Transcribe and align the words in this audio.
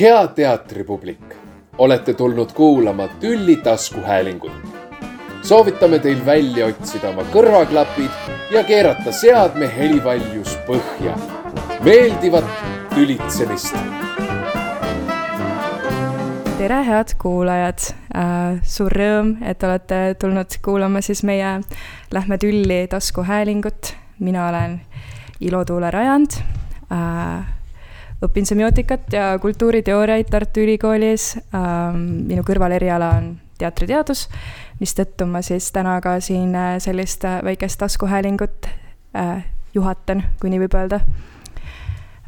hea 0.00 0.26
teatripublik, 0.28 1.34
olete 1.78 2.14
tulnud 2.14 2.52
kuulama 2.52 3.08
Tülli 3.08 3.56
taskuhäälingut. 3.56 4.52
soovitame 5.42 5.98
teil 5.98 6.26
välja 6.26 6.66
otsida 6.66 7.08
oma 7.08 7.22
kõrvaklapid 7.22 8.30
ja 8.50 8.64
keerata 8.64 9.12
seadme 9.12 9.68
helivaljus 9.76 10.56
põhja. 10.66 11.18
meeldivat 11.84 12.44
tülitsemist. 12.94 13.76
tere, 16.58 16.84
head 16.84 17.14
kuulajad 17.18 17.78
äh,. 18.16 18.60
suur 18.62 18.92
rõõm, 18.92 19.36
et 19.44 19.62
olete 19.62 20.14
tulnud 20.18 20.56
kuulama 20.62 21.00
siis 21.00 21.22
meie 21.22 21.60
Lähme 22.10 22.38
tülli 22.38 22.86
taskuhäälingut. 22.88 23.94
mina 24.18 24.48
olen 24.48 24.80
Ilo 25.40 25.64
Tuule 25.64 25.90
Rajand 25.90 26.30
äh, 26.92 27.61
õpin 28.22 28.46
semiootikat 28.46 29.12
ja 29.12 29.38
kultuuriteooriaid 29.42 30.30
Tartu 30.30 30.62
Ülikoolis. 30.62 31.32
Ähm, 31.54 32.04
minu 32.28 32.44
kõrvaleriala 32.46 33.10
on 33.18 33.32
teatriteadus, 33.62 34.26
mistõttu 34.80 35.26
ma 35.30 35.42
siis 35.44 35.70
täna 35.74 35.98
ka 36.04 36.18
siin 36.24 36.54
äh, 36.58 36.76
sellist 36.82 37.24
äh, 37.28 37.40
väikest 37.44 37.80
taskuhäälingut 37.82 38.68
äh, 39.16 39.44
juhatan, 39.74 40.24
kui 40.40 40.52
nii 40.52 40.64
võib 40.66 40.80
öelda. 40.80 41.04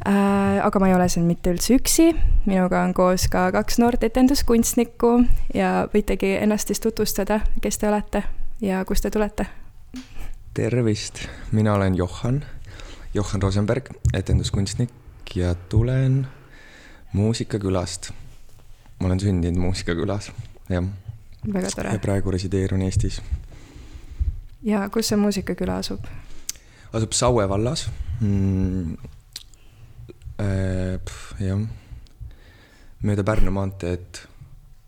aga 0.05 0.79
ma 0.79 0.87
ei 0.89 0.93
ole 0.93 1.07
siin 1.09 1.23
mitte 1.25 1.49
üldse 1.49 1.79
üksi, 1.79 2.11
minuga 2.45 2.83
on 2.85 2.91
koos 2.93 3.23
ka 3.31 3.47
kaks 3.55 3.79
noort 3.81 4.03
etenduskunstnikku 4.05 5.13
ja 5.57 5.87
võitegi 5.93 6.35
ennast 6.35 6.69
siis 6.69 6.83
tutvustada, 6.83 7.39
kes 7.61 7.79
te 7.81 7.89
olete 7.89 8.21
ja 8.61 8.83
kust 8.85 9.07
te 9.07 9.09
tulete? 9.09 9.47
tervist, 10.53 11.25
mina 11.51 11.73
olen 11.73 11.97
Johan, 11.97 12.43
Johan 13.17 13.41
Rosenberg, 13.41 13.89
etenduskunstnik 14.13 14.93
ja 15.35 15.55
tulen 15.55 16.27
muusikakülast. 17.13 18.11
ma 18.99 19.07
olen 19.07 19.19
sündinud 19.19 19.59
muusikakülas, 19.59 20.31
jah. 20.69 20.83
väga 21.53 21.69
tore. 21.75 21.93
ja 21.93 21.99
praegu 21.99 22.31
resideerun 22.31 22.81
Eestis. 22.81 23.21
ja 24.63 24.89
kus 24.89 25.07
see 25.07 25.17
muusikaküla 25.17 25.77
asub? 25.83 26.05
asub 26.93 27.11
Saue 27.11 27.49
vallas 27.49 27.89
mm,. 28.21 28.97
Äh, 30.35 30.99
jah, 31.39 31.61
mööda 33.07 33.23
Pärnu 33.23 33.53
maanteed 33.55 34.19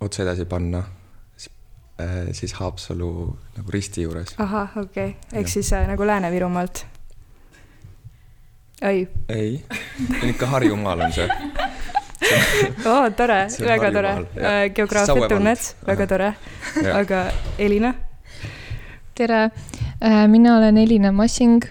otse 0.04 0.26
edasi 0.26 0.44
panna 0.46 0.82
äh, 2.02 2.34
siis 2.36 2.54
Haapsalu 2.60 3.12
nagu 3.56 3.72
risti 3.72 4.04
juures. 4.04 4.36
ahah, 4.38 4.76
okei 4.78 5.10
okay., 5.16 5.40
ehk 5.40 5.48
siis 5.48 5.72
äh, 5.74 5.88
nagu 5.88 6.04
Lääne-Virumaalt 6.04 6.84
ei. 8.82 9.08
ei, 9.30 9.62
ikka 10.24 10.46
Harjumaal 10.46 11.00
on 11.00 11.14
see 11.14 11.30
oo 12.86 13.10
tore, 13.16 13.48
väga 13.60 13.92
tore. 13.92 14.12
Äh, 14.38 14.70
geograafiat 14.74 15.30
tunned, 15.32 15.64
väga 15.88 16.08
tore. 16.08 16.34
aga 16.94 17.24
Elina? 17.58 17.94
tere, 19.16 19.50
äh, 20.02 20.28
mina 20.28 20.58
olen 20.58 20.78
Elina 20.78 21.12
Massing. 21.12 21.64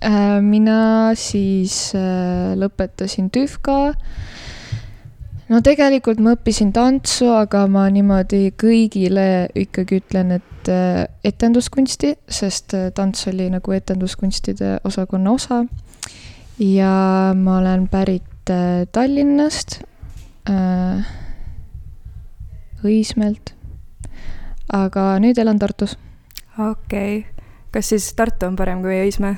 Äh, 0.00 0.40
mina 0.40 1.12
siis 1.14 1.92
lõpetasin 2.56 3.30
TÜFKA. 3.30 3.94
no 5.48 5.60
tegelikult 5.60 6.20
ma 6.20 6.36
õppisin 6.38 6.72
tantsu, 6.72 7.28
aga 7.34 7.66
ma 7.66 7.88
niimoodi 7.90 8.52
kõigile 8.56 9.50
ikkagi 9.54 10.00
ütlen, 10.00 10.38
et 10.38 10.46
etenduskunsti, 11.24 12.14
sest 12.28 12.74
tants 12.94 13.26
oli 13.28 13.48
nagu 13.50 13.72
etenduskunstide 13.72 14.78
osakonna 14.84 15.32
osa 15.32 15.64
ja 16.60 17.32
ma 17.36 17.58
olen 17.58 17.88
pärit 17.88 18.50
äh, 18.50 18.86
Tallinnast 18.92 19.80
äh,, 20.50 21.06
Õismäelt. 22.84 23.54
aga 24.72 25.18
nüüd 25.20 25.38
elan 25.38 25.58
Tartus. 25.58 25.96
okei 26.58 27.18
okay., 27.18 27.44
kas 27.72 27.88
siis 27.92 28.12
Tartu 28.14 28.46
on 28.46 28.56
parem 28.56 28.82
kui 28.84 29.00
Õismäe? 29.00 29.36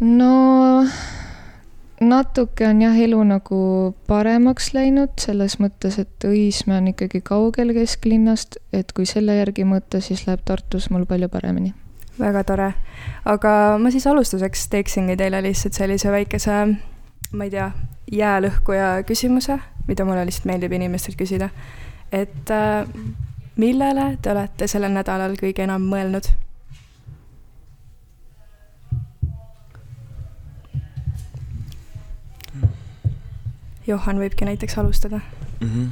no 0.00 0.86
natuke 2.00 2.68
on 2.68 2.80
jah, 2.80 2.96
elu 2.96 3.20
nagu 3.28 3.60
paremaks 4.08 4.72
läinud 4.72 5.12
selles 5.20 5.58
mõttes, 5.60 6.00
et 6.00 6.24
Õismäe 6.24 6.80
on 6.80 6.88
ikkagi 6.94 7.20
kaugel 7.20 7.76
kesklinnast, 7.76 8.56
et 8.72 8.96
kui 8.96 9.04
selle 9.04 9.36
järgi 9.42 9.68
mõõta, 9.68 10.00
siis 10.00 10.24
läheb 10.26 10.44
Tartus 10.48 10.88
mul 10.90 11.04
palju 11.04 11.28
paremini 11.28 11.74
väga 12.20 12.44
tore. 12.44 12.72
aga 13.24 13.52
ma 13.78 13.90
siis 13.90 14.06
alustuseks 14.06 14.68
teeksingi 14.68 15.16
teile 15.16 15.42
lihtsalt 15.42 15.74
sellise 15.74 16.12
väikese, 16.12 16.66
ma 17.32 17.44
ei 17.44 17.50
tea, 17.50 17.70
jäälõhkuja 18.12 19.02
küsimuse, 19.06 19.58
mida 19.88 20.04
mulle 20.04 20.24
lihtsalt 20.26 20.50
meeldib 20.50 20.72
inimestelt 20.72 21.18
küsida. 21.18 21.50
et 22.12 22.50
äh, 22.50 22.86
millele 23.56 24.16
te 24.22 24.32
olete 24.32 24.66
sellel 24.66 24.92
nädalal 24.94 25.36
kõige 25.40 25.64
enam 25.66 25.84
mõelnud? 25.86 26.30
Johan 33.86 34.20
võibki 34.22 34.46
näiteks 34.46 34.78
alustada 34.78 35.20
mm. 35.60 35.68
-hmm. 35.68 35.88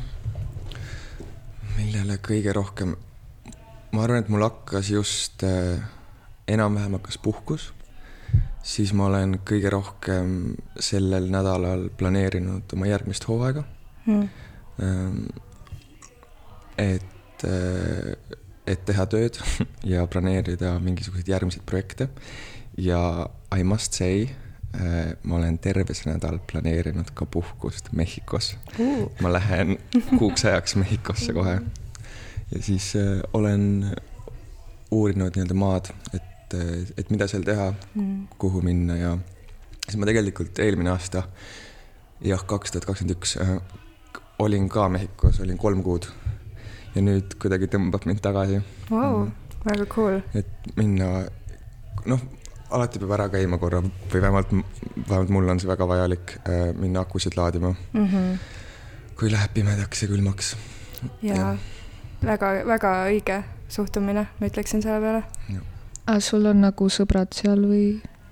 millele 1.76 2.18
kõige 2.22 2.52
rohkem, 2.54 2.96
ma 3.92 4.02
arvan, 4.04 4.22
et 4.22 4.28
mul 4.28 4.44
hakkas 4.44 4.90
just 4.90 5.42
äh, 5.42 5.82
enam-vähem 6.48 6.96
hakkas 6.98 7.18
puhkus, 7.22 7.72
siis 8.64 8.92
ma 8.96 9.08
olen 9.08 9.38
kõige 9.48 9.70
rohkem 9.72 10.34
sellel 10.80 11.28
nädalal 11.32 11.88
planeerinud 11.98 12.72
oma 12.76 12.88
järgmist 12.90 13.28
hooaega. 13.28 13.64
Mm.. 14.08 14.28
et, 16.78 17.42
äh, 17.44 18.36
et 18.66 18.84
teha 18.88 19.04
tööd 19.10 19.36
ja 19.92 20.06
planeerida 20.08 20.78
mingisuguseid 20.80 21.28
järgmiseid 21.28 21.66
projekte. 21.68 22.08
Ja 22.78 23.26
I 23.52 23.64
must 23.66 23.98
say, 23.98 24.28
äh, 24.76 25.12
ma 25.22 25.36
olen 25.40 25.58
terve 25.58 25.96
see 25.98 26.08
nädal 26.08 26.38
planeerinud 26.50 27.10
ka 27.18 27.26
puhkust 27.26 27.92
Mehhikos. 27.92 28.54
Uh.. 28.78 29.10
ma 29.20 29.32
lähen 29.34 29.76
kuuks 30.14 30.46
ajaks 30.48 30.78
Mehhikosse 30.80 31.36
kohe. 31.36 31.58
Ja 32.54 32.62
siis 32.64 32.94
äh, 32.96 33.20
olen 33.36 33.90
uurinud 34.90 35.36
nii-öelda 35.36 35.56
maad, 35.58 35.92
et 36.14 36.37
et, 36.54 36.94
et 36.98 37.10
mida 37.10 37.28
seal 37.30 37.44
teha 37.46 37.72
mm., 37.72 38.38
kuhu 38.38 38.62
minna 38.64 38.96
ja 38.96 39.16
siis 39.88 39.98
ma 40.00 40.08
tegelikult 40.08 40.58
eelmine 40.62 40.92
aasta, 40.92 41.24
jah, 42.24 42.42
kaks 42.46 42.74
tuhat 42.74 42.88
kakskümmend 42.88 43.16
üks 43.16 43.36
äh, 43.42 43.58
olin 44.38 44.68
ka 44.72 44.88
Mehhikos, 44.92 45.40
olin 45.44 45.58
kolm 45.58 45.82
kuud 45.86 46.08
ja 46.94 47.04
nüüd 47.04 47.36
kuidagi 47.40 47.70
tõmbab 47.72 48.06
mind 48.08 48.22
tagasi 48.24 48.60
wow,. 48.90 49.24
Mm. 49.24 49.32
väga 49.64 49.86
cool. 49.94 50.20
et 50.38 50.70
minna, 50.76 51.24
noh, 52.10 52.26
alati 52.74 53.00
peab 53.02 53.16
ära 53.18 53.28
käima 53.32 53.58
korra 53.60 53.80
või 53.82 54.20
vähemalt, 54.20 54.52
vähemalt 55.08 55.34
mul 55.34 55.54
on 55.54 55.62
see 55.62 55.70
väga 55.70 55.88
vajalik 55.88 56.36
äh, 56.44 56.68
minna 56.76 57.04
akusid 57.06 57.38
laadima 57.38 57.74
mm. 57.74 58.06
-hmm. 58.06 58.38
kui 59.18 59.32
läheb 59.32 59.54
pimedaks 59.54 60.02
ja 60.02 60.12
külmaks. 60.12 60.56
ja 61.22 61.56
väga-väga 62.24 62.94
õige 63.08 63.42
suhtumine, 63.68 64.26
ma 64.40 64.46
ütleksin 64.46 64.82
selle 64.82 65.00
peale 65.00 65.68
aga 66.08 66.20
sul 66.24 66.46
on 66.48 66.62
nagu 66.64 66.88
sõbrad 66.92 67.34
seal 67.36 67.60
või 67.68 67.84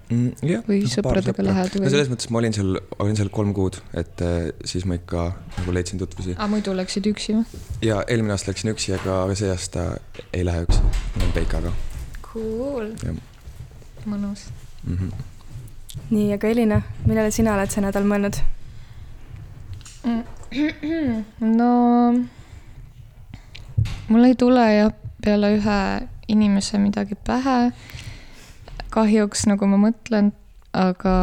mm,? 0.09 0.49
jah, 0.49 0.63
või 0.67 0.81
sõpradega 0.91 1.45
lähed 1.45 1.77
või? 1.77 1.85
no 1.85 1.93
selles 1.93 2.11
mõttes 2.13 2.31
ma 2.33 2.41
olin 2.41 2.57
seal, 2.57 2.81
olin 3.03 3.19
seal 3.19 3.31
kolm 3.35 3.53
kuud, 3.57 3.79
et 3.97 4.25
äh, 4.25 4.49
siis 4.65 4.87
ma 4.89 4.99
ikka 4.99 5.29
nagu 5.59 5.77
leidsin 5.77 6.01
tutvusi. 6.01 6.37
aga 6.37 6.49
muidu 6.53 6.75
läksid 6.77 7.09
üksi 7.13 7.37
või? 7.37 7.63
ja 7.85 8.01
eelmine 8.07 8.37
aasta 8.37 8.53
läksin 8.53 8.73
üksi, 8.73 8.95
aga, 8.97 9.23
aga 9.27 9.39
see 9.39 9.53
aasta 9.53 9.87
ei 10.33 10.45
lähe 10.47 10.65
üksi, 10.67 10.83
ma 10.83 11.23
olen 11.23 11.35
Peikaga. 11.37 11.73
Cool. 12.27 12.93
mõnus 14.07 14.49
mm. 14.85 14.97
-hmm. 14.97 15.11
nii, 16.11 16.33
aga 16.37 16.53
Elina, 16.53 16.83
millele 17.05 17.31
sina 17.35 17.57
oled 17.57 17.73
see 17.73 17.85
nädal 17.85 18.09
mõelnud? 18.09 18.41
no 21.41 21.71
mul 24.09 24.25
ei 24.29 24.37
tule 24.39 24.67
jah 24.71 24.93
peale 25.25 25.57
ühe 25.57 25.81
inimese 26.29 26.79
midagi 26.79 27.15
pähe. 27.27 27.73
kahjuks, 28.91 29.45
nagu 29.51 29.67
ma 29.69 29.77
mõtlen, 29.89 30.31
aga 30.73 31.17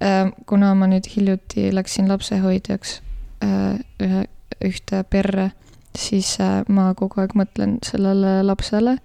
äh, 0.00 0.30
kuna 0.46 0.74
ma 0.78 0.86
nüüd 0.88 1.08
hiljuti 1.12 1.68
läksin 1.74 2.08
lapsehoidjaks 2.08 3.00
äh, 3.44 3.80
ühe, 4.00 4.22
ühte 4.64 5.02
perre, 5.10 5.50
siis 5.96 6.36
äh, 6.40 6.62
ma 6.68 6.92
kogu 6.96 7.20
aeg 7.20 7.34
mõtlen 7.36 7.78
sellele 7.84 8.40
lapsele 8.46 8.96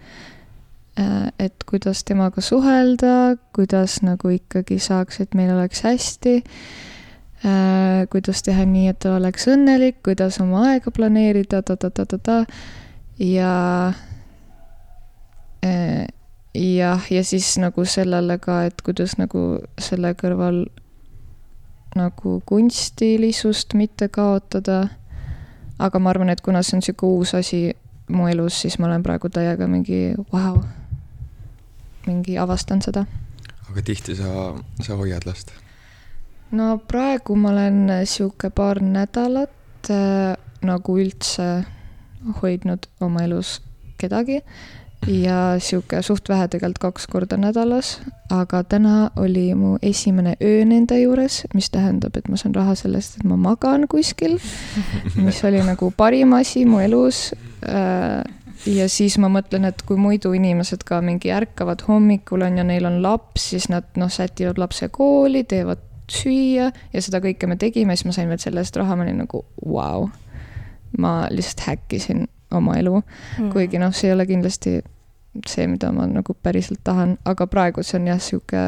äh,, 1.00 1.28
et 1.40 1.68
kuidas 1.68 2.06
temaga 2.08 2.44
suhelda, 2.44 3.36
kuidas 3.56 4.00
nagu 4.06 4.32
ikkagi 4.38 4.80
saaks, 4.80 5.20
et 5.26 5.36
meil 5.36 5.52
oleks 5.58 5.84
hästi 5.88 6.38
äh,, 6.40 8.06
kuidas 8.14 8.46
teha 8.46 8.64
nii, 8.70 8.90
et 8.94 9.04
ta 9.04 9.18
oleks 9.18 9.50
õnnelik, 9.52 10.00
kuidas 10.06 10.40
oma 10.44 10.70
aega 10.72 10.94
planeerida 10.96 11.64
ta,, 11.66 11.76
ta-ta-ta-ta-ta 11.76 12.44
ja 13.20 13.54
jah, 16.56 17.12
ja 17.12 17.24
siis 17.24 17.58
nagu 17.58 17.86
sellele 17.86 18.38
ka, 18.40 18.64
et 18.66 18.82
kuidas 18.86 19.18
nagu 19.18 19.60
selle 19.82 20.14
kõrval 20.18 20.66
nagu 21.96 22.42
kunstilisust 22.46 23.74
mitte 23.74 24.08
kaotada. 24.08 24.88
aga 25.80 26.00
ma 26.00 26.10
arvan, 26.10 26.30
et 26.30 26.42
kuna 26.42 26.64
see 26.64 26.78
on 26.78 26.82
sihuke 26.82 27.06
uus 27.06 27.34
asi 27.36 27.74
mu 28.08 28.28
elus, 28.28 28.62
siis 28.62 28.80
ma 28.80 28.88
olen 28.88 29.04
praegu 29.04 29.30
täiega 29.30 29.68
mingi 29.68 30.14
vau 30.32 30.56
wow,, 30.56 30.64
mingi 32.08 32.38
avastan 32.38 32.82
seda. 32.82 33.06
aga 33.70 33.82
tihti 33.82 34.16
sa, 34.16 34.54
sa 34.82 34.96
hoiad 34.96 35.26
last? 35.26 35.52
no 36.52 36.78
praegu 36.78 37.36
ma 37.36 37.50
olen 37.50 37.90
sihuke 38.06 38.50
paar 38.50 38.82
nädalat 38.82 39.90
äh, 39.90 40.36
nagu 40.62 40.98
üldse 41.00 41.66
hoidnud 42.42 42.88
oma 43.02 43.24
elus 43.24 43.62
kedagi 43.98 44.42
ja 45.08 45.40
sihuke 45.60 46.02
suht 46.02 46.30
vähe 46.30 46.48
tegelikult 46.48 46.82
kaks 46.82 47.08
korda 47.08 47.38
nädalas, 47.38 48.00
aga 48.34 48.64
täna 48.64 49.10
oli 49.22 49.48
mu 49.56 49.76
esimene 49.82 50.36
öö 50.42 50.66
nende 50.66 51.00
juures, 51.00 51.44
mis 51.54 51.70
tähendab, 51.70 52.18
et 52.18 52.30
ma 52.30 52.38
saan 52.38 52.56
raha 52.56 52.76
sellest, 52.76 53.20
et 53.20 53.28
ma 53.30 53.38
magan 53.38 53.88
kuskil, 53.92 54.40
mis 55.16 55.44
oli 55.46 55.62
nagu 55.66 55.92
parim 55.98 56.34
asi 56.34 56.66
mu 56.66 56.80
elus. 56.84 57.34
Äh, 57.70 58.24
ja 58.66 58.90
siis 58.90 59.18
ma 59.22 59.30
mõtlen, 59.30 59.68
et 59.70 59.82
kui 59.86 59.98
muidu 60.00 60.34
inimesed 60.34 60.86
ka 60.88 61.02
mingi 61.06 61.32
ärkavad 61.34 61.86
hommikul 61.88 62.46
on 62.46 62.58
ja 62.58 62.66
neil 62.66 62.88
on 62.90 63.02
laps, 63.04 63.52
siis 63.52 63.70
nad 63.70 63.88
noh, 64.00 64.10
sätivad 64.10 64.58
lapse 64.62 64.90
kooli, 64.90 65.44
teevad 65.44 65.84
süüa 66.12 66.70
ja 66.94 67.02
seda 67.02 67.22
kõike 67.22 67.50
me 67.50 67.58
tegime, 67.62 67.96
siis 67.96 68.10
ma 68.10 68.16
sain 68.16 68.30
veel 68.30 68.42
selle 68.42 68.62
eest 68.62 68.78
raha, 68.78 68.98
ma 68.98 69.06
olin 69.06 69.24
nagu 69.26 69.42
vau 69.66 70.06
wow.. 70.06 70.10
ma 71.02 71.14
lihtsalt 71.34 71.66
häkkisin 71.66 72.28
oma 72.56 72.78
elu 72.80 73.00
mm., 73.00 73.50
kuigi 73.54 73.82
noh, 73.82 73.94
see 73.94 74.12
ei 74.12 74.16
ole 74.16 74.28
kindlasti 74.30 74.78
see, 75.48 75.68
mida 75.68 75.92
ma 75.92 76.08
nagu 76.08 76.36
päriselt 76.44 76.84
tahan, 76.84 77.18
aga 77.26 77.48
praegu 77.48 77.84
see 77.84 78.00
on 78.00 78.08
jah, 78.08 78.22
sihuke 78.22 78.64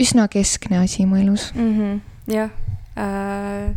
üsna 0.00 0.28
keskne 0.28 0.82
asi 0.82 1.06
mu 1.06 1.16
elus 1.16 1.52
mm. 1.54 1.72
-hmm. 1.78 2.00
jah 2.34 2.50
äh,, 2.98 3.76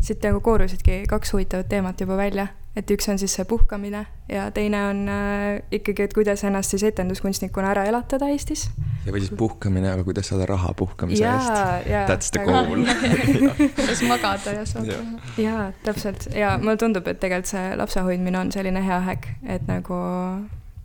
siit 0.00 0.22
nagu 0.24 0.40
koorusidki 0.40 1.04
kaks 1.08 1.32
huvitavat 1.32 1.68
teemat 1.68 2.00
juba 2.00 2.16
välja 2.16 2.46
et 2.76 2.90
üks 2.94 3.08
on 3.10 3.18
siis 3.18 3.32
see 3.34 3.44
puhkamine 3.50 4.04
ja 4.30 4.44
teine 4.54 4.82
on 4.86 5.02
äh, 5.10 5.62
ikkagi, 5.74 6.04
et 6.06 6.14
kuidas 6.14 6.44
ennast 6.46 6.70
siis 6.70 6.84
etenduskunstnikuna 6.86 7.72
ära 7.72 7.84
elatada 7.90 8.28
Eestis. 8.30 8.68
ja 9.06 9.12
või 9.12 9.24
siis 9.24 9.34
puhkamine, 9.36 9.90
aga 9.90 10.04
kuidas 10.06 10.30
saada 10.30 10.46
raha 10.46 10.72
puhkamise 10.78 11.24
ja, 11.24 11.34
eest. 11.34 11.90
That's 12.10 12.30
the 12.30 12.44
goal. 12.46 12.86
kuidas 13.76 14.02
magada 14.06 14.54
ja 14.60 14.64
saada 14.66 15.00
raha. 15.00 15.34
jaa, 15.42 15.68
täpselt 15.82 16.28
ja 16.34 16.56
mulle 16.62 16.78
tundub, 16.80 17.10
et 17.10 17.20
tegelikult 17.20 17.50
see 17.50 17.76
lapsehoidmine 17.76 18.38
on 18.38 18.52
selline 18.54 18.84
hea 18.86 19.00
häkk, 19.08 19.32
et 19.56 19.66
nagu 19.70 20.02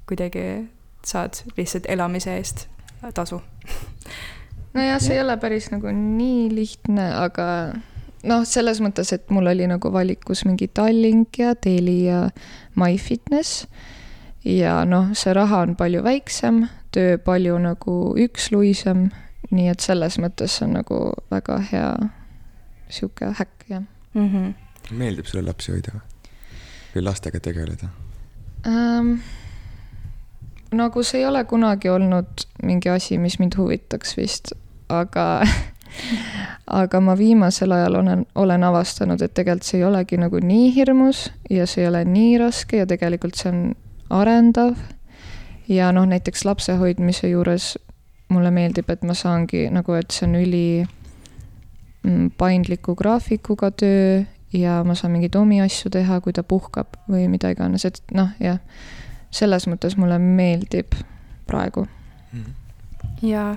kuidagi 0.10 0.46
saad 1.06 1.44
lihtsalt 1.58 1.86
elamise 1.90 2.34
eest 2.38 2.68
tasu. 3.14 3.42
nojah, 4.74 4.98
see 4.98 5.20
ei 5.20 5.22
ole 5.22 5.38
päris 5.38 5.70
nagu 5.70 5.94
nii 5.94 6.50
lihtne, 6.56 7.12
aga 7.22 7.46
noh, 8.26 8.46
selles 8.48 8.82
mõttes, 8.84 9.12
et 9.16 9.30
mul 9.34 9.48
oli 9.52 9.68
nagu 9.70 9.92
valikus 9.94 10.46
mingi 10.48 10.68
Tallink 10.68 11.40
ja 11.40 11.56
Teli 11.56 12.06
ja 12.06 12.26
MyFitness. 12.80 13.68
ja 14.46 14.84
noh, 14.86 15.14
see 15.18 15.34
raha 15.34 15.64
on 15.66 15.76
palju 15.76 16.04
väiksem, 16.06 16.66
töö 16.94 17.18
palju 17.18 17.58
nagu 17.62 17.96
üksluisem, 18.22 19.10
nii 19.52 19.72
et 19.72 19.82
selles 19.82 20.20
mõttes 20.22 20.58
on 20.66 20.76
nagu 20.78 21.00
väga 21.32 21.60
hea 21.72 21.90
sihuke 22.90 23.32
häkk, 23.40 23.70
jah 23.70 23.82
mm. 24.14 24.30
-hmm. 24.30 24.54
meeldib 24.92 25.26
sulle 25.26 25.46
lapsi 25.46 25.72
hoida 25.72 25.96
või? 25.96 26.04
või 26.96 27.04
lastega 27.04 27.40
tegeleda 27.40 27.90
ähm,? 28.68 29.18
nagu 30.72 31.04
see 31.04 31.20
ei 31.20 31.26
ole 31.26 31.44
kunagi 31.44 31.90
olnud 31.90 32.46
mingi 32.64 32.90
asi, 32.90 33.18
mis 33.18 33.40
mind 33.40 33.58
huvitaks 33.58 34.18
vist, 34.18 34.54
aga 34.90 35.42
aga 36.68 37.00
ma 37.02 37.16
viimasel 37.18 37.72
ajal 37.72 37.96
olen, 38.02 38.26
olen 38.36 38.64
avastanud, 38.64 39.22
et 39.22 39.34
tegelikult 39.34 39.68
see 39.68 39.80
ei 39.80 39.88
olegi 39.88 40.20
nagu 40.22 40.40
nii 40.42 40.70
hirmus 40.76 41.30
ja 41.50 41.68
see 41.70 41.84
ei 41.84 41.90
ole 41.90 42.04
nii 42.10 42.38
raske 42.42 42.82
ja 42.82 42.90
tegelikult 42.90 43.40
see 43.40 43.52
on 43.52 43.64
arendav. 44.10 44.76
ja 45.70 45.92
noh, 45.92 46.06
näiteks 46.06 46.46
lapse 46.46 46.76
hoidmise 46.78 47.30
juures 47.30 47.76
mulle 48.30 48.52
meeldib, 48.52 48.90
et 48.90 49.04
ma 49.04 49.14
saangi 49.14 49.68
nagu, 49.74 49.94
et 49.94 50.12
see 50.14 50.28
on 50.28 50.36
üli 50.40 50.68
mm, 52.04 52.32
paindliku 52.38 52.96
graafikuga 52.96 53.72
töö 53.72 54.24
ja 54.54 54.80
ma 54.86 54.96
saan 54.96 55.14
mingeid 55.14 55.36
omi 55.36 55.62
asju 55.62 55.92
teha, 55.94 56.20
kui 56.22 56.34
ta 56.34 56.44
puhkab 56.44 56.98
või 57.10 57.28
mida 57.32 57.52
iganes, 57.54 57.86
et 57.86 58.02
noh, 58.16 58.32
jah, 58.40 58.60
selles 59.34 59.68
mõttes 59.70 59.98
mulle 60.00 60.18
meeldib 60.22 60.96
praegu. 61.50 61.88
ja 63.22 63.56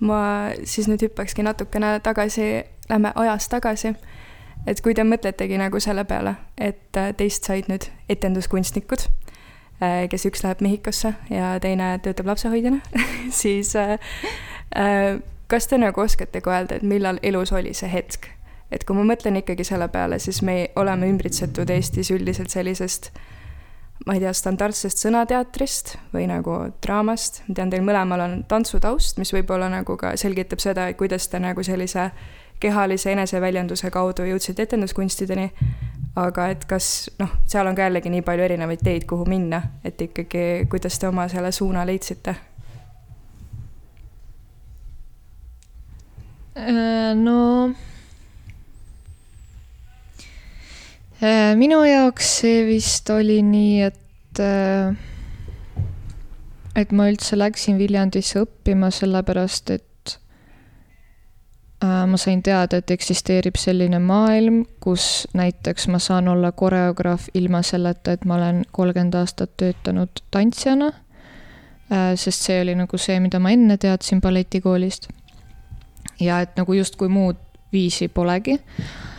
ma 0.00 0.50
siis 0.64 0.88
nüüd 0.88 1.02
hüppakski 1.02 1.42
natukene 1.42 1.98
tagasi, 2.02 2.64
lähme 2.88 3.12
ajas 3.14 3.48
tagasi. 3.48 3.94
et 4.66 4.80
kui 4.84 4.94
te 4.94 5.04
mõtletegi 5.06 5.56
nagu 5.58 5.80
selle 5.80 6.04
peale, 6.04 6.34
et 6.58 6.96
äh, 6.96 7.12
teist 7.16 7.46
said 7.46 7.70
nüüd 7.70 7.86
etenduskunstnikud, 8.10 9.06
äh, 9.82 10.08
kes 10.10 10.26
üks 10.28 10.42
läheb 10.44 10.60
Mehhikosse 10.60 11.14
ja 11.30 11.54
teine 11.62 11.98
töötab 12.02 12.26
lapsehoidjana 12.26 12.80
siis 13.42 13.76
äh, 13.76 13.98
kas 15.48 15.66
te 15.66 15.78
nagu 15.78 16.00
oskate 16.00 16.40
ka 16.40 16.56
öelda, 16.58 16.76
et 16.76 16.82
millal 16.82 17.22
elus 17.22 17.52
oli 17.52 17.74
see 17.74 17.90
hetk? 17.92 18.28
et 18.70 18.84
kui 18.84 18.96
ma 18.96 19.06
mõtlen 19.14 19.38
ikkagi 19.40 19.64
selle 19.64 19.88
peale, 19.88 20.18
siis 20.18 20.42
me 20.42 20.68
oleme 20.76 21.08
ümbritsetud 21.08 21.70
Eestis 21.70 22.10
üldiselt 22.12 22.52
sellisest 22.52 23.12
äh, 23.14 23.22
ma 24.06 24.14
ei 24.14 24.22
tea, 24.22 24.32
standardsest 24.34 25.02
sõnateatrist 25.02 25.96
või 26.12 26.28
nagu 26.30 26.54
draamast, 26.84 27.42
ma 27.48 27.56
tean, 27.58 27.72
teil 27.72 27.84
mõlemal 27.86 28.22
on 28.24 28.36
tantsutaust, 28.48 29.18
mis 29.18 29.32
võib-olla 29.34 29.70
nagu 29.72 29.96
ka 29.98 30.14
selgitab 30.20 30.62
seda, 30.62 30.88
et 30.88 30.98
kuidas 30.98 31.28
te 31.28 31.40
nagu 31.42 31.64
sellise 31.66 32.10
kehalise 32.62 33.12
eneseväljenduse 33.14 33.90
kaudu 33.94 34.26
jõudsite 34.26 34.66
etenduskunstideni, 34.66 35.50
aga 36.18 36.48
et 36.54 36.64
kas 36.70 37.08
noh, 37.18 37.34
seal 37.46 37.66
on 37.70 37.78
ka 37.78 37.86
jällegi 37.86 38.10
nii 38.14 38.24
palju 38.26 38.46
erinevaid 38.46 38.82
teid, 38.84 39.06
kuhu 39.10 39.26
minna, 39.30 39.62
et 39.84 40.00
ikkagi, 40.08 40.68
kuidas 40.70 40.98
te 40.98 41.10
oma 41.10 41.28
selle 41.30 41.52
suuna 41.54 41.86
leidsite? 41.86 42.34
Äh, 46.58 47.14
no 47.14 47.38
Äh, 51.07 51.07
minu 51.58 51.80
jaoks 51.82 52.28
see 52.40 52.62
vist 52.68 53.10
oli 53.10 53.40
nii, 53.42 53.82
et, 53.88 54.40
äh, 54.42 54.94
et 56.78 56.92
ma 56.92 57.08
üldse 57.10 57.38
läksin 57.38 57.78
Viljandisse 57.78 58.44
õppima 58.44 58.92
sellepärast, 58.94 59.72
et 59.74 60.14
äh, 61.82 62.06
ma 62.06 62.20
sain 62.20 62.42
teada, 62.42 62.78
et 62.78 62.94
eksisteerib 62.94 63.58
selline 63.58 63.98
maailm, 63.98 64.62
kus 64.80 65.26
näiteks 65.34 65.88
ma 65.90 65.98
saan 65.98 66.30
olla 66.30 66.52
koreograaf 66.52 67.28
ilma 67.34 67.64
selleta, 67.66 68.14
et 68.14 68.24
ma 68.24 68.38
olen 68.38 68.62
kolmkümmend 68.70 69.18
aastat 69.18 69.56
töötanud 69.56 70.24
tantsijana. 70.30 70.92
sest 72.20 72.42
see 72.44 72.60
oli 72.60 72.74
nagu 72.76 72.98
see, 73.00 73.16
mida 73.20 73.38
ma 73.40 73.50
enne 73.50 73.78
teadsin 73.80 74.20
balletikoolist. 74.20 75.08
ja 76.20 76.40
et 76.40 76.56
nagu 76.56 76.72
justkui 76.72 77.08
muud 77.08 77.36
viisi 77.72 78.08
polegi 78.08 78.58
Äh, 78.60 79.17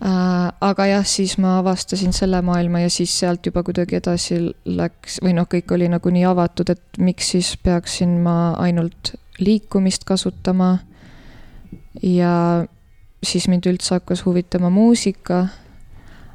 aga 0.00 0.86
jah, 0.86 1.06
siis 1.06 1.38
ma 1.42 1.56
avastasin 1.58 2.12
selle 2.14 2.38
maailma 2.42 2.84
ja 2.84 2.90
siis 2.90 3.18
sealt 3.18 3.46
juba 3.46 3.64
kuidagi 3.66 3.98
edasi 3.98 4.38
läks 4.64 5.18
või 5.24 5.34
noh, 5.34 5.48
kõik 5.50 5.72
oli 5.74 5.88
nagu 5.90 6.10
nii 6.14 6.26
avatud, 6.28 6.70
et 6.70 7.00
miks 7.02 7.32
siis 7.34 7.56
peaksin 7.62 8.20
ma 8.22 8.52
ainult 8.62 9.14
liikumist 9.38 10.04
kasutama. 10.04 10.78
ja 12.02 12.64
siis 13.22 13.48
mind 13.48 13.66
üldse 13.66 13.94
hakkas 13.94 14.24
huvitama 14.24 14.70
muusika. 14.70 15.48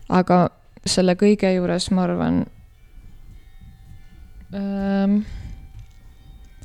aga 0.09 0.49
selle 0.85 1.15
kõige 1.15 1.53
juures 1.55 1.89
ma 1.91 2.03
arvan 2.03 2.45
ähm, 4.53 5.23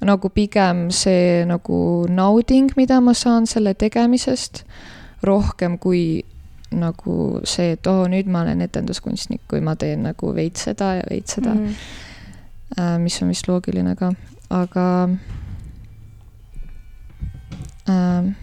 nagu 0.02 0.28
pigem 0.28 0.90
see 0.90 1.44
nagu 1.46 2.06
nauding, 2.10 2.72
mida 2.76 3.00
ma 3.00 3.14
saan 3.14 3.46
selle 3.46 3.74
tegemisest, 3.74 4.64
rohkem 5.22 5.78
kui 5.78 6.24
nagu 6.70 7.40
see, 7.48 7.72
et 7.76 7.86
oo 7.86 8.02
oh,, 8.02 8.08
nüüd 8.10 8.28
ma 8.28 8.42
olen 8.44 8.60
etenduskunstnik, 8.60 9.46
kui 9.48 9.62
ma 9.64 9.76
teen 9.76 10.02
nagu 10.04 10.32
veits 10.36 10.66
seda 10.68 10.94
ja 10.98 11.06
veits 11.10 11.38
seda 11.38 11.54
mm. 11.54 11.68
-hmm. 11.68 12.98
mis 13.04 13.22
on 13.22 13.28
vist 13.28 13.48
loogiline 13.48 13.96
ka, 13.96 14.12
aga 14.50 15.08
äh, 17.88 18.34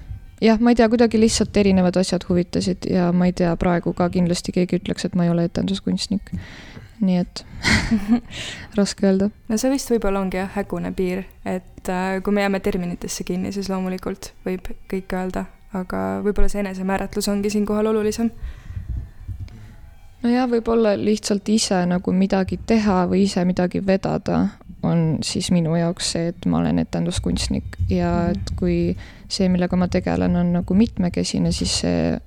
jah, 0.41 0.59
ma 0.59 0.69
ei 0.69 0.75
tea, 0.75 0.89
kuidagi 0.89 1.19
lihtsalt 1.19 1.57
erinevad 1.57 1.97
asjad 1.97 2.25
huvitasid 2.29 2.89
ja 2.89 3.11
ma 3.11 3.25
ei 3.29 3.33
tea, 3.33 3.55
praegu 3.55 3.93
ka 3.93 4.09
kindlasti 4.09 4.51
keegi 4.55 4.79
ütleks, 4.81 5.05
et 5.05 5.15
ma 5.15 5.23
ei 5.25 5.29
ole 5.29 5.45
etenduskunstnik. 5.49 6.33
nii 7.05 7.17
et 7.19 7.45
raske 8.79 9.07
öelda. 9.07 9.29
no 9.49 9.57
see 9.59 9.69
vist 9.69 9.89
võib-olla 9.91 10.21
ongi 10.23 10.37
jah, 10.37 10.51
hägune 10.55 10.93
piir, 10.95 11.25
et 11.45 11.89
äh, 11.91 12.21
kui 12.23 12.33
me 12.33 12.41
jääme 12.41 12.59
terminitesse 12.59 13.23
kinni, 13.27 13.51
siis 13.51 13.69
loomulikult 13.69 14.31
võib 14.45 14.71
kõike 14.91 15.19
öelda 15.19 15.45
aga 15.75 16.21
võib-olla 16.25 16.49
see 16.51 16.61
enesemääratlus 16.63 17.27
ongi 17.31 17.49
siinkohal 17.53 17.87
olulisem. 17.91 18.29
nojah, 20.23 20.47
võib-olla 20.49 20.95
lihtsalt 20.97 21.49
ise 21.53 21.83
nagu 21.89 22.13
midagi 22.15 22.57
teha 22.67 23.03
või 23.11 23.25
ise 23.27 23.43
midagi 23.45 23.81
vedada 23.85 24.47
on 24.85 25.19
siis 25.25 25.51
minu 25.53 25.75
jaoks 25.77 26.11
see, 26.15 26.27
et 26.31 26.45
ma 26.49 26.59
olen 26.61 26.79
etenduskunstnik 26.81 27.77
ja 27.89 28.11
Mhm. 28.11 28.31
et 28.31 28.55
kui 28.55 28.97
see, 29.29 29.49
millega 29.49 29.75
ma 29.75 29.87
tegelen, 29.87 30.35
on 30.35 30.53
nagu 30.53 30.73
mitmekesine, 30.73 31.51
siis 31.51 31.79
see 31.81 32.19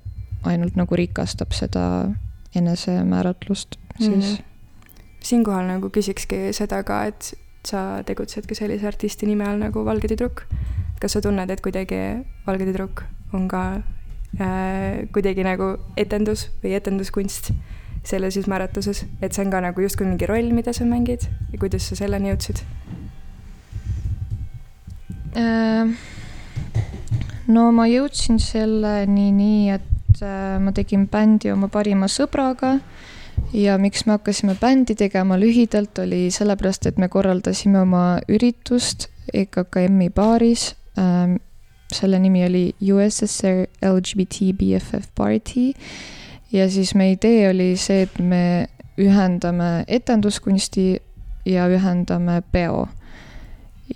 ainult 0.43 0.75
nagu 0.75 0.95
rikastab 0.95 1.51
seda 1.51 2.09
enesemääratlust 2.55 3.75
siis 3.99 4.39
Mhm. 4.39 4.43
siinkohal 5.23 5.67
nagu 5.67 5.89
küsikski 5.89 6.53
seda 6.53 6.83
ka, 6.83 7.03
et 7.05 7.33
sa 7.65 8.03
tegutsedki 8.05 8.55
sellise 8.55 8.87
artisti 8.87 9.25
nime 9.25 9.43
all 9.47 9.57
nagu 9.59 9.83
Valge 9.85 10.07
tüdruk. 10.07 10.43
kas 10.99 11.11
sa 11.13 11.21
tunned, 11.21 11.49
et 11.49 11.61
kuidagi 11.61 12.25
Valge 12.47 12.65
tüdruk 12.65 13.03
on 13.33 13.47
ka 13.47 13.63
äh, 14.39 15.07
kuidagi 15.13 15.45
nagu 15.45 15.75
etendus 15.97 16.49
või 16.63 16.75
etenduskunst 16.77 17.51
selles 18.03 18.33
siis 18.37 18.47
määratluses, 18.47 19.03
et 19.21 19.35
see 19.35 19.43
on 19.43 19.51
ka 19.51 19.61
nagu 19.63 19.83
justkui 19.83 20.07
mingi 20.07 20.29
roll, 20.29 20.53
mida 20.55 20.73
sa 20.73 20.87
mängid 20.87 21.27
ja 21.51 21.59
kuidas 21.59 21.89
sa 21.89 21.97
selleni 21.99 22.31
jõudsid? 22.31 22.63
Äh, 25.37 25.91
no 27.51 27.69
ma 27.75 27.85
jõudsin 27.89 28.39
selleni 28.41 29.29
nii, 29.35 29.77
et 29.77 30.23
äh, 30.23 30.57
ma 30.63 30.73
tegin 30.75 31.05
bändi 31.11 31.51
oma 31.53 31.69
parima 31.71 32.09
sõbraga 32.09 32.77
ja 33.53 33.77
miks 33.81 34.05
me 34.05 34.17
hakkasime 34.17 34.55
bändi 34.59 34.95
tegema 34.97 35.37
lühidalt, 35.39 35.99
oli 36.03 36.27
sellepärast, 36.33 36.89
et 36.89 36.97
me 36.97 37.09
korraldasime 37.11 37.81
oma 37.83 38.03
üritust 38.29 39.09
EKKM-i 39.33 40.09
baaris. 40.09 40.73
Selle 41.93 42.19
nimi 42.19 42.43
oli 42.45 42.63
USSR 42.81 43.65
LGBT 43.81 44.53
BFF 44.57 45.09
Party. 45.15 45.71
Ja 46.51 46.69
siis 46.69 46.95
meie 46.95 47.17
idee 47.17 47.49
oli 47.49 47.75
see, 47.77 48.03
et 48.07 48.19
me 48.19 48.67
ühendame 48.99 49.83
etenduskunsti 49.87 51.01
ja 51.45 51.67
ühendame 51.69 52.41
peo. 52.51 52.87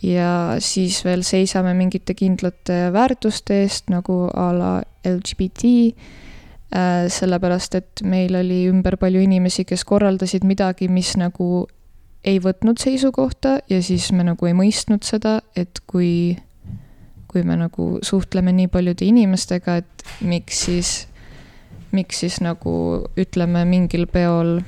Ja 0.01 0.55
siis 0.59 1.03
veel 1.05 1.21
seisame 1.25 1.73
mingite 1.77 2.15
kindlate 2.17 2.87
väärtuste 2.93 3.61
eest 3.61 3.91
nagu 3.93 4.25
a 4.33 4.49
la 4.57 4.73
LGBT, 5.05 5.69
sellepärast 7.13 7.75
et 7.77 8.01
meil 8.01 8.33
oli 8.39 8.63
ümber 8.71 8.97
palju 8.97 9.21
inimesi, 9.21 9.65
kes 9.69 9.83
korraldasid 9.85 10.45
midagi, 10.49 10.87
mis 10.89 11.13
nagu 11.21 11.67
ei 12.25 12.39
võtnud 12.41 12.79
seisukohta 12.81 13.59
ja 13.69 13.81
siis 13.83 14.09
me 14.15 14.25
nagu 14.25 14.47
ei 14.47 14.55
mõistnud 14.57 15.05
seda, 15.05 15.41
et 15.59 15.83
kui, 15.85 16.37
kui 17.33 17.43
me 17.43 17.57
nagu 17.59 17.97
suhtleme 18.05 18.53
nii 18.53 18.69
paljude 18.71 19.05
inimestega, 19.05 19.79
et 19.81 20.05
miks 20.21 20.63
siis, 20.67 20.93
miks 21.91 22.23
siis 22.23 22.39
nagu 22.45 22.75
ütleme, 23.19 23.65
mingil 23.69 24.07
peol 24.07 24.61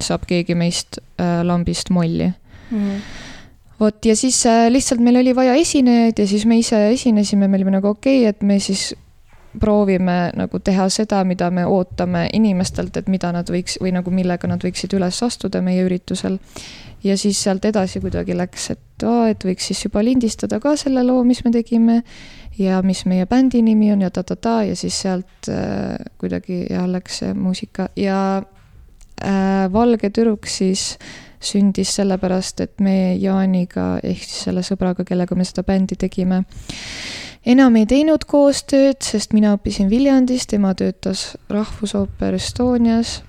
saab 0.00 0.26
keegi 0.28 0.56
meist 0.58 1.00
äh, 1.20 1.40
lambist 1.46 1.90
molli 1.90 2.32
Mm 2.70 2.78
-hmm. 2.78 3.00
vot 3.80 4.04
ja 4.04 4.16
siis 4.16 4.46
äh, 4.46 4.70
lihtsalt 4.70 5.00
meil 5.00 5.16
oli 5.16 5.36
vaja 5.36 5.54
esinejaid 5.54 6.18
ja 6.18 6.26
siis 6.26 6.46
me 6.46 6.58
ise 6.58 6.90
esinesime, 6.90 7.48
me 7.48 7.56
olime 7.56 7.70
nagu 7.70 7.88
okei 7.88 8.20
okay,, 8.20 8.28
et 8.28 8.42
me 8.42 8.58
siis 8.58 8.94
proovime 9.60 10.30
nagu 10.34 10.58
teha 10.58 10.88
seda, 10.88 11.24
mida 11.24 11.50
me 11.50 11.66
ootame 11.66 12.28
inimestelt, 12.32 12.96
et 12.96 13.08
mida 13.08 13.32
nad 13.32 13.50
võiks 13.50 13.78
või 13.82 13.92
nagu 13.96 14.10
millega 14.10 14.48
nad 14.48 14.64
võiksid 14.64 14.96
üles 14.96 15.22
astuda 15.22 15.62
meie 15.62 15.84
üritusel. 15.84 16.38
Ja 17.06 17.16
siis 17.18 17.38
sealt 17.42 17.64
edasi 17.68 18.00
kuidagi 18.02 18.36
läks, 18.36 18.70
et 18.74 19.06
oo, 19.06 19.26
et 19.30 19.44
võiks 19.46 19.70
siis 19.70 19.84
juba 19.86 20.02
lindistada 20.04 20.58
ka 20.62 20.74
selle 20.80 21.04
loo, 21.06 21.22
mis 21.26 21.44
me 21.44 21.52
tegime 21.54 22.00
ja 22.58 22.80
mis 22.82 23.04
meie 23.06 23.26
bändi 23.30 23.62
nimi 23.62 23.92
on 23.92 24.02
ja 24.06 24.10
ta-ta-ta 24.10 24.62
ja 24.70 24.76
siis 24.76 24.96
sealt 25.04 25.50
äh, 25.52 25.94
kuidagi 26.18 26.64
jah, 26.70 26.88
läks 26.90 27.22
see 27.22 27.36
muusika 27.36 27.90
ja 27.96 28.18
äh, 28.40 29.72
Valge 29.72 30.10
tüdruk 30.10 30.48
siis 30.50 30.96
sündis 31.46 31.92
sellepärast, 31.98 32.60
et 32.64 32.80
me 32.80 33.14
Jaaniga 33.20 33.96
ehk 34.02 34.24
siis 34.24 34.46
selle 34.48 34.64
sõbraga, 34.66 35.04
kellega 35.06 35.36
me 35.36 35.44
seda 35.46 35.62
bändi 35.66 35.98
tegime, 36.00 36.42
enam 37.46 37.76
ei 37.78 37.86
teinud 37.86 38.24
koostööd, 38.28 38.98
sest 39.04 39.36
mina 39.36 39.54
õppisin 39.56 39.90
Viljandis, 39.92 40.48
tema 40.50 40.72
töötas 40.74 41.36
Rahvusooper 41.52 42.34
Estonias, 42.40 43.20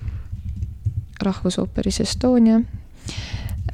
Rahvusooperis 1.22 2.00
Estonia. 2.00 2.62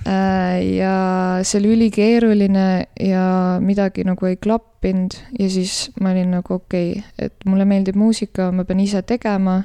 Ja 0.05 0.95
see 1.43 1.59
oli 1.61 1.73
ülikeeruline 1.77 2.87
ja 3.01 3.27
midagi 3.61 4.05
nagu 4.05 4.27
ei 4.27 4.37
klappinud. 4.37 5.17
Ja 5.39 5.49
siis 5.51 5.91
ma 6.01 6.13
olin 6.13 6.31
nagu 6.37 6.55
okei 6.55 6.91
okay,, 6.93 7.03
et 7.19 7.47
mulle 7.47 7.65
meeldib 7.65 7.97
muusika, 7.97 8.51
ma 8.53 8.65
pean 8.65 8.81
ise 8.81 9.03
tegema. 9.03 9.63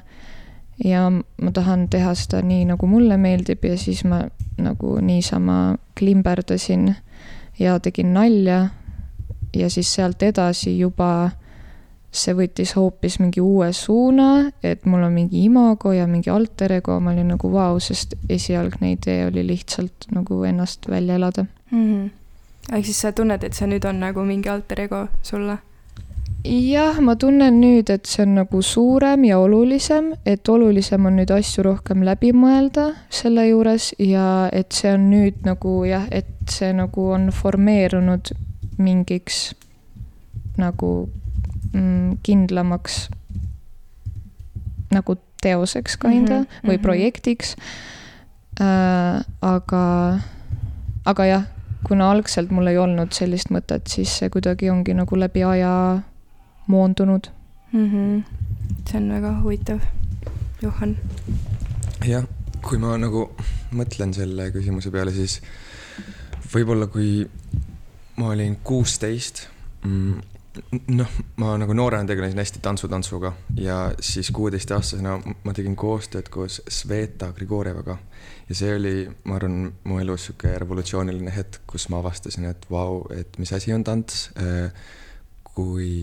Ja 0.83 1.09
ma 1.11 1.51
tahan 1.51 1.89
teha 1.91 2.13
seda 2.15 2.39
nii, 2.45 2.63
nagu 2.71 2.87
mulle 2.87 3.17
meeldib. 3.17 3.65
Ja 3.67 3.77
siis 3.77 4.05
ma 4.07 4.23
nagu 4.57 4.99
niisama 5.03 5.75
klimberdasin 5.99 6.95
ja 7.59 7.79
tegin 7.79 8.13
nalja. 8.13 8.69
ja 9.55 9.69
siis 9.69 9.93
sealt 9.93 10.23
edasi 10.23 10.79
juba 10.79 11.31
see 12.11 12.33
võttis 12.33 12.73
hoopis 12.77 13.19
mingi 13.21 13.41
uue 13.41 13.69
suuna, 13.73 14.49
et 14.65 14.85
mul 14.89 15.03
on 15.05 15.13
mingi 15.13 15.43
imago 15.45 15.93
ja 15.93 16.07
mingi 16.09 16.31
alter 16.33 16.73
ego, 16.79 16.99
ma 16.99 17.13
olin 17.13 17.33
nagu 17.35 17.51
vau 17.53 17.79
sest 17.79 18.15
esialgne 18.29 18.95
idee 18.95 19.27
oli 19.27 19.45
lihtsalt 19.47 20.09
nagu 20.15 20.43
ennast 20.43 20.89
välja 20.89 21.15
elada 21.15 21.45
mm. 21.71 21.85
-hmm. 21.85 22.09
ehk 22.75 22.85
siis 22.85 23.01
sa 23.01 23.11
tunned, 23.11 23.43
et 23.43 23.53
see 23.53 23.67
nüüd 23.67 23.85
on 23.85 23.99
nagu 23.99 24.25
mingi 24.25 24.49
alter 24.49 24.81
ego 24.81 25.07
sulle? 25.21 25.57
jah, 26.43 26.99
ma 26.99 27.15
tunnen 27.15 27.61
nüüd, 27.61 27.89
et 27.89 28.05
see 28.05 28.23
on 28.23 28.35
nagu 28.35 28.61
suurem 28.61 29.23
ja 29.23 29.39
olulisem, 29.39 30.13
et 30.25 30.49
olulisem 30.49 31.05
on 31.05 31.15
nüüd 31.19 31.31
asju 31.35 31.63
rohkem 31.63 32.03
läbi 32.03 32.31
mõelda 32.33 32.93
selle 33.09 33.47
juures 33.47 33.93
ja 33.99 34.49
et 34.53 34.71
see 34.71 34.93
on 34.93 35.09
nüüd 35.11 35.43
nagu 35.45 35.83
jah, 35.85 36.07
et 36.11 36.49
see 36.49 36.73
nagu 36.73 37.09
on 37.11 37.29
formeerunud 37.35 38.31
mingiks 38.77 39.53
nagu 40.57 41.09
kindlamaks 42.23 43.09
nagu 44.91 45.15
teoseks 45.41 45.97
kinda 45.97 46.39
mm 46.39 46.43
-hmm, 46.43 46.67
või 46.67 46.75
mm 46.75 46.77
-hmm. 46.77 46.81
projektiks 46.81 47.55
äh,. 48.61 49.25
aga, 49.41 50.19
aga 51.05 51.25
jah, 51.25 51.43
kuna 51.83 52.11
algselt 52.11 52.51
mul 52.51 52.67
ei 52.67 52.77
olnud 52.77 53.11
sellist 53.11 53.49
mõtet, 53.49 53.87
siis 53.87 54.17
see 54.17 54.29
kuidagi 54.29 54.69
ongi 54.69 54.93
nagu 54.93 55.19
läbi 55.19 55.43
aja 55.43 56.01
moondunud 56.67 57.29
mm. 57.71 57.87
-hmm. 57.91 58.23
see 58.91 58.97
on 58.97 59.09
väga 59.09 59.41
huvitav, 59.41 59.79
Johan. 60.61 60.97
jah, 62.05 62.23
kui 62.61 62.77
ma 62.77 62.97
nagu 62.97 63.29
mõtlen 63.71 64.13
selle 64.13 64.51
küsimuse 64.51 64.91
peale, 64.91 65.11
siis 65.11 65.41
võib-olla 66.53 66.87
kui 66.87 67.29
ma 68.17 68.27
olin 68.33 68.57
kuusteist 68.63 69.47
mm,, 69.85 70.21
noh, 70.87 71.17
ma 71.41 71.53
nagu 71.61 71.73
noorena 71.77 72.07
tegelesin 72.09 72.41
hästi 72.41 72.61
tantsu-tantsuga 72.63 73.31
ja 73.59 73.77
siis 74.01 74.31
kuueteistaastasena 74.35 75.17
ma 75.43 75.53
tegin 75.55 75.75
koostööd 75.79 76.29
koos 76.33 76.59
Sveta 76.67 77.31
Grigorjevaga. 77.35 77.97
ja 78.49 78.55
see 78.55 78.73
oli, 78.75 78.93
ma 79.29 79.37
arvan, 79.37 79.69
mu 79.83 79.99
elus 80.01 80.29
sihuke 80.29 80.55
revolutsiooniline 80.59 81.35
hetk, 81.35 81.61
kus 81.69 81.89
ma 81.93 82.01
avastasin, 82.01 82.49
et 82.49 82.65
vau, 82.71 83.03
et 83.13 83.37
mis 83.37 83.53
asi 83.53 83.73
on 83.73 83.85
tants 83.85 84.29
kui, 85.53 85.93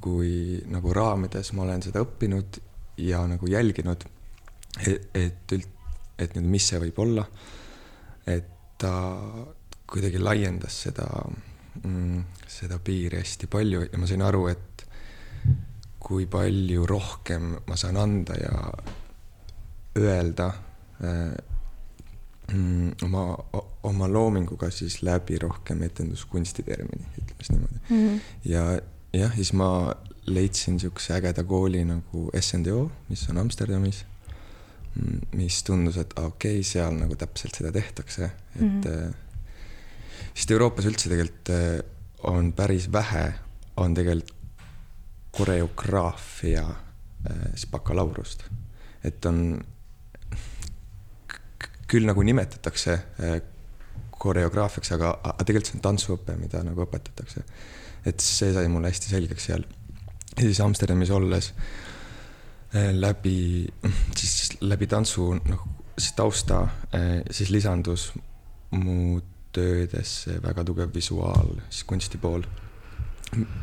kui 0.00 0.32
nagu 0.70 0.94
raamides 0.96 1.52
ma 1.56 1.66
olen 1.66 1.82
seda 1.84 2.04
õppinud 2.04 2.60
ja 3.00 3.24
nagu 3.28 3.50
jälginud, 3.50 4.06
et, 4.86 5.10
et 5.16 5.54
üld-, 5.56 5.76
et 6.20 6.34
nüüd, 6.36 6.48
mis 6.54 6.70
see 6.70 6.80
võib 6.82 6.98
olla. 7.02 7.26
et 8.26 8.46
ta 8.80 8.92
kuidagi 9.90 10.20
laiendas 10.22 10.76
seda 10.86 11.06
seda 12.48 12.78
piiri 12.84 13.20
hästi 13.20 13.46
palju 13.50 13.86
ja 13.86 13.98
ma 13.98 14.06
sain 14.06 14.22
aru, 14.22 14.46
et 14.52 14.84
kui 16.00 16.26
palju 16.26 16.86
rohkem 16.88 17.54
ma 17.68 17.76
saan 17.76 17.96
anda 18.00 18.34
ja 18.40 18.72
öelda 20.00 20.46
äh, 21.04 21.34
mm, 22.52 22.92
oma, 23.06 23.24
oma 23.82 24.08
loominguga 24.08 24.70
siis 24.70 25.02
läbi 25.02 25.38
rohkem 25.38 25.82
etenduskunsti 25.82 26.62
termini, 26.62 27.06
ütleme 27.18 27.38
siis 27.38 27.50
niimoodi 27.50 27.80
mm. 27.88 28.06
-hmm. 28.06 28.20
ja 28.44 28.64
jah, 29.12 29.34
siis 29.34 29.52
ma 29.52 29.94
leidsin 30.26 30.74
niisuguse 30.74 31.14
ägeda 31.14 31.44
kooli 31.44 31.84
nagu 31.84 32.30
SNDO, 32.40 32.90
mis 33.08 33.28
on 33.30 33.38
Amsterdamis, 33.38 34.04
mis 35.34 35.62
tundus, 35.62 35.96
et 35.96 36.18
okei 36.18 36.60
okay,, 36.60 36.62
seal 36.62 36.94
nagu 36.98 37.16
täpselt 37.16 37.54
seda 37.54 37.72
tehtakse, 37.72 38.24
et 38.54 38.60
mm 38.60 38.80
-hmm. 38.80 39.14
Sest 40.34 40.50
Euroopas 40.54 40.86
üldse 40.90 41.10
tegelikult 41.10 41.52
on 42.30 42.52
päris 42.56 42.88
vähe, 42.92 43.26
on 43.80 43.94
tegelikult 43.96 44.36
koreograafia 45.30 46.64
siis 47.54 47.68
bakalaureust, 47.70 48.42
et 49.06 49.24
on 49.28 49.60
küll 51.90 52.06
nagu 52.06 52.22
nimetatakse 52.26 52.96
koreograafiaks, 54.20 54.92
aga, 54.96 55.12
aga 55.32 55.46
tegelikult 55.46 55.70
see 55.70 55.78
on 55.78 55.84
tantsuõpe, 55.84 56.36
mida 56.40 56.62
nagu 56.66 56.84
õpetatakse. 56.84 57.44
et 58.06 58.20
see 58.24 58.52
sai 58.54 58.68
mulle 58.72 58.88
hästi 58.88 59.12
selgeks 59.12 59.46
seal. 59.50 59.64
ja 60.36 60.42
siis 60.42 60.60
Amsterdamis 60.60 61.10
olles 61.10 61.52
läbi, 62.72 63.66
siis 64.16 64.56
läbi 64.60 64.86
tantsu 64.86 65.34
noh, 65.34 65.66
siis 65.98 66.12
tausta, 66.16 66.62
siis 67.30 67.50
lisandus 67.50 68.10
mu 68.70 69.20
töödesse 69.52 70.38
väga 70.42 70.64
tugev 70.64 70.94
visuaal, 70.94 71.56
siis 71.68 71.84
kunsti 71.88 72.18
pool, 72.18 72.44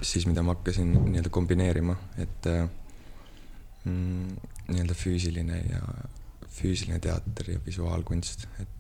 siis 0.02 0.28
mida 0.28 0.44
ma 0.44 0.56
hakkasin 0.56 0.94
nii-öelda 0.96 1.32
kombineerima, 1.34 1.96
et 2.24 2.50
äh, 2.52 2.70
mm, 3.84 4.38
nii-öelda 4.70 4.96
füüsiline 4.98 5.62
ja 5.70 5.82
füüsiline 6.58 7.00
teater 7.04 7.52
ja 7.54 7.60
visuaalkunst, 7.66 8.48
et 8.60 8.74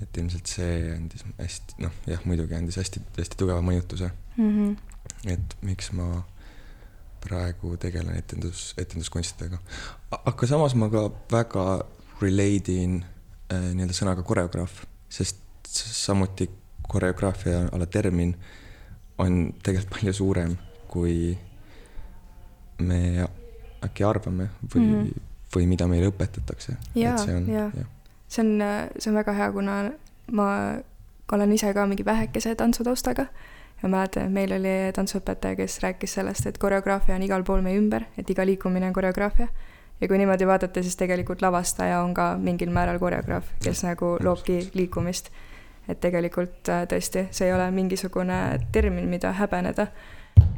et 0.00 0.16
ilmselt 0.16 0.48
see 0.48 0.92
andis 0.94 1.24
hästi, 1.36 1.76
noh 1.84 1.96
jah, 2.08 2.22
muidugi 2.24 2.56
andis 2.56 2.78
hästi, 2.80 3.02
hästi 3.18 3.36
tugeva 3.36 3.60
mõjutuse 3.64 4.08
mm. 4.36 4.52
-hmm. 4.54 5.32
et 5.34 5.56
miks 5.66 5.90
ma 5.98 6.22
praegu 7.20 7.74
tegelen 7.76 8.16
etendus, 8.16 8.70
etenduskunstidega. 8.80 9.58
aga 10.10 10.46
samas 10.46 10.74
ma 10.74 10.88
ka 10.88 11.10
väga 11.32 11.66
relate 12.22 12.76
in 12.84 12.96
äh, 13.52 13.70
nii-öelda 13.74 13.96
sõnaga 13.96 14.24
koreograaf, 14.24 14.84
sest 15.08 15.42
samuti 15.70 16.50
koreograafia 16.88 17.68
ala 17.72 17.86
termin 17.86 18.34
on 19.18 19.52
tegelikult 19.62 19.94
palju 19.98 20.12
suurem, 20.12 20.56
kui 20.88 21.38
me 22.80 23.28
äkki 23.84 24.04
arvame 24.04 24.48
või 24.74 24.82
mm, 24.82 24.94
-hmm. 24.94 25.24
või 25.54 25.66
mida 25.66 25.86
meile 25.86 26.10
õpetatakse. 26.10 26.76
jaa, 26.94 27.16
jaa. 27.46 27.70
see 28.28 28.44
on, 28.44 28.62
see 28.98 29.10
on 29.10 29.16
väga 29.16 29.32
hea, 29.32 29.52
kuna 29.52 29.76
ma 30.32 30.50
olen 31.32 31.52
ise 31.52 31.74
ka 31.74 31.86
mingi 31.86 32.04
vähekese 32.04 32.54
tantsutaustaga 32.54 33.26
ja 33.82 33.88
mäletan, 33.88 34.26
et 34.26 34.32
meil 34.32 34.52
oli 34.52 34.74
tantsuõpetaja, 34.96 35.56
kes 35.56 35.78
rääkis 35.84 36.14
sellest, 36.18 36.46
et 36.46 36.58
koreograafia 36.58 37.14
on 37.16 37.22
igal 37.24 37.44
pool 37.44 37.62
meie 37.64 37.78
ümber, 37.80 38.06
et 38.18 38.30
iga 38.30 38.46
liikumine 38.46 38.90
on 38.90 38.96
koreograafia. 38.96 39.48
ja 40.00 40.08
kui 40.08 40.18
niimoodi 40.18 40.46
vaadata, 40.46 40.82
siis 40.82 40.96
tegelikult 40.96 41.42
lavastaja 41.42 42.00
on 42.02 42.14
ka 42.14 42.36
mingil 42.40 42.70
määral 42.72 42.98
koreograaf, 42.98 43.44
kes 43.64 43.82
nagu 43.84 44.16
loobki 44.20 44.70
liikumist. 44.74 45.30
Et 45.90 46.00
tegelikult 46.00 46.70
äh, 46.72 46.86
tõesti, 46.90 47.26
see 47.34 47.48
ei 47.48 47.54
ole 47.54 47.70
mingisugune 47.74 48.40
termin, 48.72 49.08
mida 49.10 49.32
häbeneda. 49.38 49.86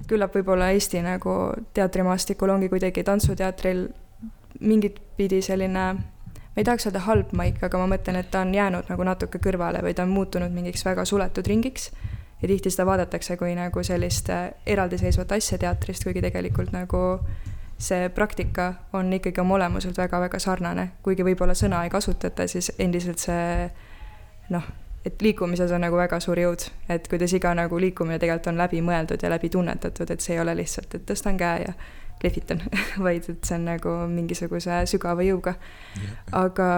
küllap 0.06 0.34
võib-olla 0.36 0.70
Eesti 0.70 1.00
nagu 1.02 1.52
teatrimaastikul 1.74 2.50
ongi 2.50 2.68
kuidagi 2.68 3.02
tantsuteatril 3.04 3.86
mingit 4.60 5.00
pidi 5.16 5.42
selline 5.42 5.84
ma 6.52 6.60
ei 6.60 6.64
tahaks 6.64 6.86
öelda 6.86 7.00
halb 7.06 7.32
maik, 7.32 7.62
aga 7.64 7.78
ma 7.78 7.86
mõtlen, 7.94 8.18
et 8.20 8.30
ta 8.30 8.42
on 8.44 8.54
jäänud 8.54 8.90
nagu 8.92 9.04
natuke 9.08 9.40
kõrvale 9.42 9.80
või 9.82 9.94
ta 9.96 10.04
on 10.04 10.12
muutunud 10.12 10.52
mingiks 10.52 10.84
väga 10.84 11.04
suletud 11.08 11.46
ringiks 11.48 11.90
ja 12.42 12.48
tihti 12.48 12.70
seda 12.70 12.86
vaadatakse 12.86 13.36
kui 13.40 13.54
nagu 13.56 13.82
sellist 13.82 14.30
äh, 14.30 14.50
eraldiseisvat 14.66 15.32
asja 15.32 15.58
teatrist, 15.58 16.04
kuigi 16.04 16.22
tegelikult 16.22 16.72
nagu 16.76 17.02
see 17.82 18.08
praktika 18.14 18.74
on 18.92 19.12
ikkagi 19.12 19.40
oma 19.40 19.54
olemuselt 19.54 19.98
väga-väga 19.98 20.38
sarnane, 20.38 20.90
kuigi 21.02 21.24
võib-olla 21.26 21.54
sõna 21.58 21.82
ei 21.84 21.90
kasutata, 21.90 22.46
siis 22.46 22.70
endiselt 22.78 23.22
see 23.22 23.70
noh, 24.54 24.68
et 25.04 25.22
liikumises 25.22 25.72
on 25.72 25.82
nagu 25.82 25.96
väga 25.98 26.20
suur 26.22 26.38
jõud, 26.38 26.66
et 26.92 27.08
kuidas 27.10 27.32
iga 27.34 27.54
nagu 27.58 27.80
liikumine 27.80 28.20
tegelikult 28.22 28.52
on 28.52 28.60
läbimõeldud 28.60 29.22
ja 29.22 29.30
läbi 29.32 29.50
tunnetatud, 29.50 30.10
et 30.10 30.20
see 30.22 30.36
ei 30.36 30.42
ole 30.42 30.54
lihtsalt, 30.56 30.94
et 30.94 31.06
tõstan 31.08 31.40
käe 31.40 31.64
ja 31.66 31.74
lehvitan 32.22 32.62
vaid 33.06 33.26
et 33.28 33.44
see 33.44 33.58
on 33.58 33.66
nagu 33.72 33.96
mingisuguse 34.12 34.84
sügava 34.90 35.26
jõuga. 35.26 35.56
aga 36.32 36.68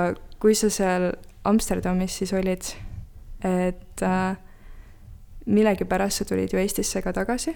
kui 0.41 0.57
sa 0.57 0.71
seal 0.73 1.13
Amsterdamis 1.45 2.17
siis 2.23 2.33
olid, 2.33 2.71
et 3.45 4.03
äh, 4.03 4.37
millegipärast 5.47 6.23
sa 6.23 6.25
tulid 6.25 6.53
ju 6.53 6.59
Eestisse 6.59 7.03
ka 7.05 7.13
tagasi. 7.13 7.53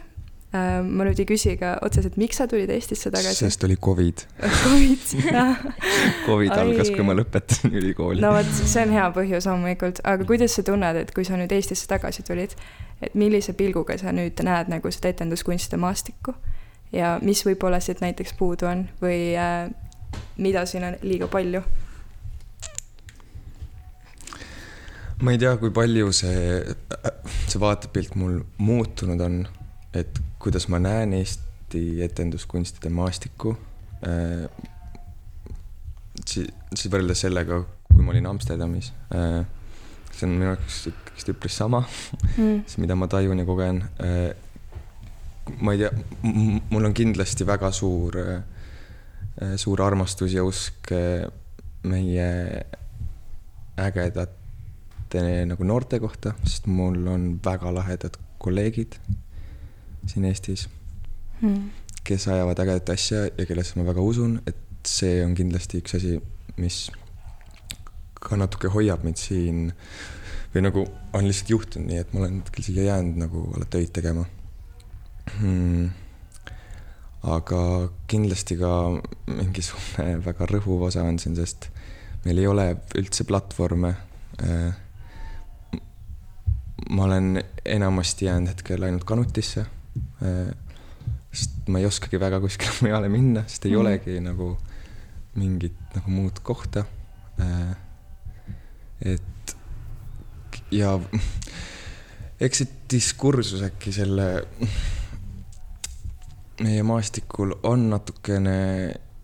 Äh, 0.49 0.79
ma 0.81 1.05
nüüd 1.05 1.19
ei 1.21 1.27
küsi 1.29 1.59
ka 1.61 1.75
otseselt, 1.85 2.15
miks 2.17 2.39
sa 2.41 2.47
tulid 2.49 2.71
Eestisse 2.73 3.11
tagasi? 3.13 3.37
sest 3.37 3.65
oli 3.67 3.75
Covid. 3.77 4.23
Covid 4.65 5.03
Covid 6.25 6.53
algas, 6.55 6.89
kui 6.95 7.05
ma 7.05 7.13
lõpetasin 7.19 7.75
ülikooli. 7.77 8.23
no 8.25 8.31
vot, 8.33 8.49
see 8.57 8.87
on 8.87 8.95
hea 8.97 9.05
põhjus 9.13 9.45
loomulikult, 9.45 10.01
aga 10.09 10.25
kuidas 10.31 10.55
sa 10.57 10.65
tunned, 10.65 10.97
et 11.03 11.13
kui 11.13 11.27
sa 11.29 11.37
nüüd 11.37 11.53
Eestisse 11.53 11.85
tagasi 11.91 12.25
tulid, 12.25 12.55
et 13.05 13.13
millise 13.13 13.53
pilguga 13.59 13.99
sa 14.01 14.15
nüüd 14.17 14.41
näed 14.47 14.71
nagu 14.73 14.93
seda 14.95 15.11
etenduskunstide 15.13 15.77
maastikku? 15.83 16.33
Ja 16.97 17.19
mis 17.21 17.45
võib-olla 17.45 17.83
siit 17.85 18.01
näiteks 18.01 18.33
puudu 18.39 18.71
on 18.71 18.87
või 19.03 19.35
äh, 19.37 19.69
mida 20.41 20.65
siin 20.65 20.89
on 20.89 20.97
liiga 21.05 21.29
palju? 21.29 21.61
Ma 25.21 25.37
ei 25.37 25.45
tea, 25.45 25.53
kui 25.61 25.77
palju 25.77 26.09
see, 26.17 26.65
see 27.45 27.61
vaatepilt 27.61 28.17
mul 28.17 28.41
muutunud 28.65 29.21
on, 29.29 29.43
et 29.93 30.25
kuidas 30.39 30.69
ma 30.69 30.81
näen 30.83 31.13
Eesti 31.19 32.03
etenduskunstide 32.05 32.91
maastikku 32.95 33.57
äh,. 34.07 34.49
siis, 36.27 36.49
siis 36.75 36.91
võrreldes 36.93 37.25
sellega, 37.27 37.63
kui 37.89 38.05
ma 38.05 38.15
olin 38.15 38.31
Amsterdamis 38.31 38.93
äh,. 39.15 39.45
see 40.13 40.27
on 40.27 40.37
minu 40.37 40.51
jaoks 40.53 40.81
ikkagist 40.93 41.33
üpris 41.35 41.59
sama 41.63 41.83
mm., 41.85 42.63
see, 42.67 42.81
mida 42.85 42.97
ma 42.99 43.11
tajun 43.11 43.43
ja 43.43 43.49
kogen 43.49 43.83
äh,. 44.05 44.31
ma 45.61 45.75
ei 45.75 45.85
tea, 45.85 45.93
mul 46.71 46.91
on 46.91 46.97
kindlasti 46.97 47.47
väga 47.49 47.73
suur 47.75 48.19
äh,, 48.25 48.41
suur 49.57 49.83
armastus 49.83 50.35
ja 50.35 50.47
usk 50.47 50.93
äh, 50.95 51.29
meie 51.87 52.29
ägedat 53.79 54.39
mõte 55.09 55.47
nagu 55.49 55.65
noorte 55.65 55.99
kohta, 56.01 56.35
sest 56.45 56.67
mul 56.67 57.07
on 57.09 57.41
väga 57.45 57.73
lahedad 57.73 58.19
kolleegid 58.39 58.99
siin 60.09 60.27
Eestis 60.29 60.69
hmm., 61.41 61.69
kes 62.09 62.29
ajavad 62.33 62.59
ägedat 62.65 62.95
asja 62.95 63.27
ja 63.27 63.47
kellesse 63.47 63.79
ma 63.79 63.87
väga 63.89 64.01
usun, 64.05 64.39
et 64.49 64.57
see 64.89 65.21
on 65.25 65.35
kindlasti 65.37 65.83
üks 65.83 65.99
asi, 65.99 66.17
mis 66.57 66.87
ka 68.19 68.39
natuke 68.41 68.71
hoiab 68.73 69.05
mind 69.05 69.21
siin 69.21 69.69
või 70.55 70.65
nagu 70.65 70.85
on 71.15 71.27
lihtsalt 71.29 71.53
juhtunud 71.53 71.91
nii, 71.91 72.03
et 72.03 72.13
ma 72.15 72.25
olen 72.25 72.41
hetkel 72.41 72.67
siia 72.67 72.89
jäänud 72.89 73.21
nagu 73.21 73.45
alla 73.53 73.69
töid 73.71 73.93
tegema 73.95 74.25
hmm.. 75.37 75.91
aga 77.37 77.63
kindlasti 78.11 78.57
ka 78.61 78.73
mingisugune 79.29 80.19
väga 80.29 80.49
rõhuv 80.51 80.89
osa 80.89 81.05
on 81.05 81.21
siin, 81.21 81.37
sest 81.39 81.71
meil 82.25 82.41
ei 82.41 82.49
ole 82.51 82.71
üldse 82.99 83.29
platvorme 83.29 83.93
äh, 84.43 84.73
ma 86.91 87.05
olen 87.05 87.45
enamasti 87.65 88.25
jäänud 88.25 88.49
hetkel 88.49 88.83
ainult 88.83 89.05
kanutisse. 89.05 89.67
Äh, 90.23 90.53
sest 91.33 91.69
ma 91.69 91.81
ei 91.83 91.87
oskagi 91.89 92.21
väga 92.21 92.41
kuskile 92.41 92.73
mujale 92.87 93.11
minna, 93.13 93.45
sest 93.47 93.67
ei 93.69 93.75
mm. 93.75 93.81
olegi 93.83 94.21
nagu 94.25 94.53
mingit 95.39 95.79
nagu 95.97 96.11
muud 96.13 96.41
kohta. 96.43 96.85
Äh, 97.41 97.75
et 99.15 99.57
ja 100.75 100.97
eks 102.45 102.63
see 102.63 102.73
diskursus 102.91 103.63
äkki 103.67 103.93
selle 103.95 104.29
meie 106.63 106.83
maastikul 106.83 107.55
on 107.63 107.89
natukene 107.93 108.57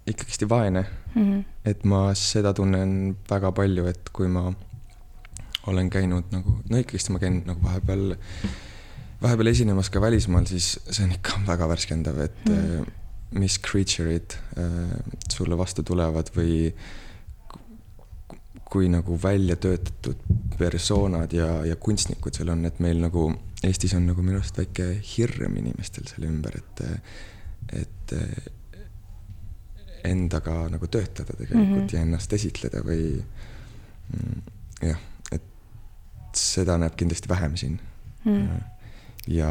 ikkagist 0.07 0.45
vaene 0.49 0.85
mm. 1.15 1.23
-hmm. 1.23 1.45
et 1.65 1.85
ma 1.85 2.15
seda 2.15 2.53
tunnen 2.55 3.17
väga 3.31 3.53
palju, 3.53 3.87
et 3.87 4.11
kui 4.13 4.29
ma 4.29 4.53
olen 5.67 5.91
käinud 5.91 6.31
nagu, 6.33 6.59
no 6.71 6.79
ikkagist 6.79 7.11
ma 7.11 7.19
käin 7.19 7.43
nagu 7.47 7.63
vahepeal, 7.63 8.17
vahepeal 9.23 9.51
esinemas 9.53 9.91
ka 9.91 10.01
välismaal, 10.03 10.47
siis 10.49 10.75
see 10.91 11.05
on 11.07 11.15
ikka 11.15 11.41
väga 11.47 11.69
värskendav, 11.71 12.21
et 12.25 12.45
mm. 12.51 12.93
mis 13.41 13.59
creature'id 13.63 14.37
äh, 14.61 14.95
sulle 15.33 15.59
vastu 15.59 15.85
tulevad 15.87 16.31
või 16.37 16.73
kui 18.75 18.89
nagu 18.91 19.17
välja 19.23 19.57
töötatud 19.61 20.21
persoonad 20.59 21.33
ja, 21.37 21.49
ja 21.69 21.77
kunstnikud 21.77 22.35
seal 22.35 22.51
on, 22.55 22.65
et 22.67 22.81
meil 22.83 23.03
nagu 23.03 23.29
Eestis 23.65 23.95
on 23.97 24.05
nagu 24.05 24.21
minu 24.21 24.37
arust 24.37 24.59
väike 24.61 24.91
hirm 25.15 25.55
inimestel 25.57 26.05
selle 26.11 26.29
ümber, 26.29 26.59
et, 26.59 26.83
et 27.73 28.13
endaga 30.05 30.67
nagu 30.69 30.87
töötada 30.93 31.33
tegelikult 31.39 31.71
mm 31.71 31.87
-hmm. 31.87 31.95
ja 31.95 32.03
ennast 32.05 32.33
esitleda 32.37 32.83
või 32.85 33.23
mm, 34.13 34.43
jah 34.91 35.01
seda 36.39 36.79
näeb 36.81 36.97
kindlasti 36.99 37.31
vähem 37.31 37.57
siin 37.57 37.79
mm.. 38.25 38.63
Ja, 39.29 39.51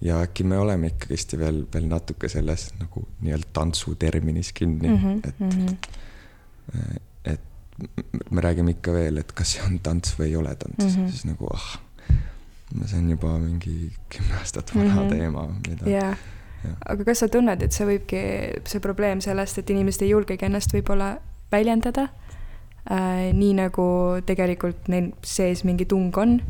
ja 0.00 0.22
äkki 0.24 0.44
me 0.44 0.58
oleme 0.58 0.92
ikkagist 0.92 1.36
veel, 1.38 1.62
veel 1.74 1.86
natuke 1.90 2.28
selles 2.28 2.70
nagu 2.80 3.04
nii-öelda 3.20 3.52
tantsuterminis 3.56 4.52
kinni 4.56 4.88
mm, 4.88 4.96
-hmm, 4.96 5.28
et 5.28 5.40
mm, 5.40 5.50
-hmm. 5.50 6.98
et 7.24 7.40
me 8.30 8.40
räägime 8.40 8.70
ikka 8.70 8.92
veel, 8.92 9.16
et 9.16 9.32
kas 9.32 9.54
see 9.56 9.62
on 9.66 9.78
tants 9.78 10.18
või 10.18 10.32
ei 10.32 10.36
ole 10.36 10.54
tants 10.54 10.84
mm, 10.84 10.90
-hmm. 10.90 11.10
siis 11.10 11.24
nagu 11.24 11.48
ah, 11.54 11.70
see 12.86 12.98
on 12.98 13.10
juba 13.10 13.38
mingi 13.38 13.92
kümme 14.08 14.36
aastat 14.38 14.74
vana 14.74 14.94
mm 14.94 14.98
-hmm. 14.98 15.08
teema, 15.08 15.48
mida 15.68 15.90
yeah. 15.90 16.16
Ja. 16.64 16.70
aga 16.86 17.04
kas 17.04 17.18
sa 17.18 17.28
tunned, 17.28 17.62
et 17.62 17.72
see 17.72 17.86
võibki, 17.88 18.22
see 18.68 18.80
probleem 18.84 19.20
sellest, 19.24 19.58
et 19.58 19.70
inimesed 19.70 20.02
ei 20.04 20.10
julgegi 20.10 20.44
ennast 20.44 20.74
võib-olla 20.76 21.16
väljendada 21.52 22.08
äh,, 22.90 23.30
nii 23.32 23.54
nagu 23.54 23.86
tegelikult 24.26 24.88
neil 24.92 25.12
sees 25.24 25.64
mingi 25.64 25.84
tung 25.84 26.16
on. 26.18 26.40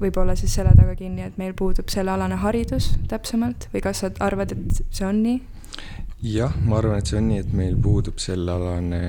Võib-olla 0.00 0.36
siis 0.38 0.54
selle 0.54 0.72
taga 0.76 0.94
kinni, 0.98 1.22
et 1.26 1.38
meil 1.40 1.54
puudub 1.56 1.88
sellealane 1.92 2.38
haridus 2.40 2.92
täpsemalt 3.10 3.68
või 3.74 3.82
kas 3.84 4.04
sa 4.04 4.12
arvad, 4.24 4.54
et 4.56 4.82
see 4.90 5.06
on 5.06 5.22
nii? 5.24 5.40
jah, 6.30 6.54
ma 6.64 6.78
arvan, 6.80 7.00
et 7.00 7.10
see 7.10 7.18
on 7.20 7.28
nii, 7.30 7.42
et 7.44 7.52
meil 7.56 7.76
puudub 7.80 8.20
sellealane 8.20 9.02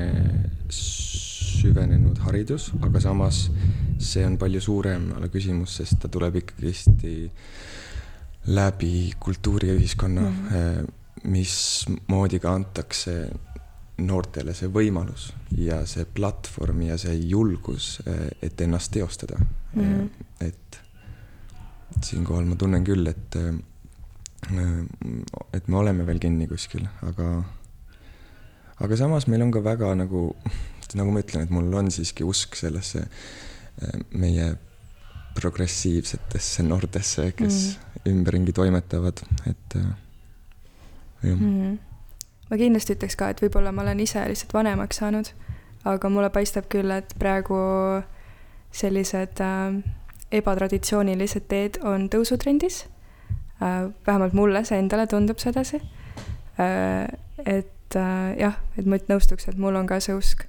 süvenenud 0.72 2.22
haridus, 2.26 2.72
aga 2.82 3.02
samas 3.04 3.46
see 4.02 4.24
on 4.26 4.38
palju 4.42 4.62
suurem 4.64 5.12
küsimus, 5.34 5.78
sest 5.82 6.00
ta 6.02 6.10
tuleb 6.12 6.40
ikkagist 6.42 7.06
läbi 8.52 9.12
kultuuri 9.22 9.70
ja 9.70 9.78
ühiskonna 9.78 10.22
mm, 10.22 10.48
-hmm. 10.50 10.92
mismoodi 11.24 12.40
ka 12.40 12.54
antakse 12.58 13.30
noortele 14.08 14.54
see 14.58 14.70
võimalus 14.72 15.30
ja 15.58 15.82
see 15.90 16.06
platvorm 16.06 16.84
ja 16.88 16.98
see 17.02 17.16
julgus, 17.30 18.00
et 18.42 18.62
ennast 18.62 18.92
teostada 18.96 19.40
mm. 19.40 19.82
-hmm. 19.82 20.10
et 20.48 20.80
siinkohal 22.06 22.46
ma 22.46 22.56
tunnen 22.56 22.84
küll, 22.88 23.08
et, 23.08 23.36
et 25.54 25.68
me 25.68 25.78
oleme 25.78 26.06
veel 26.08 26.20
kinni 26.20 26.48
kuskil, 26.48 26.88
aga, 27.08 27.44
aga 28.80 28.98
samas 28.98 29.28
meil 29.28 29.42
on 29.42 29.52
ka 29.52 29.64
väga 29.64 29.94
nagu, 29.96 30.36
nagu 30.96 31.12
ma 31.12 31.24
ütlen, 31.24 31.44
et 31.44 31.54
mul 31.54 31.74
on 31.74 31.92
siiski 31.92 32.24
usk 32.24 32.56
sellesse 32.56 33.06
meie 34.14 34.56
progressiivsetesse 35.36 36.64
noortesse, 36.64 37.32
kes 37.36 37.62
mm. 37.78 38.10
ümberringi 38.12 38.54
toimetavad, 38.54 39.24
et 39.46 39.80
jah 39.80 41.38
mm 41.38 41.91
ma 42.52 42.60
kindlasti 42.60 42.98
ütleks 42.98 43.16
ka, 43.16 43.32
et 43.32 43.42
võib-olla 43.42 43.72
ma 43.72 43.86
olen 43.86 44.04
ise 44.04 44.22
lihtsalt 44.28 44.54
vanemaks 44.54 45.00
saanud, 45.00 45.32
aga 45.88 46.12
mulle 46.12 46.30
paistab 46.36 46.68
küll, 46.72 46.92
et 46.92 47.16
praegu 47.20 47.58
sellised 48.76 49.40
äh, 49.42 49.80
ebatraditsioonilised 50.36 51.48
teed 51.52 51.80
on 51.88 52.10
tõusutrendis 52.12 52.86
äh,. 53.62 53.88
vähemalt 54.08 54.34
mulle 54.34 54.64
see 54.68 54.80
endale 54.80 55.08
tundub 55.08 55.40
sedasi 55.40 55.80
äh,. 56.60 57.08
et 57.46 57.96
äh, 57.96 58.38
jah, 58.40 58.60
et 58.78 58.86
ma 58.86 59.00
nõustuks, 59.10 59.48
et 59.48 59.58
mul 59.58 59.76
on 59.80 59.88
ka 59.88 60.00
see 60.04 60.16
usk. 60.16 60.46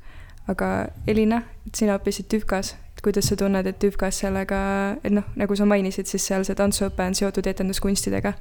aga 0.51 0.89
Elina, 1.07 1.45
sina 1.75 2.01
õppisid 2.01 2.27
TÜVKAs, 2.31 2.75
kuidas 3.03 3.31
sa 3.31 3.37
tunned, 3.39 3.67
et 3.67 3.79
TÜVKAs 3.79 4.19
sellega, 4.25 4.59
et 5.05 5.15
noh, 5.15 5.27
nagu 5.39 5.55
sa 5.57 5.67
mainisid, 5.71 6.11
siis 6.11 6.27
seal 6.27 6.43
see 6.47 6.59
tantsuõpe 6.59 7.07
on 7.07 7.15
seotud 7.15 7.47
etenduskunstidega 7.47 8.35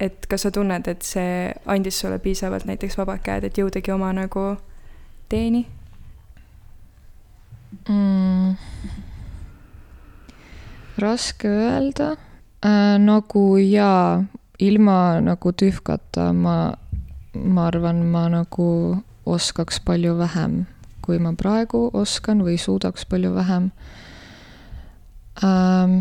et 0.00 0.26
kas 0.30 0.46
sa 0.46 0.50
tunned, 0.54 0.88
et 0.88 1.02
see 1.02 1.50
andis 1.66 1.98
sulle 2.00 2.18
piisavalt 2.22 2.68
näiteks 2.68 2.98
vabad 2.98 3.22
käed, 3.24 3.48
et 3.48 3.58
jõudagi 3.58 3.92
oma 3.94 4.12
nagu 4.14 4.44
teeni 5.28 5.66
mm.? 7.88 8.54
raske 10.98 11.48
öelda 11.48 12.12
äh,. 12.64 12.96
nagu 13.02 13.44
jaa, 13.62 14.24
ilma 14.58 15.20
nagu 15.20 15.52
tühkata 15.52 16.32
ma, 16.32 16.56
ma 17.34 17.66
arvan, 17.66 18.02
ma 18.06 18.28
nagu 18.32 18.70
oskaks 19.26 19.80
palju 19.84 20.16
vähem, 20.18 20.64
kui 21.02 21.18
ma 21.18 21.34
praegu 21.36 21.88
oskan 21.92 22.42
või 22.46 22.56
suudaks 22.58 23.04
palju 23.06 23.34
vähem 23.34 23.70
ähm, 25.44 26.00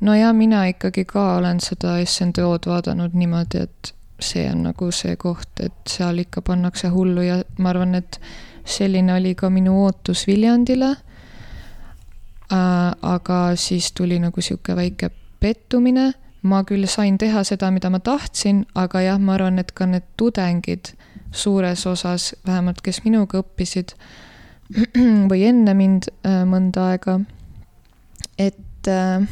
no 0.00 0.14
ja 0.14 0.32
mina 0.32 0.66
ikkagi 0.66 1.04
ka 1.04 1.36
olen 1.36 1.60
seda 1.60 1.96
SNTO-d 2.04 2.68
vaadanud 2.70 3.14
niimoodi, 3.14 3.62
et 3.62 3.94
see 4.20 4.46
on 4.50 4.62
nagu 4.70 4.90
see 4.92 5.16
koht, 5.16 5.60
et 5.60 5.76
seal 5.88 6.18
ikka 6.18 6.42
pannakse 6.42 6.88
hullu 6.88 7.24
ja 7.24 7.40
ma 7.58 7.72
arvan, 7.72 7.94
et 7.94 8.20
selline 8.64 9.14
oli 9.14 9.34
ka 9.34 9.50
minu 9.50 9.76
ootus 9.84 10.26
Viljandile 10.26 10.90
äh,. 12.52 12.94
aga 13.02 13.56
siis 13.56 13.92
tuli 13.92 14.18
nagu 14.18 14.40
sihuke 14.40 14.76
väike 14.76 15.10
pettumine. 15.40 16.12
ma 16.42 16.62
küll 16.64 16.86
sain 16.86 17.18
teha 17.18 17.42
seda, 17.44 17.70
mida 17.70 17.90
ma 17.90 17.98
tahtsin, 17.98 18.66
aga 18.74 19.00
jah, 19.00 19.18
ma 19.18 19.34
arvan, 19.34 19.58
et 19.58 19.72
ka 19.72 19.86
need 19.86 20.04
tudengid 20.16 20.92
suures 21.32 21.86
osas, 21.86 22.34
vähemalt 22.46 22.80
kes 22.82 23.00
minuga 23.04 23.40
õppisid 23.42 23.96
või 25.30 25.42
enne 25.48 25.74
mind 25.74 26.06
äh, 26.22 26.44
mõnda 26.46 26.92
aega, 26.92 27.18
et 28.38 28.88
äh, 28.88 29.26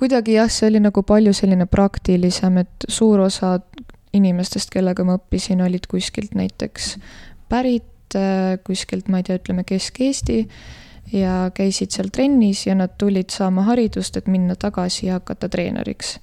kuidagi 0.00 0.38
jah, 0.38 0.50
see 0.50 0.68
oli 0.72 0.82
nagu 0.82 1.02
palju 1.06 1.32
selline 1.36 1.66
praktilisem, 1.70 2.58
et 2.64 2.88
suur 2.88 3.24
osa 3.24 3.58
inimestest, 4.14 4.70
kellega 4.70 5.04
ma 5.06 5.18
õppisin, 5.18 5.62
olid 5.64 5.86
kuskilt 5.90 6.34
näiteks 6.38 6.94
pärit 7.50 8.16
äh, 8.18 8.56
kuskilt, 8.64 9.08
ma 9.08 9.20
ei 9.20 9.26
tea, 9.26 9.38
ütleme 9.40 9.64
Kesk-Eesti 9.66 10.38
ja 11.14 11.50
käisid 11.54 11.94
seal 11.94 12.10
trennis 12.14 12.64
ja 12.66 12.74
nad 12.78 12.96
tulid 12.98 13.30
saama 13.34 13.66
haridust, 13.68 14.16
et 14.16 14.30
minna 14.30 14.56
tagasi 14.56 15.08
ja 15.08 15.20
hakata 15.20 15.50
treeneriks. 15.52 16.18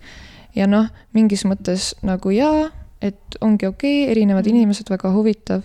ja 0.55 0.67
noh, 0.67 0.89
mingis 1.13 1.45
mõttes 1.47 1.93
nagu 2.03 2.34
jaa, 2.36 2.69
et 3.01 3.38
ongi 3.41 3.69
okei 3.69 4.03
okay,, 4.03 4.12
erinevad 4.12 4.47
mm. 4.47 4.55
inimesed, 4.55 4.89
väga 4.91 5.12
huvitav, 5.13 5.62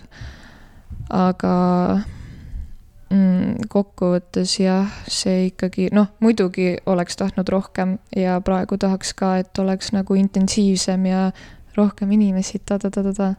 aga 1.09 1.55
mm,? 3.09 3.67
kokkuvõttes 3.69 4.57
jah, 4.59 4.91
see 5.07 5.47
ikkagi 5.49 5.89
noh, 5.95 6.09
muidugi 6.23 6.75
oleks 6.85 7.17
tahtnud 7.19 7.49
rohkem 7.49 7.97
ja 8.15 8.39
praegu 8.41 8.77
tahaks 8.79 9.13
ka, 9.17 9.37
et 9.41 9.59
oleks 9.59 9.91
nagu 9.95 10.17
intensiivsem 10.17 11.05
ja 11.09 11.31
rohkem 11.77 12.11
inimesi 12.11 12.59
ta-ta-ta-ta-ta. 12.65 13.33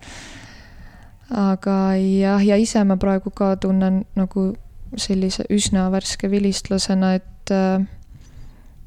aga 1.30 1.76
jah, 2.00 2.44
ja 2.44 2.56
ise 2.56 2.84
ma 2.84 2.96
praegu 2.96 3.30
ka 3.30 3.56
tunnen 3.56 4.04
nagu 4.16 4.52
sellise 4.96 5.44
üsna 5.52 5.88
värske 5.92 6.30
vilistlasena, 6.30 7.14
et 7.14 7.52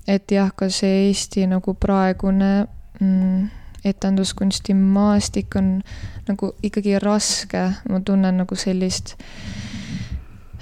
et 0.07 0.31
jah, 0.31 0.49
ka 0.55 0.69
see 0.69 1.07
Eesti 1.07 1.45
nagu 1.49 1.73
praegune 1.73 2.67
mm, 2.99 3.49
etenduskunsti 3.85 4.73
maastik 4.77 5.55
on 5.57 5.81
nagu 6.27 6.53
ikkagi 6.63 6.97
raske, 7.01 7.67
ma 7.89 7.99
tunnen 8.05 8.41
nagu 8.41 8.55
sellist 8.57 9.15
äh, 9.17 9.70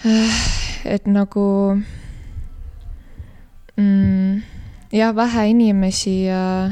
et 0.03 1.07
nagu 1.07 1.75
mm, 3.75 4.41
jah, 4.91 5.15
vähe 5.15 5.49
inimesi 5.49 6.23
ja, 6.27 6.71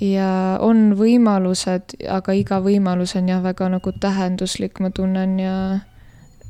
ja 0.00 0.30
on 0.64 0.94
võimalused, 0.96 1.96
aga 2.08 2.36
iga 2.36 2.60
võimalus 2.64 3.16
on 3.20 3.28
jah, 3.28 3.42
väga 3.44 3.68
nagu 3.76 3.92
tähenduslik, 4.00 4.80
ma 4.80 4.90
tunnen 4.90 5.38
ja 5.42 5.56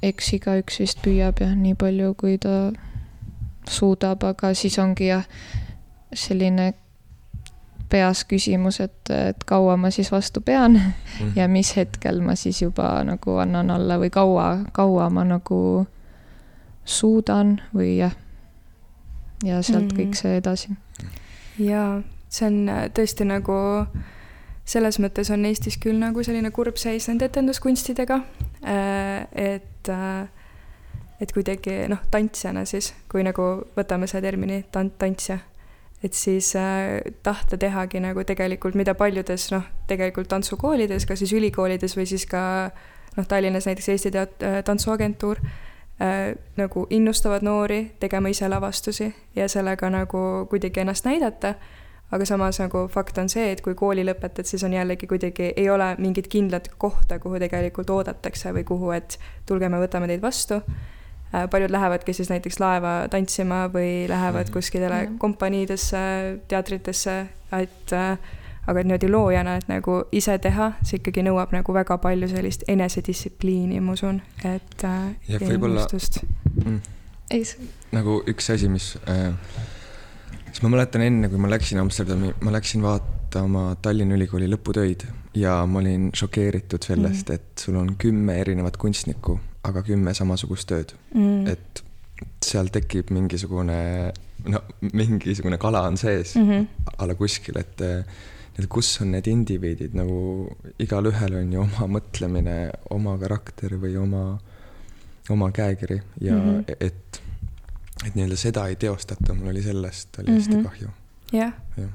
eks 0.04 0.34
igaüks 0.38 0.80
vist 0.82 1.02
püüab 1.02 1.42
jah, 1.42 1.54
nii 1.56 1.74
palju, 1.78 2.14
kui 2.14 2.38
ta 2.38 2.70
suudab, 3.70 4.24
aga 4.28 4.54
siis 4.54 4.78
ongi 4.78 5.10
jah, 5.10 5.26
selline 6.14 6.74
peas 7.94 8.24
küsimus, 8.26 8.80
et, 8.82 9.10
et 9.14 9.44
kaua 9.46 9.76
ma 9.78 9.90
siis 9.94 10.10
vastu 10.12 10.42
pean 10.42 10.74
mm. 10.74 11.34
ja 11.38 11.46
mis 11.50 11.70
hetkel 11.78 12.18
ma 12.24 12.34
siis 12.38 12.62
juba 12.62 12.88
nagu 13.06 13.38
annan 13.42 13.70
alla 13.70 14.00
või 14.02 14.10
kaua, 14.14 14.48
kaua 14.74 15.06
ma 15.14 15.22
nagu 15.28 15.60
suudan 16.84 17.56
või 17.74 17.94
jah, 18.00 18.16
ja 19.46 19.62
sealt 19.62 19.92
mm. 19.92 19.96
kõik 20.00 20.18
see 20.18 20.34
edasi. 20.40 20.74
jaa, 21.62 22.02
see 22.28 22.50
on 22.50 22.60
äh, 22.72 22.84
tõesti 22.96 23.28
nagu, 23.30 23.56
selles 24.66 24.98
mõttes 24.98 25.30
on 25.30 25.46
Eestis 25.46 25.78
küll 25.80 26.00
nagu 26.02 26.26
selline 26.26 26.50
kurb 26.50 26.80
seis 26.80 27.06
nende 27.08 27.30
etenduskunstidega, 27.30 28.20
äh, 28.66 29.26
et 29.32 29.92
äh, 29.92 30.26
et 31.22 31.32
kuidagi 31.32 31.84
noh, 31.88 32.02
tantsijana 32.10 32.66
siis, 32.68 32.90
kui 33.08 33.22
nagu 33.24 33.44
võtame 33.76 34.10
selle 34.10 34.26
termini 34.26 34.64
tant-, 34.74 34.98
tantsija 34.98 35.38
et 36.04 36.12
siis 36.12 36.56
äh, 36.56 37.00
tahta 37.22 37.56
tehagi 37.58 38.00
nagu 38.00 38.24
tegelikult, 38.24 38.74
mida 38.76 38.94
paljudes 38.94 39.48
noh, 39.54 39.64
tegelikult 39.88 40.28
tantsukoolides, 40.28 41.06
kas 41.08 41.22
siis 41.22 41.32
ülikoolides 41.32 41.96
või 41.96 42.04
siis 42.08 42.26
ka 42.28 42.42
noh, 43.16 43.28
Tallinnas 43.28 43.68
näiteks 43.70 43.88
Eesti 43.94 44.12
Teat-, 44.12 44.44
äh, 44.44 44.58
Tantsuagentuur 44.64 45.40
äh, 45.40 46.34
nagu 46.60 46.86
innustavad 46.90 47.46
noori 47.46 47.94
tegema 48.00 48.28
ise 48.28 48.48
lavastusi 48.52 49.08
ja 49.36 49.48
sellega 49.48 49.88
nagu 49.90 50.44
kuidagi 50.50 50.84
ennast 50.84 51.08
näidata, 51.08 51.54
aga 52.12 52.26
samas 52.28 52.60
nagu 52.60 52.84
fakt 52.92 53.18
on 53.18 53.32
see, 53.32 53.48
et 53.54 53.64
kui 53.64 53.74
kooli 53.74 54.04
lõpetad, 54.04 54.44
siis 54.44 54.64
on 54.68 54.76
jällegi 54.76 55.08
kuidagi, 55.08 55.54
ei 55.56 55.70
ole 55.72 55.94
mingit 55.98 56.28
kindlat 56.28 56.68
kohta, 56.78 57.18
kuhu 57.18 57.40
tegelikult 57.40 57.90
oodatakse 57.90 58.52
või 58.52 58.68
kuhu, 58.68 58.92
et 58.92 59.16
tulge, 59.48 59.72
me 59.72 59.80
võtame 59.80 60.10
teid 60.12 60.20
vastu. 60.22 60.60
Äh, 60.60 60.93
paljud 61.50 61.72
lähevadki 61.74 62.12
siis 62.12 62.30
näiteks 62.30 62.60
laeva 62.62 62.94
tantsima 63.10 63.66
või 63.72 64.06
lähevad 64.08 64.48
mhm. 64.48 64.54
kuskile 64.54 65.02
kompaniidesse, 65.18 65.98
teatritesse, 66.48 67.20
et 67.58 67.92
äh, 67.92 68.18
aga 68.66 68.80
et 68.80 68.88
niimoodi 68.88 69.10
loojana, 69.12 69.58
et 69.60 69.68
nagu 69.68 69.98
ise 70.14 70.36
teha, 70.42 70.70
see 70.86 70.98
ikkagi 71.00 71.24
nõuab 71.26 71.52
nagu 71.54 71.76
väga 71.76 71.98
palju 72.02 72.30
sellist 72.32 72.64
enesedistsipliini, 72.70 73.80
ma 73.84 73.96
usun, 73.96 74.20
et 74.44 74.86
äh,. 74.88 75.14
ja 75.28 75.40
võib-olla 75.42 75.84
mm, 76.64 76.78
nagu 77.92 78.20
üks 78.30 78.50
asi, 78.54 78.70
mis 78.72 78.94
äh,, 79.10 79.34
siis 80.48 80.62
ma 80.64 80.72
mäletan 80.76 81.04
enne, 81.04 81.28
kui 81.32 81.40
ma 81.40 81.52
läksin 81.52 81.82
Amsterdami, 81.82 82.32
ma 82.40 82.54
läksin 82.56 82.84
vaatama 82.84 83.72
Tallinna 83.84 84.16
Ülikooli 84.16 84.48
lõputöid 84.54 85.04
ja 85.36 85.60
ma 85.68 85.82
olin 85.82 86.08
šokeeritud 86.16 86.86
sellest 86.86 87.28
mm., 87.28 87.34
et 87.34 87.66
sul 87.66 87.80
on 87.80 87.96
kümme 88.00 88.38
erinevat 88.40 88.80
kunstnikku 88.80 89.38
aga 89.64 89.82
kümme 89.86 90.14
samasugust 90.14 90.68
tööd 90.68 90.94
mm.. 91.14 91.46
et 91.48 91.82
seal 92.44 92.70
tekib 92.72 93.10
mingisugune, 93.14 94.12
no 94.46 94.60
mingisugune 94.92 95.58
kala 95.58 95.82
on 95.88 95.96
sees 96.00 96.34
mm 96.36 96.50
-hmm. 96.50 96.94
a 96.98 97.06
la 97.06 97.14
kuskil, 97.14 97.58
et 97.58 97.82
et 98.58 98.66
kus 98.70 99.00
on 99.02 99.10
need 99.10 99.26
indiviidid 99.26 99.96
nagu 99.98 100.48
igalühel 100.78 101.34
on 101.40 101.52
ju 101.52 101.60
oma 101.64 101.88
mõtlemine, 101.98 102.70
oma 102.90 103.16
karakter 103.18 103.74
või 103.82 103.96
oma, 103.98 104.38
oma 105.30 105.50
käekiri 105.50 106.00
ja 106.20 106.36
mm 106.36 106.50
-hmm. 106.50 106.64
et, 106.68 107.20
et 108.06 108.14
nii-öelda 108.14 108.36
seda 108.36 108.68
ei 108.68 108.76
teostata, 108.76 109.34
mul 109.34 109.50
oli 109.50 109.62
sellest 109.62 110.18
oli 110.18 110.30
mm 110.30 110.32
-hmm. 110.32 110.40
hästi 110.40 110.56
mhm. 110.56 110.64
kahju. 110.64 110.88
jah 111.32 111.52
ja. 111.76 111.88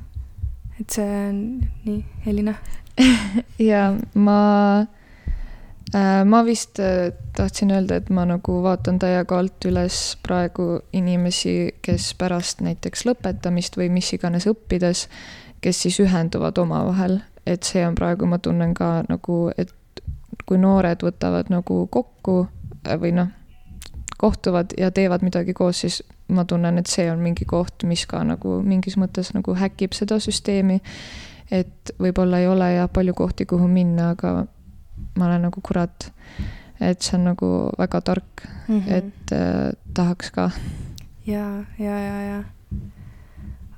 et 0.80 0.90
see 0.90 1.30
on 1.30 1.68
nii, 1.86 2.06
Elina 2.26 2.56
ja 3.72 3.94
ma 4.14 4.40
ma 6.26 6.46
vist 6.46 6.80
äh, 6.80 7.12
tahtsin 7.36 7.72
öelda, 7.72 7.96
et 7.96 8.10
ma 8.10 8.26
nagu 8.26 8.60
vaatan 8.64 9.00
täiega 9.02 9.40
alt 9.40 9.66
üles 9.66 10.18
praegu 10.26 10.82
inimesi, 10.94 11.74
kes 11.82 12.14
pärast 12.20 12.62
näiteks 12.62 13.06
lõpetamist 13.10 13.78
või 13.80 13.90
mis 13.94 14.12
iganes 14.14 14.46
õppides, 14.50 15.08
kes 15.62 15.82
siis 15.86 16.00
ühenduvad 16.04 16.58
omavahel, 16.62 17.20
et 17.46 17.66
see 17.66 17.82
on 17.88 17.98
praegu, 17.98 18.30
ma 18.30 18.38
tunnen 18.38 18.76
ka 18.78 19.00
nagu, 19.10 19.50
et 19.58 19.74
kui 20.46 20.62
noored 20.62 21.02
võtavad 21.06 21.50
nagu 21.50 21.82
kokku 21.92 22.44
äh, 22.86 23.00
või 23.02 23.16
noh, 23.18 23.34
kohtuvad 24.20 24.76
ja 24.78 24.92
teevad 24.92 25.24
midagi 25.24 25.56
koos, 25.58 25.82
siis 25.86 26.04
ma 26.30 26.46
tunnen, 26.46 26.78
et 26.78 26.92
see 26.92 27.08
on 27.10 27.22
mingi 27.24 27.48
koht, 27.50 27.88
mis 27.88 28.06
ka 28.06 28.22
nagu 28.28 28.60
mingis 28.62 29.00
mõttes 29.00 29.32
nagu 29.34 29.56
häkib 29.58 29.96
seda 29.98 30.20
süsteemi. 30.22 30.82
et 31.52 31.92
võib-olla 31.98 32.40
ei 32.44 32.48
ole 32.48 32.74
jah 32.76 32.90
palju 32.94 33.14
kohti, 33.18 33.46
kuhu 33.50 33.68
minna, 33.68 34.12
aga 34.14 34.46
ma 35.20 35.28
olen 35.28 35.48
nagu 35.50 35.62
kurat, 35.66 36.12
et 36.80 37.04
see 37.04 37.18
on 37.18 37.28
nagu 37.28 37.48
väga 37.78 38.02
tark 38.02 38.46
mm, 38.68 38.80
-hmm. 38.80 38.94
et 38.94 39.32
äh, 39.32 39.72
tahaks 39.94 40.32
ka. 40.32 40.52
ja, 41.28 41.64
ja, 41.80 42.00
ja, 42.00 42.22
ja. 42.22 42.44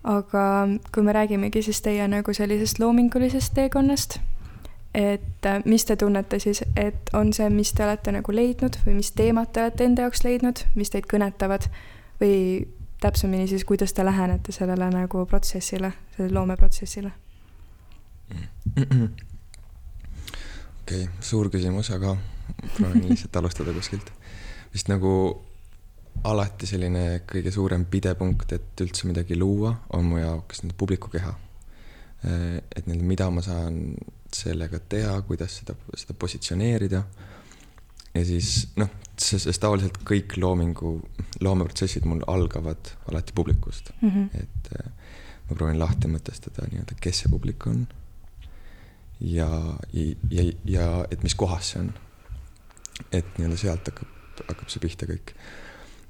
aga 0.03 0.67
kui 0.93 1.03
me 1.03 1.13
räägimegi 1.13 1.61
siis 1.61 1.81
teie 1.81 2.07
nagu 2.07 2.33
sellisest 2.33 2.79
loomingulisest 2.79 3.53
teekonnast, 3.53 4.19
et 4.93 5.45
äh, 5.45 5.61
mis 5.65 5.85
te 5.85 5.95
tunnete 5.95 6.39
siis, 6.39 6.63
et 6.75 7.09
on 7.13 7.33
see, 7.33 7.49
mis 7.49 7.73
te 7.73 7.83
olete 7.83 8.11
nagu 8.11 8.35
leidnud 8.35 8.77
või 8.85 8.93
mis 8.93 9.11
teemad 9.11 9.53
te 9.53 9.61
olete 9.61 9.85
enda 9.85 10.01
jaoks 10.01 10.23
leidnud, 10.23 10.65
mis 10.75 10.89
teid 10.89 11.09
kõnetavad 11.13 11.69
või 12.21 12.67
täpsemini 13.01 13.47
siis, 13.47 13.65
kuidas 13.65 13.93
te 13.93 14.05
lähenete 14.05 14.51
sellele 14.51 14.89
nagu 14.89 15.25
protsessile, 15.25 15.93
sellele 16.15 16.33
loomeprotsessile 16.33 17.11
mm? 18.29 18.83
-hmm 18.83 19.30
okei 20.91 21.05
okay,, 21.07 21.23
suur 21.23 21.49
küsimus, 21.51 21.91
aga 21.95 22.15
proovin 22.75 23.07
lihtsalt 23.11 23.35
alustada 23.39 23.73
kuskilt. 23.73 24.11
vist 24.73 24.89
nagu 24.91 25.11
alati 26.27 26.67
selline 26.67 27.21
kõige 27.27 27.51
suurem 27.53 27.85
pidepunkt, 27.89 28.51
et 28.51 28.83
üldse 28.83 29.07
midagi 29.07 29.37
luua, 29.39 29.73
on 29.95 30.09
mu 30.09 30.19
jaoks 30.19 30.65
nüüd 30.65 30.75
publikukeha. 30.77 31.33
et 32.21 32.85
nii-öelda, 32.85 33.05
mida 33.07 33.29
ma 33.33 33.41
saan 33.41 33.95
sellega 34.31 34.79
teha, 34.79 35.15
kuidas 35.25 35.55
seda, 35.61 35.73
seda 35.97 36.13
positsioneerida. 36.13 37.03
ja 38.13 38.25
siis 38.25 38.67
noh, 38.75 38.91
sest 39.17 39.61
tavaliselt 39.61 40.01
kõik 40.05 40.35
loomingu, 40.37 40.97
loomeprotsessid 41.39 42.05
mul 42.05 42.21
algavad 42.27 42.93
alati 43.07 43.33
publikust 43.33 43.93
mm. 44.01 44.09
-hmm. 44.09 44.41
et 44.41 44.91
ma 45.49 45.55
proovin 45.55 45.79
lahti 45.79 46.11
mõtestada 46.11 46.67
nii-öelda, 46.67 46.99
kes 46.99 47.23
see 47.23 47.31
publik 47.31 47.67
on 47.67 47.87
ja, 49.21 49.77
ja, 49.93 50.43
ja 50.65 50.87
et 51.11 51.23
mis 51.23 51.35
kohas 51.35 51.73
see 51.73 51.81
on. 51.83 51.91
et 53.11 53.37
nii-öelda 53.37 53.57
sealt 53.57 53.89
hakkab, 53.89 54.09
hakkab 54.47 54.69
see 54.71 54.81
pihta 54.83 55.07
kõik. 55.09 55.33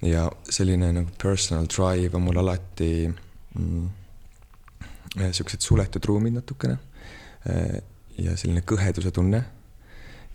ja 0.05 0.25
selline 0.49 0.91
nagu 0.95 1.11
personal 1.21 1.67
drive 1.71 2.15
on 2.17 2.25
mul 2.25 2.39
alati 2.41 2.91
mm, 3.07 3.89
siuksed 5.31 5.61
suletud 5.61 6.05
ruumid 6.07 6.39
natukene 6.39 6.77
ja 8.17 8.37
selline 8.37 8.63
kõheduse 8.67 9.11
tunne. 9.11 9.43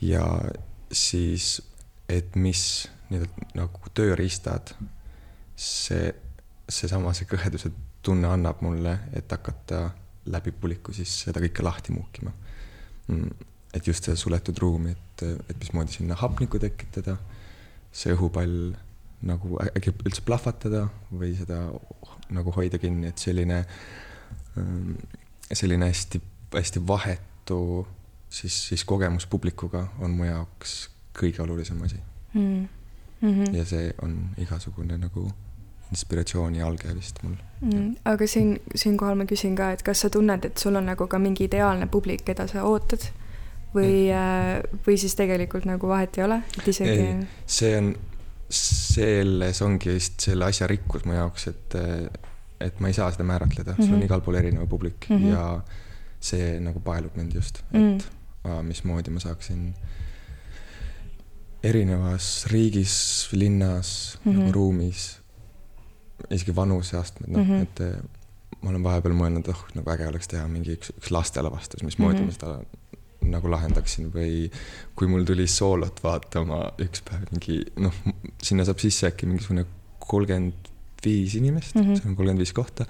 ja 0.01 0.27
siis, 0.93 1.63
et 2.09 2.37
mis 2.37 2.87
nii-öelda 3.11 3.51
nagu 3.57 3.93
tööriistad 3.95 4.75
see, 5.57 6.13
seesama, 6.69 7.15
see 7.15 7.29
kõheduse 7.31 7.71
tunne 8.07 8.29
annab 8.29 8.61
mulle, 8.63 8.99
et 9.17 9.31
hakata 9.33 9.89
läbi 10.31 10.53
puliku 10.53 10.93
siis 10.95 11.13
seda 11.25 11.41
kõike 11.43 11.65
lahti 11.65 11.95
muukima 11.95 12.33
et 13.09 13.87
just 13.87 14.05
seda 14.05 14.17
suletud 14.17 14.59
ruumi, 14.63 14.95
et, 14.97 15.23
et 15.51 15.57
mismoodi 15.61 15.99
sinna 15.99 16.17
hapnikku 16.19 16.59
tekitada, 16.63 17.17
see 17.93 18.15
õhupall 18.15 18.75
nagu 19.27 19.59
äkki 19.65 19.95
üldse 20.05 20.23
plahvatada 20.27 20.87
või 21.11 21.33
seda 21.39 21.63
nagu 22.35 22.53
hoida 22.57 22.79
kinni, 22.83 23.11
et 23.11 23.23
selline, 23.23 23.63
ähm, 24.59 24.97
selline 25.53 25.89
hästi, 25.91 26.21
hästi 26.55 26.83
vahetu 26.89 27.87
siis, 28.29 28.69
siis 28.69 28.85
kogemus 28.85 29.27
publikuga 29.27 29.87
on 30.03 30.17
mu 30.17 30.29
jaoks 30.29 30.77
kõige 31.17 31.43
olulisem 31.43 31.83
asi 31.83 31.99
mm. 32.35 32.69
-hmm. 33.23 33.57
ja 33.57 33.65
see 33.65 33.93
on 34.03 34.19
igasugune 34.39 34.99
nagu 34.99 35.31
inspiratsiooni 35.91 36.63
alge 36.63 36.95
vist 36.95 37.23
mul 37.23 37.37
mm,. 37.61 37.95
aga 38.05 38.27
siin, 38.27 38.57
siinkohal 38.75 39.17
ma 39.19 39.27
küsin 39.29 39.57
ka, 39.59 39.71
et 39.77 39.85
kas 39.87 40.05
sa 40.05 40.11
tunned, 40.13 40.45
et 40.45 40.59
sul 40.59 40.77
on 40.77 40.87
nagu 40.87 41.07
ka 41.11 41.21
mingi 41.23 41.47
ideaalne 41.49 41.89
publik, 41.93 42.25
keda 42.27 42.49
sa 42.51 42.67
ootad 42.69 43.09
või 43.77 44.09
mm., 44.11 44.83
või 44.87 44.99
siis 45.01 45.17
tegelikult 45.19 45.67
nagu 45.69 45.89
vahet 45.91 46.19
ei 46.19 46.27
ole, 46.27 46.43
et 46.59 46.69
isegi. 46.73 47.09
see 47.59 47.73
on, 47.79 47.95
selles 48.49 49.63
ongi 49.67 49.97
vist 49.97 50.29
selle 50.29 50.47
asja 50.47 50.69
rikkus 50.71 51.05
mu 51.09 51.17
jaoks, 51.17 51.49
et, 51.51 51.77
et 52.63 52.81
ma 52.81 52.93
ei 52.93 52.97
saa 52.97 53.11
seda 53.15 53.27
määratleda 53.27 53.73
mm, 53.73 53.77
-hmm. 53.77 53.87
sul 53.87 53.95
on 53.95 53.99
mhm. 53.99 54.09
igal 54.11 54.23
pool 54.23 54.39
erinev 54.39 54.69
publik 54.69 55.09
mm 55.09 55.17
-hmm. 55.17 55.33
ja 55.33 55.61
see 56.21 56.61
nagu 56.61 56.81
paelub 56.81 57.17
mind 57.17 57.35
just, 57.35 57.59
et 57.59 57.81
mm. 57.81 57.99
-hmm. 57.99 58.63
mismoodi 58.63 59.11
ma 59.11 59.21
saaksin 59.21 59.75
erinevas 61.63 62.47
riigis, 62.51 63.29
linnas 63.33 64.19
mm, 64.25 64.33
-hmm. 64.33 64.53
ruumis 64.53 65.21
isegi 66.31 66.57
vanuseastmed, 66.57 67.31
noh 67.31 67.43
mm 67.43 67.51
-hmm., 67.51 67.63
et 67.63 67.81
eh, 67.81 67.97
ma 68.63 68.73
olen 68.73 68.85
vahepeal 68.87 69.15
mõelnud, 69.17 69.49
oh, 69.53 69.65
nagu 69.77 69.93
äge 69.95 70.09
oleks 70.09 70.29
teha 70.33 70.47
mingi 70.49 70.77
üks, 70.77 70.93
üks 70.97 71.13
lastelavastus, 71.15 71.83
mismoodi 71.87 72.21
mm 72.21 72.29
-hmm. 72.29 72.33
ma 72.33 72.33
seda 72.33 72.87
nagu 73.31 73.51
lahendaksin 73.51 74.11
või 74.15 74.47
kui 74.99 75.09
mul 75.11 75.27
tuli 75.27 75.47
soolot 75.51 76.03
vaatama 76.05 76.63
üks 76.83 77.03
päev 77.07 77.27
mingi 77.33 77.61
noh, 77.83 77.95
sinna 78.43 78.67
saab 78.69 78.83
sisse 78.83 79.11
äkki 79.11 79.27
mingisugune 79.27 79.67
kolmkümmend 80.07 80.73
viis 81.07 81.35
inimest 81.39 81.75
mm, 81.75 81.83
-hmm. 81.83 81.99
seal 81.99 82.11
on 82.11 82.17
kolmkümmend 82.17 82.43
viis 82.43 82.53
kohta 82.53 82.87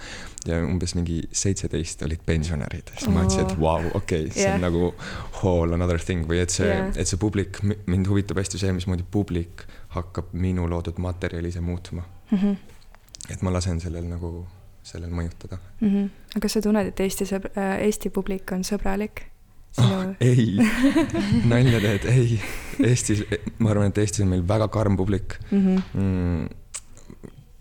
ja 0.46 0.60
umbes 0.64 0.94
mingi 0.94 1.22
seitseteist 1.32 2.02
olid 2.02 2.22
pensionärid. 2.26 2.92
siis 2.98 3.08
ma 3.08 3.22
mõtlesin, 3.22 3.50
et 3.50 3.60
vau, 3.60 3.80
okei 3.94 4.26
okay,, 4.26 4.30
see 4.30 4.44
yeah. 4.44 4.54
on 4.54 4.64
nagu 4.66 4.94
whole 5.40 5.74
another 5.74 6.00
thing 6.00 6.28
või 6.28 6.40
et 6.44 6.54
see 6.54 6.68
yeah., 6.68 6.92
et 6.96 7.08
see 7.08 7.20
publik, 7.20 7.60
mind 7.86 8.08
huvitab 8.08 8.40
hästi 8.40 8.62
see, 8.62 8.72
mismoodi 8.72 9.04
publik 9.10 9.66
hakkab 9.96 10.32
minu 10.32 10.68
loodud 10.70 10.98
materjali 11.02 11.52
ise 11.52 11.60
muutma 11.60 12.06
mm. 12.30 12.38
-hmm 12.38 12.75
et 13.30 13.42
ma 13.42 13.52
lasen 13.54 13.80
sellel 13.82 14.06
nagu, 14.08 14.32
sellel 14.86 15.10
mõjutada 15.14 15.58
mm. 15.58 15.88
-hmm. 15.88 16.10
aga 16.34 16.42
kas 16.44 16.58
sa 16.58 16.62
tunned, 16.64 16.92
et 16.92 17.00
Eesti 17.00 17.28
sõbr-, 17.28 17.54
äh, 17.58 17.80
Eesti 17.86 18.10
publik 18.10 18.52
on 18.52 18.64
sõbralik? 18.64 19.26
Sinu... 19.76 19.96
Oh, 19.96 20.14
ei, 20.20 20.56
nalja 21.50 21.80
teed, 21.80 22.06
ei. 22.08 22.38
Eestis, 22.80 23.24
ma 23.58 23.74
arvan, 23.74 23.90
et 23.92 23.98
Eestis 23.98 24.24
on 24.24 24.30
meil 24.32 24.44
väga 24.48 24.68
karm 24.72 24.96
publik 24.96 25.36
mm. 25.50 25.66
-hmm. 25.66 25.82
Mm, 25.94 26.48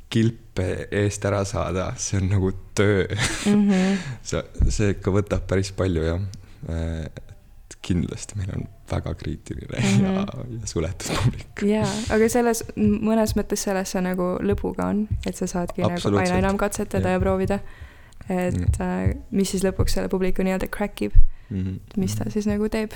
kilpe 0.10 0.88
eest 0.92 1.26
ära 1.26 1.44
saada, 1.46 1.94
see 1.98 2.22
on 2.22 2.30
nagu 2.30 2.52
töö 2.76 3.08
mm. 3.46 3.70
-hmm. 3.70 3.98
see, 4.30 4.44
see 4.70 4.96
ikka 4.96 5.12
võtab 5.12 5.48
päris 5.48 5.72
palju 5.72 6.04
jah 6.04 6.22
kindlasti 7.86 8.38
meil 8.40 8.52
on 8.56 8.68
väga 8.92 9.14
kriitiline 9.14 9.80
mm 9.80 10.00
-hmm. 10.00 10.16
ja, 10.16 10.26
ja 10.62 10.68
suletud 10.68 11.18
publik. 11.24 11.64
jaa, 11.70 11.90
aga 12.16 12.30
selles, 12.30 12.64
mõnes 12.78 13.36
mõttes 13.38 13.66
selles 13.68 13.92
see 13.92 14.02
nagu 14.02 14.30
lõbu 14.42 14.74
ka 14.78 14.90
on, 14.94 15.08
et 15.26 15.36
sa 15.36 15.48
saadki 15.48 15.82
nagu 15.82 16.18
aina 16.18 16.40
enam 16.42 16.58
katsetada 16.58 17.08
ja, 17.08 17.20
ja 17.20 17.20
proovida. 17.20 17.60
et 18.30 18.56
-hmm. 18.56 19.18
mis 19.32 19.52
siis 19.52 19.64
lõpuks 19.64 19.98
selle 19.98 20.10
publiku 20.10 20.44
nii-öelda 20.44 20.68
crack 20.68 21.02
ib 21.02 21.14
mm, 21.50 21.64
-hmm. 21.64 21.80
mis 21.98 22.16
ta 22.16 22.30
siis 22.30 22.48
nagu 22.48 22.70
teeb, 22.70 22.92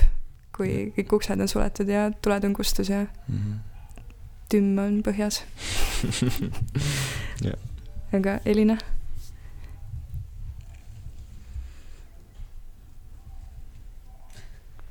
kui 0.56 0.92
kõik 0.96 1.12
uksed 1.12 1.40
on 1.40 1.48
suletud 1.48 1.88
ja 1.88 2.10
tuled 2.22 2.44
on 2.44 2.54
kustus 2.54 2.88
ja 2.88 3.06
mm 3.28 3.38
-hmm. 3.38 3.58
tümm 4.48 4.78
on 4.78 5.02
põhjas 5.02 5.42
aga 8.16 8.40
Elina 8.44 8.78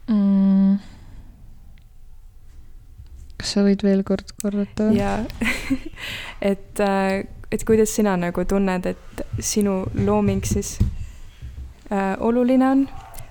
mm.? 0.09 0.77
kas 3.39 3.55
sa 3.55 3.63
võid 3.63 3.83
veel 3.85 4.03
kord 4.07 4.33
korrata? 4.41 4.89
jaa 4.95 5.23
et, 6.51 6.81
äh, 6.83 7.23
et 7.51 7.65
kuidas 7.67 7.93
sina 7.95 8.17
nagu 8.19 8.45
tunned, 8.45 8.89
et 8.89 9.23
sinu 9.39 9.83
looming 9.95 10.43
siis 10.47 10.77
äh, 11.91 12.15
oluline 12.19 12.67
on 12.67 12.85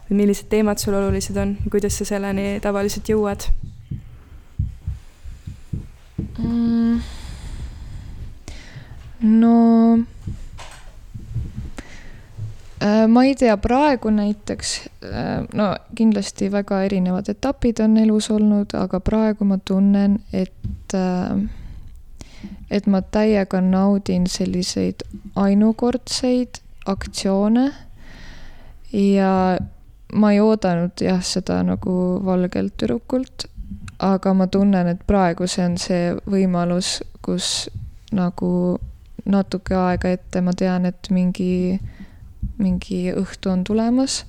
või 0.09 0.23
millised 0.23 0.49
teemad 0.53 0.81
sul 0.81 0.97
olulised 0.97 1.37
on 1.37 1.57
ja 1.61 1.73
kuidas 1.73 1.99
sa 2.01 2.09
selleni 2.09 2.57
tavaliselt 2.65 3.11
jõuad 3.11 3.51
mm.? 6.39 7.01
no 9.29 9.57
ma 13.09 13.25
ei 13.25 13.35
tea, 13.35 13.57
praegu 13.57 14.11
näiteks, 14.15 14.75
äh, 15.05 15.47
no 15.55 15.69
kindlasti 15.99 16.51
väga 16.53 16.83
erinevad 16.87 17.29
etapid 17.29 17.81
on 17.83 17.97
elus 17.97 18.31
olnud, 18.31 18.75
aga 18.75 19.01
praegu 19.01 19.45
ma 19.45 19.59
tunnen, 19.59 20.21
et, 20.33 20.95
äh, 20.95 21.41
et 22.71 22.87
ma 22.87 23.03
täiega 23.03 23.61
naudin 23.61 24.27
selliseid 24.27 25.03
ainukordseid 25.37 26.63
aktsioone. 26.87 27.73
Ja 28.93 29.59
ma 30.13 30.33
ei 30.33 30.41
oodanud 30.41 31.01
jah, 31.05 31.21
seda 31.25 31.61
nagu 31.67 31.95
valgelt 32.25 32.77
tüdrukult, 32.81 33.49
aga 33.99 34.35
ma 34.35 34.47
tunnen, 34.47 34.89
et 34.89 35.03
praegu 35.07 35.49
see 35.51 35.65
on 35.67 35.77
see 35.81 36.15
võimalus, 36.31 36.99
kus 37.25 37.69
nagu 38.15 38.79
natuke 39.29 39.77
aega 39.77 40.15
ette 40.17 40.41
ma 40.41 40.55
tean, 40.57 40.87
et 40.89 41.11
mingi, 41.13 41.79
mingi 42.59 43.13
õhtu 43.15 43.51
on 43.53 43.65
tulemas 43.65 44.25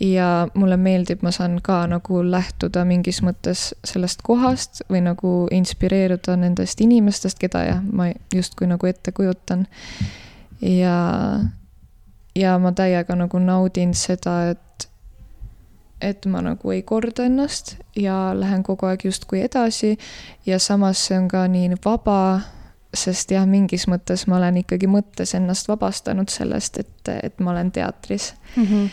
ja 0.00 0.48
mulle 0.54 0.76
meeldib, 0.76 1.22
ma 1.22 1.30
saan 1.30 1.58
ka 1.62 1.82
nagu 1.90 2.22
lähtuda 2.24 2.84
mingis 2.88 3.20
mõttes 3.22 3.72
sellest 3.84 4.22
kohast 4.24 4.82
või 4.90 5.02
nagu 5.04 5.32
inspireeruda 5.52 6.36
nendest 6.40 6.80
inimestest, 6.80 7.38
keda 7.38 7.64
jah, 7.66 7.82
ma 7.92 8.08
justkui 8.34 8.70
nagu 8.70 8.86
ette 8.86 9.12
kujutan. 9.12 9.66
ja, 10.60 10.96
ja 12.34 12.58
ma 12.58 12.72
täiega 12.72 13.16
nagu 13.16 13.38
naudin 13.38 13.94
seda, 13.94 14.50
et 14.50 14.88
et 16.02 16.26
ma 16.26 16.40
nagu 16.42 16.72
ei 16.74 16.82
korda 16.82 17.28
ennast 17.28 17.76
ja 17.96 18.32
lähen 18.34 18.64
kogu 18.66 18.88
aeg 18.88 19.04
justkui 19.06 19.44
edasi 19.44 19.98
ja 20.46 20.58
samas 20.58 21.06
see 21.06 21.18
on 21.18 21.28
ka 21.30 21.44
nii 21.46 21.76
vaba, 21.84 22.40
sest 22.94 23.32
jah, 23.32 23.46
mingis 23.48 23.86
mõttes 23.88 24.26
ma 24.28 24.36
olen 24.36 24.60
ikkagi 24.62 24.88
mõttes 24.90 25.34
ennast 25.38 25.68
vabastanud 25.70 26.32
sellest, 26.32 26.78
et, 26.82 27.12
et 27.12 27.40
ma 27.40 27.54
olen 27.54 27.72
teatris 27.72 28.32
mm. 28.56 28.64
-hmm. 28.64 28.88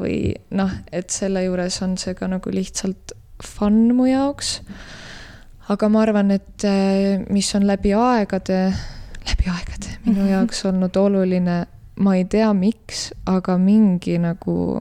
või 0.00 0.18
noh, 0.50 0.72
et 0.92 1.10
selle 1.10 1.44
juures 1.44 1.82
on 1.82 1.98
see 2.00 2.14
ka 2.14 2.28
nagu 2.28 2.50
lihtsalt 2.52 3.12
fun 3.44 3.94
mu 3.94 4.06
jaoks. 4.08 4.60
aga 5.68 5.88
ma 5.88 6.02
arvan, 6.02 6.30
et 6.30 6.64
äh, 6.64 7.24
mis 7.30 7.54
on 7.54 7.66
läbi 7.66 7.92
aegade, 7.92 8.72
läbi 9.28 9.50
aegade 9.52 9.98
minu 10.06 10.22
mhm. 10.22 10.30
jaoks 10.30 10.64
olnud 10.64 10.96
oluline, 10.96 11.66
ma 12.00 12.14
ei 12.16 12.24
tea, 12.24 12.52
miks, 12.54 13.12
aga 13.26 13.58
mingi 13.58 14.18
nagu 14.18 14.80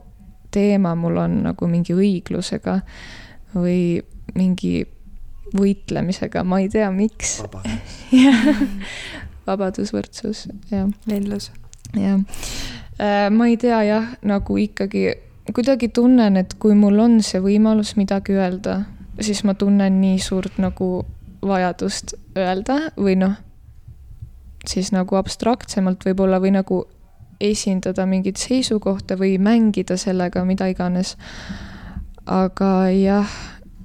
teema 0.51 0.95
mul 0.95 1.17
on 1.17 1.41
nagu 1.43 1.67
mingi 1.67 1.93
õiglusega 1.93 2.79
või 3.55 3.99
mingi 4.35 4.85
võitlemisega, 5.55 6.43
ma 6.43 6.61
ei 6.63 6.69
tea, 6.71 6.89
miks. 6.91 7.37
jah, 8.25 8.49
vabadus, 9.47 9.93
võrdsus, 9.95 10.47
jah. 10.71 10.89
lendlus. 11.07 11.51
jah, 11.95 12.19
äh, 12.99 13.29
ma 13.31 13.49
ei 13.51 13.57
tea 13.61 13.81
jah, 13.87 14.11
nagu 14.27 14.59
ikkagi 14.59 15.09
kuidagi 15.53 15.89
tunnen, 15.95 16.37
et 16.37 16.57
kui 16.59 16.75
mul 16.75 16.99
on 16.99 17.21
see 17.23 17.39
võimalus 17.43 17.95
midagi 17.99 18.35
öelda, 18.35 18.81
siis 19.23 19.43
ma 19.47 19.55
tunnen 19.55 20.01
nii 20.01 20.19
suurt 20.21 20.59
nagu 20.61 21.05
vajadust 21.45 22.15
öelda 22.37 22.79
või 22.97 23.15
noh, 23.21 23.37
siis 24.67 24.91
nagu 24.91 25.17
abstraktsemalt 25.19 26.03
võib-olla 26.07 26.41
või 26.43 26.53
nagu 26.57 26.83
esindada 27.41 28.05
mingit 28.09 28.41
seisukohta 28.41 29.17
või 29.19 29.37
mängida 29.41 29.97
sellega, 29.97 30.43
mida 30.45 30.67
iganes. 30.71 31.15
aga 32.25 32.89
jah, 32.91 33.35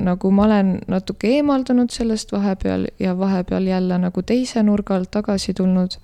nagu 0.02 0.30
ma 0.30 0.46
olen 0.48 0.76
natuke 0.90 1.30
eemaldunud 1.38 1.90
sellest 1.94 2.32
vahepeal 2.32 2.86
ja 3.00 3.14
vahepeal 3.18 3.66
jälle 3.66 3.98
nagu 3.98 4.22
teise 4.22 4.62
nurga 4.62 4.96
alt 4.96 5.10
tagasi 5.10 5.54
tulnud. 5.54 5.98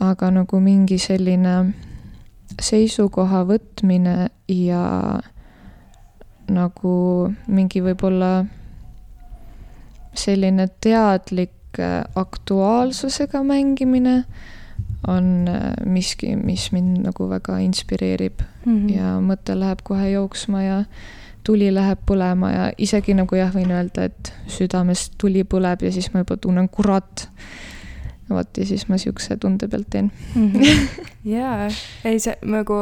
aga 0.00 0.30
nagu 0.30 0.60
mingi 0.60 0.98
selline 0.98 1.74
seisukoha 2.60 3.44
võtmine 3.44 4.30
ja 4.48 4.84
nagu 6.50 6.94
mingi 7.46 7.82
võib-olla 7.84 8.46
selline 10.14 10.66
teadlik 10.80 11.78
aktuaalsusega 12.14 13.42
mängimine 13.46 14.24
on 15.08 15.48
äh, 15.48 15.72
miski, 15.84 16.34
mis 16.36 16.72
mind 16.72 17.04
nagu 17.06 17.28
väga 17.30 17.58
inspireerib 17.58 18.42
mm 18.64 18.76
-hmm. 18.76 18.96
ja 18.96 19.20
mõte 19.20 19.54
läheb 19.60 19.78
kohe 19.84 20.10
jooksma 20.10 20.62
ja 20.62 20.84
tuli 21.44 21.70
läheb 21.74 22.02
põlema 22.06 22.50
ja 22.52 22.64
isegi 22.78 23.14
nagu 23.16 23.36
jah, 23.38 23.52
võin 23.54 23.72
öelda, 23.72 24.08
et 24.10 24.32
südamest 24.50 25.16
tuli 25.20 25.44
põleb 25.44 25.84
ja 25.86 25.92
siis 25.92 26.10
ma 26.14 26.24
juba 26.24 26.36
tunnen, 26.36 26.68
kurat. 26.68 27.28
vot 28.30 28.58
ja 28.58 28.66
siis 28.66 28.86
ma 28.88 28.98
siukse 28.98 29.36
tunde 29.36 29.68
pealt 29.68 29.90
teen. 29.90 30.12
-hmm. 30.34 30.88
jaa, 31.36 31.70
ei 32.04 32.20
see 32.20 32.36
nagu, 32.42 32.74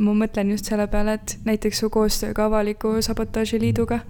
ma 0.00 0.14
mõtlen 0.14 0.50
just 0.50 0.64
selle 0.70 0.86
peale, 0.86 1.18
et 1.18 1.38
näiteks 1.44 1.78
su 1.78 1.90
koostööga 1.90 2.44
avaliku 2.44 3.02
sabotaaži 3.02 3.60
liiduga, 3.60 4.00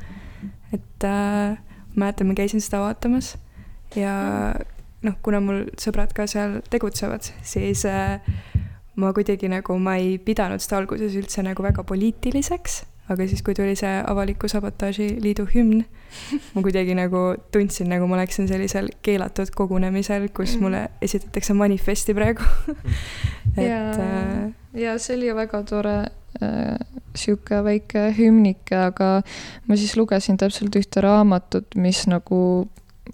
et 0.72 1.04
äh, 1.04 1.58
mäletan, 1.94 2.26
ma 2.26 2.34
käisin 2.34 2.60
seda 2.60 2.80
vaatamas 2.80 3.36
ja 3.96 4.12
noh, 5.02 5.14
kuna 5.22 5.40
mul 5.40 5.64
sõbrad 5.80 6.12
ka 6.16 6.26
seal 6.30 6.60
tegutsevad, 6.70 7.30
siis 7.46 7.84
äh, 7.88 8.20
ma 8.98 9.12
kuidagi 9.14 9.50
nagu, 9.50 9.78
ma 9.78 9.96
ei 10.00 10.16
pidanud 10.22 10.62
seda 10.62 10.80
alguses 10.82 11.14
üldse 11.18 11.44
nagu 11.46 11.62
väga 11.64 11.84
poliitiliseks, 11.86 12.82
aga 13.08 13.26
siis, 13.28 13.42
kui 13.44 13.56
tuli 13.56 13.74
see 13.78 13.92
avaliku 14.06 14.48
sabotaaži 14.50 15.08
liidu 15.22 15.46
hümn, 15.48 15.82
ma 16.54 16.62
kuidagi 16.64 16.96
nagu 16.98 17.22
tundsin, 17.54 17.88
nagu 17.92 18.08
ma 18.08 18.18
oleksin 18.18 18.48
sellisel 18.50 18.90
keelatud 19.04 19.52
kogunemisel, 19.56 20.28
kus 20.34 20.56
mm. 20.56 20.64
mulle 20.64 20.82
esitatakse 21.04 21.56
manifesti 21.56 22.16
praegu. 22.16 22.46
Et 23.58 23.64
ja, 23.64 23.82
äh, 23.92 24.80
ja 24.84 24.96
see 25.02 25.16
oli 25.16 25.32
väga 25.34 25.62
tore 25.66 25.96
äh, 26.42 26.74
sihuke 27.16 27.62
väike 27.64 28.08
hümnike, 28.18 28.76
aga 28.90 29.12
ma 29.66 29.78
siis 29.78 29.96
lugesin 29.96 30.38
täpselt 30.40 30.76
ühte 30.78 31.02
raamatut, 31.04 31.78
mis 31.80 32.04
nagu 32.10 32.40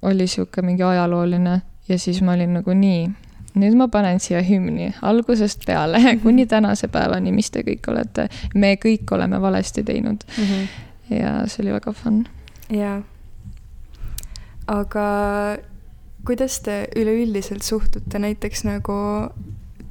oli 0.02 0.26
sihuke 0.28 0.62
mingi 0.66 0.82
ajalooline 0.84 1.60
ja 1.88 1.98
siis 1.98 2.20
ma 2.24 2.34
olin 2.34 2.58
nagu 2.58 2.74
nii, 2.76 3.06
nüüd 3.54 3.76
ma 3.78 3.88
panen 3.88 4.20
siia 4.22 4.42
hümni 4.42 4.90
algusest 5.02 5.66
peale 5.66 6.00
kuni 6.24 6.46
tänase 6.50 6.88
päevani, 6.92 7.32
mis 7.32 7.50
te 7.54 7.64
kõik 7.66 7.90
olete, 7.92 8.28
me 8.54 8.74
kõik 8.80 9.10
oleme 9.14 9.40
valesti 9.40 9.84
teinud 9.84 10.24
mm. 10.26 10.44
-hmm. 10.44 11.18
ja 11.20 11.34
see 11.46 11.64
oli 11.64 11.76
väga 11.76 11.92
fun. 11.92 12.24
jaa. 12.70 13.02
aga 14.66 15.06
kuidas 16.24 16.60
te 16.60 16.88
üleüldiselt 16.96 17.62
suhtute 17.62 18.18
näiteks 18.18 18.64
nagu 18.64 18.94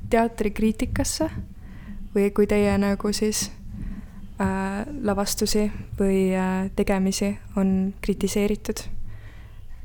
teatrikriitikasse 0.09 1.29
või 2.15 2.31
kui 2.31 2.47
teie 2.47 2.77
nagu 2.77 3.13
siis 3.13 3.51
äh, 4.41 4.85
lavastusi 5.01 5.71
või 5.99 6.33
äh, 6.35 6.69
tegemisi 6.75 7.37
on 7.55 7.93
kritiseeritud 8.01 8.83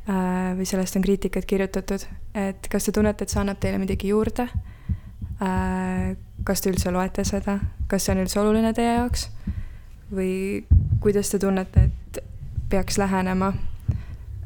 või 0.08 0.64
sellest 0.64 0.96
on 0.96 1.04
kriitikat 1.04 1.44
kirjutatud, 1.44 2.04
et 2.34 2.68
kas 2.72 2.86
te 2.86 2.92
tunnete, 2.96 3.24
et 3.24 3.32
see 3.32 3.40
annab 3.42 3.58
teile 3.60 3.80
midagi 3.80 4.08
juurde? 4.08 4.46
Äh, 5.44 6.16
kas 6.48 6.62
te 6.62 6.72
üldse 6.72 6.92
loete 6.94 7.24
seda, 7.28 7.58
kas 7.90 8.06
see 8.06 8.14
on 8.14 8.22
üldse 8.24 8.40
oluline 8.40 8.72
teie 8.76 8.94
jaoks? 9.00 9.28
või 10.08 10.64
kuidas 11.04 11.28
te 11.28 11.36
tunnete, 11.38 11.82
et 11.90 12.20
peaks 12.72 12.96
lähenema 12.96 13.50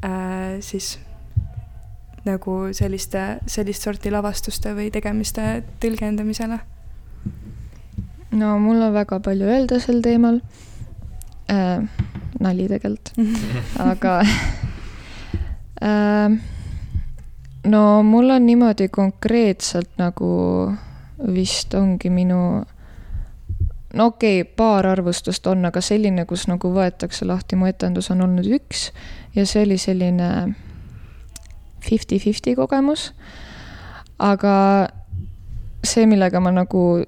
äh, 0.03 0.59
siis 0.59 0.97
nagu 2.27 2.57
selliste, 2.75 3.21
sellist 3.47 3.87
sorti 3.87 4.11
lavastuste 4.11 4.73
või 4.75 4.89
tegemiste 4.91 5.63
tõlgendamisele? 5.79 6.59
no 8.35 8.57
mul 8.59 8.83
on 8.89 8.91
väga 8.95 9.21
palju 9.23 9.47
öelda 9.55 9.79
sel 9.79 10.03
teemal 10.03 10.41
äh,. 11.47 11.87
nali 12.43 12.67
tegelikult 12.67 13.15
aga 13.91 14.19
Äh, 14.23 14.69
no 17.63 18.03
mul 18.03 18.29
on 18.29 18.45
niimoodi 18.45 18.87
konkreetselt 18.87 19.97
nagu 19.97 20.29
vist 21.33 21.73
ongi 21.73 22.09
minu, 22.09 22.63
no 23.93 24.05
okei 24.05 24.41
okay,, 24.41 24.53
paar 24.55 24.87
arvustust 24.87 25.47
on, 25.47 25.65
aga 25.65 25.81
selline, 25.81 26.25
kus 26.25 26.47
nagu 26.51 26.71
võetakse 26.73 27.27
lahti 27.27 27.55
mu 27.59 27.67
etendus, 27.69 28.11
on 28.11 28.21
olnud 28.25 28.47
üks 28.59 28.89
ja 29.35 29.45
see 29.47 29.63
oli 29.63 29.77
selline 29.77 30.29
fifty-fifty 31.83 32.55
kogemus. 32.55 33.11
aga 34.19 34.87
see, 35.83 36.05
millega 36.07 36.39
ma 36.39 36.51
nagu 36.51 37.03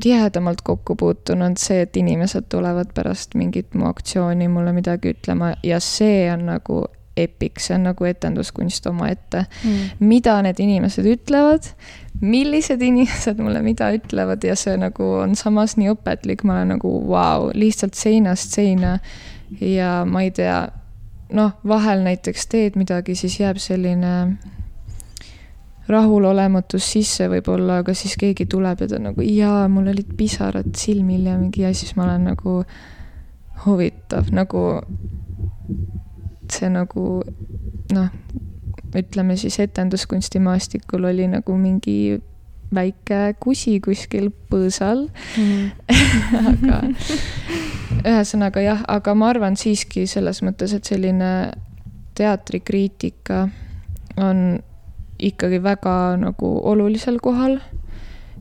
tihedamalt 0.00 0.62
kokku 0.64 0.96
puutun, 0.96 1.42
on 1.42 1.56
see, 1.60 1.82
et 1.84 1.96
inimesed 1.96 2.48
tulevad 2.48 2.92
pärast 2.96 3.34
mingit 3.36 3.74
mu 3.74 3.88
aktsiooni 3.88 4.48
mulle 4.48 4.72
midagi 4.72 5.12
ütlema 5.12 5.52
ja 5.62 5.80
see 5.80 6.24
on 6.32 6.46
nagu 6.48 6.84
epic, 7.22 7.60
see 7.62 7.76
on 7.76 7.88
nagu 7.90 8.06
etenduskunst 8.08 8.86
omaette 8.90 9.44
mm.. 9.46 10.04
mida 10.04 10.36
need 10.46 10.60
inimesed 10.62 11.06
ütlevad, 11.10 11.70
millised 12.20 12.82
inimesed 12.82 13.40
mulle 13.42 13.62
mida 13.64 13.90
ütlevad 13.96 14.44
ja 14.46 14.56
see 14.58 14.76
nagu 14.80 15.12
on 15.22 15.36
samas 15.38 15.76
nii 15.80 15.92
õpetlik, 15.94 16.44
ma 16.44 16.60
olen 16.60 16.76
nagu 16.76 16.94
vau 17.08 17.46
wow,, 17.46 17.50
lihtsalt 17.54 17.98
seinast 17.98 18.56
seina. 18.56 18.98
ja 19.60 20.04
ma 20.06 20.22
ei 20.22 20.30
tea, 20.34 20.62
noh, 21.34 21.56
vahel 21.66 22.04
näiteks 22.06 22.46
teed 22.50 22.78
midagi, 22.78 23.16
siis 23.18 23.40
jääb 23.40 23.58
selline 23.62 24.14
rahulolematus 25.90 26.86
sisse 26.92 27.26
võib-olla, 27.30 27.80
aga 27.82 27.94
siis 27.98 28.14
keegi 28.20 28.46
tuleb 28.50 28.84
ja 28.84 28.88
ta 28.90 29.00
nagu 29.02 29.24
jaa, 29.26 29.64
mul 29.72 29.90
olid 29.90 30.14
pisarad 30.16 30.70
silmil 30.78 31.26
ja 31.26 31.36
mingi 31.38 31.64
ja 31.64 31.72
siis 31.74 31.96
ma 31.98 32.06
olen 32.06 32.28
nagu 32.30 32.60
huvitav, 33.64 34.30
nagu 34.34 34.64
see 36.54 36.70
nagu 36.72 37.22
noh, 37.94 38.10
ütleme 38.96 39.36
siis 39.36 39.58
etenduskunstimaastikul 39.62 41.04
oli 41.10 41.28
nagu 41.30 41.56
mingi 41.56 42.20
väike 42.74 43.34
kusi 43.42 43.80
kuskil 43.82 44.30
põõsal 44.50 45.06
mm. 45.38 45.70
aga 46.52 46.80
ühesõnaga 48.00 48.62
jah, 48.62 48.84
aga 48.88 49.14
ma 49.18 49.32
arvan 49.34 49.58
siiski 49.58 50.06
selles 50.10 50.42
mõttes, 50.46 50.74
et 50.76 50.86
selline 50.86 51.50
teatrikriitika 52.18 53.48
on 54.20 54.60
ikkagi 55.20 55.60
väga 55.62 56.16
nagu 56.20 56.54
olulisel 56.64 57.18
kohal. 57.22 57.60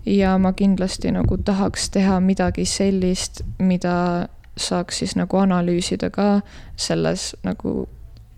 ja 0.06 0.38
ma 0.38 0.54
kindlasti 0.54 1.12
nagu 1.12 1.38
tahaks 1.38 1.90
teha 1.90 2.20
midagi 2.20 2.66
sellist, 2.66 3.42
mida 3.60 4.30
saaks 4.58 5.00
siis 5.00 5.16
nagu 5.16 5.38
analüüsida 5.38 6.10
ka 6.10 6.42
selles 6.78 7.36
nagu 7.44 7.90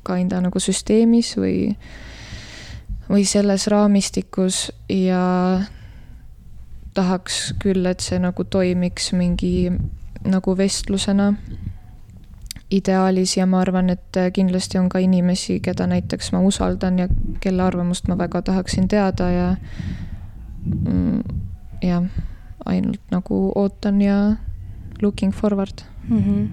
kinda 0.08 0.42
nagu 0.42 0.60
süsteemis 0.60 1.36
või, 1.38 1.76
või 3.10 3.26
selles 3.26 3.68
raamistikus 3.72 4.72
ja 4.90 5.62
tahaks 6.94 7.54
küll, 7.62 7.86
et 7.86 8.04
see 8.04 8.20
nagu 8.20 8.44
toimiks 8.44 9.12
mingi 9.14 9.72
nagu 10.28 10.58
vestlusena 10.58 11.32
ideaalis 12.72 13.36
ja 13.38 13.46
ma 13.46 13.60
arvan, 13.62 13.90
et 13.90 14.18
kindlasti 14.34 14.80
on 14.80 14.88
ka 14.90 15.00
inimesi, 15.04 15.60
keda 15.64 15.88
näiteks 15.92 16.32
ma 16.32 16.42
usaldan 16.48 17.00
ja 17.00 17.08
kelle 17.44 17.64
arvamust 17.64 18.08
ma 18.08 18.18
väga 18.18 18.42
tahaksin 18.48 18.88
teada 18.88 19.30
ja 19.32 19.48
mm, 20.66 21.24
jah, 21.84 22.08
ainult 22.66 23.02
nagu 23.12 23.42
ootan 23.56 24.02
ja 24.02 24.36
looking 25.02 25.34
forward 25.34 25.84
mm. 26.10 26.24
-hmm. 26.24 26.48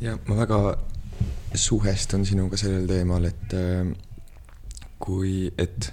ja 0.00 0.18
ma 0.28 0.36
väga 0.36 0.78
suhestun 1.54 2.26
sinuga 2.26 2.58
sellel 2.60 2.86
teemal, 2.88 3.28
et 3.28 3.54
äh, 3.56 3.86
kui, 5.02 5.50
et 5.58 5.90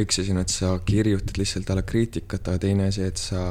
üks 0.00 0.18
asi 0.20 0.34
on, 0.34 0.40
et 0.42 0.52
sa 0.52 0.74
kirjutad 0.84 1.38
lihtsalt 1.38 1.70
alla 1.70 1.84
kriitikat, 1.86 2.48
aga 2.50 2.60
teine 2.62 2.88
asi, 2.90 3.04
et 3.06 3.20
sa 3.20 3.42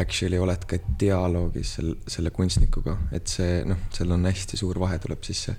actually 0.00 0.38
oled 0.40 0.66
ka 0.68 0.78
dialoogis 1.00 1.76
sel, 1.78 1.94
selle 2.10 2.32
kunstnikuga, 2.34 2.96
et 3.16 3.30
see 3.30 3.62
noh, 3.68 3.86
seal 3.94 4.12
on 4.14 4.28
hästi 4.28 4.60
suur 4.60 4.80
vahe 4.82 4.98
tuleb 5.02 5.24
sisse 5.26 5.54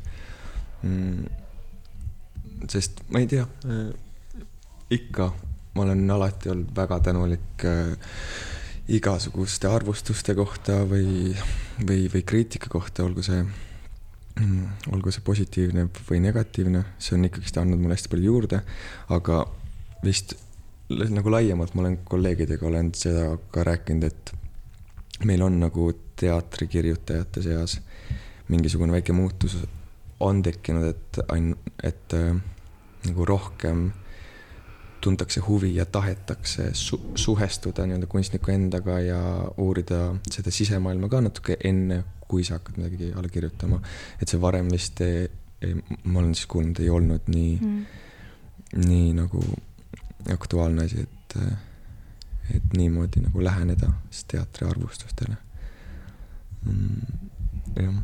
mm,. 0.84 1.26
sest 2.72 3.02
ma 3.14 3.22
ei 3.24 3.30
tea 3.32 3.46
äh,, 3.46 3.90
ikka 4.96 5.32
ma 5.76 5.84
olen 5.84 6.12
alati 6.12 6.52
olnud 6.54 6.76
väga 6.76 7.00
tänulik 7.10 7.66
äh, 7.68 7.96
igasuguste 8.96 9.68
arvustuste 9.68 10.36
kohta 10.38 10.84
või, 10.88 11.34
või, 11.82 12.06
või 12.14 12.22
kriitika 12.28 12.70
kohta, 12.72 13.04
olgu 13.08 13.24
see 13.26 13.42
olgu 14.92 15.12
see 15.14 15.24
positiivne 15.24 15.86
või 16.10 16.20
negatiivne, 16.24 16.82
see 17.00 17.16
on 17.16 17.28
ikkagist 17.30 17.58
andnud 17.62 17.80
mulle 17.80 17.96
hästi 17.96 18.12
palju 18.12 18.32
juurde, 18.34 18.62
aga 19.16 19.46
vist 20.04 20.36
nagu 20.90 21.32
laiemalt 21.32 21.74
ma 21.74 21.86
olen 21.86 21.98
kolleegidega 22.06 22.68
olen 22.68 22.92
seda 22.98 23.38
ka 23.52 23.64
rääkinud, 23.66 24.04
et 24.04 24.34
meil 25.26 25.42
on 25.42 25.60
nagu 25.62 25.88
teatrikirjutajate 26.20 27.42
seas 27.44 27.80
mingisugune 28.52 28.94
väike 28.94 29.16
muutus 29.16 29.58
on 30.20 30.42
tekkinud, 30.44 30.86
et 30.92 31.20
ain-, 31.32 31.56
et 31.84 32.14
äh, 32.14 32.36
nagu 33.06 33.26
rohkem 33.26 33.90
tuntakse 35.02 35.42
huvi 35.46 35.76
ja 35.76 35.86
tahetakse 35.86 36.70
su 36.74 36.98
suhestuda 37.16 37.86
nii-öelda 37.86 38.08
kunstniku 38.10 38.52
endaga 38.52 39.00
ja 39.00 39.20
uurida 39.62 40.16
seda 40.32 40.52
sisemaailma 40.52 41.10
ka 41.10 41.22
natuke 41.22 41.58
enne, 41.64 42.04
kui 42.28 42.44
sa 42.44 42.60
hakkad 42.60 42.80
midagi 42.82 43.12
alla 43.14 43.30
kirjutama. 43.30 43.82
et 44.22 44.30
see 44.30 44.42
varem 44.42 44.72
vist, 44.72 45.02
ma 46.04 46.20
olen 46.20 46.34
siis 46.36 46.50
kuulnud, 46.52 46.80
ei 46.80 46.90
olnud 46.90 47.32
nii 47.32 47.54
mm., 47.62 47.86
nii 48.86 49.14
nagu 49.16 49.42
aktuaalne 50.34 50.84
asi, 50.84 51.06
et, 51.06 51.38
et 52.56 52.74
niimoodi 52.78 53.22
nagu 53.24 53.44
läheneda 53.44 53.92
siis 54.10 54.26
teatri 54.34 54.68
arvustustele 54.68 55.38
mm,. 56.66 57.22
jah, 57.78 58.02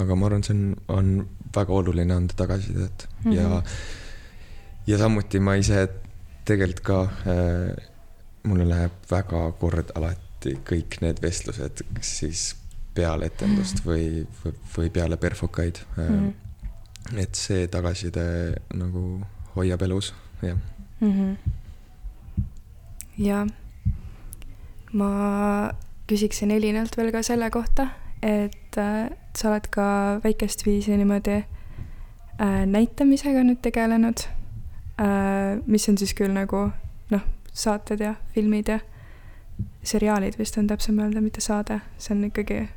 aga 0.00 0.16
ma 0.16 0.30
arvan, 0.30 0.46
see 0.46 0.56
on, 0.56 0.64
on 0.88 1.10
väga 1.54 1.74
oluline 1.82 2.14
anda 2.14 2.34
tagasisidet 2.36 3.08
mm 3.24 3.30
-hmm. 3.30 3.36
ja, 3.36 3.62
ja 4.86 4.98
samuti 4.98 5.40
ma 5.40 5.54
ise 5.54 5.88
tegelikult 6.44 6.80
ka 6.80 7.02
äh,, 7.02 7.90
mulle 8.42 8.68
läheb 8.68 8.92
väga 9.10 9.52
kord 9.60 9.92
alati 9.94 10.56
kõik 10.64 11.00
need 11.04 11.20
vestlused, 11.22 11.82
siis 12.00 12.54
peale 12.94 13.26
etendust 13.30 13.84
või, 13.86 14.26
või, 14.44 14.54
või 14.76 14.90
peale 14.90 15.16
perfokaid. 15.16 15.78
Mm 15.96 16.08
-hmm. 16.08 17.18
et 17.18 17.34
see 17.34 17.68
tagasiside 17.68 18.54
nagu 18.74 19.20
hoiab 19.56 19.82
elus, 19.82 20.14
jah 20.42 20.56
mm. 21.00 21.12
-hmm. 21.12 21.36
ja 23.18 23.46
ma 24.92 25.70
küsiksin 26.06 26.50
Elinalt 26.50 26.96
veel 26.96 27.12
ka 27.12 27.22
selle 27.22 27.50
kohta, 27.50 27.88
et 28.22 28.78
äh, 28.78 29.10
sa 29.36 29.48
oled 29.50 29.66
ka 29.70 30.20
väikest 30.24 30.66
viisi 30.66 30.96
niimoodi 30.96 31.36
äh, 31.36 32.66
näitamisega 32.66 33.44
nüüd 33.46 33.62
tegelenud 33.62 34.26
äh,, 35.00 35.60
mis 35.66 35.88
on 35.88 35.98
siis 35.98 36.14
küll 36.14 36.34
nagu 36.34 36.70
noh, 37.10 37.22
saated 37.52 38.00
ja 38.00 38.14
filmid 38.34 38.68
ja 38.68 38.80
seriaalid 39.82 40.38
vist 40.38 40.58
on 40.58 40.66
täpsem 40.66 40.98
öelda, 40.98 41.20
mitte 41.20 41.40
saade, 41.40 41.80
see 41.98 42.14
on 42.16 42.24
ikkagi 42.24 42.68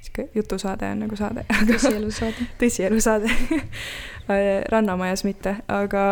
sihuke 0.00 0.28
jutusaade 0.34 0.90
on 0.90 1.06
nagu 1.06 1.16
saade. 1.16 1.44
tõsielusaade 1.72 2.50
tõsielusaade 2.62 3.32
Rannamajas 4.72 5.24
mitte, 5.26 5.56
aga 5.68 6.04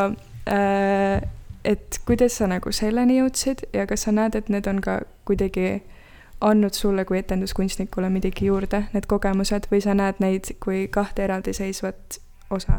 Äh, 0.49 1.29
et 1.65 2.01
kuidas 2.07 2.39
sa 2.39 2.47
nagu 2.49 2.73
selleni 2.73 3.19
jõudsid 3.19 3.67
ja 3.77 3.85
kas 3.87 4.07
sa 4.07 4.13
näed, 4.17 4.39
et 4.39 4.49
need 4.49 4.67
on 4.71 4.79
ka 4.81 5.01
kuidagi 5.29 5.83
andnud 6.41 6.73
sulle 6.73 7.05
kui 7.05 7.19
etenduskunstnikule 7.19 8.09
midagi 8.09 8.47
juurde, 8.49 8.87
need 8.95 9.09
kogemused, 9.11 9.69
või 9.69 9.83
sa 9.85 9.97
näed 9.99 10.23
neid 10.25 10.49
kui 10.65 10.87
kahte 10.89 11.27
eraldiseisvat 11.27 12.21
osa? 12.55 12.79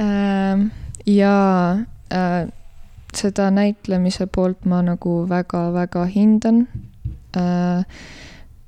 Ähm, 0.00 0.70
jaa, 1.04 1.82
äh, 2.14 2.48
seda 3.12 3.50
näitlemise 3.52 4.26
poolt 4.26 4.64
ma 4.64 4.80
nagu 4.86 5.26
väga-väga 5.28 6.06
hindan. 6.14 6.64
Äh, 7.36 7.84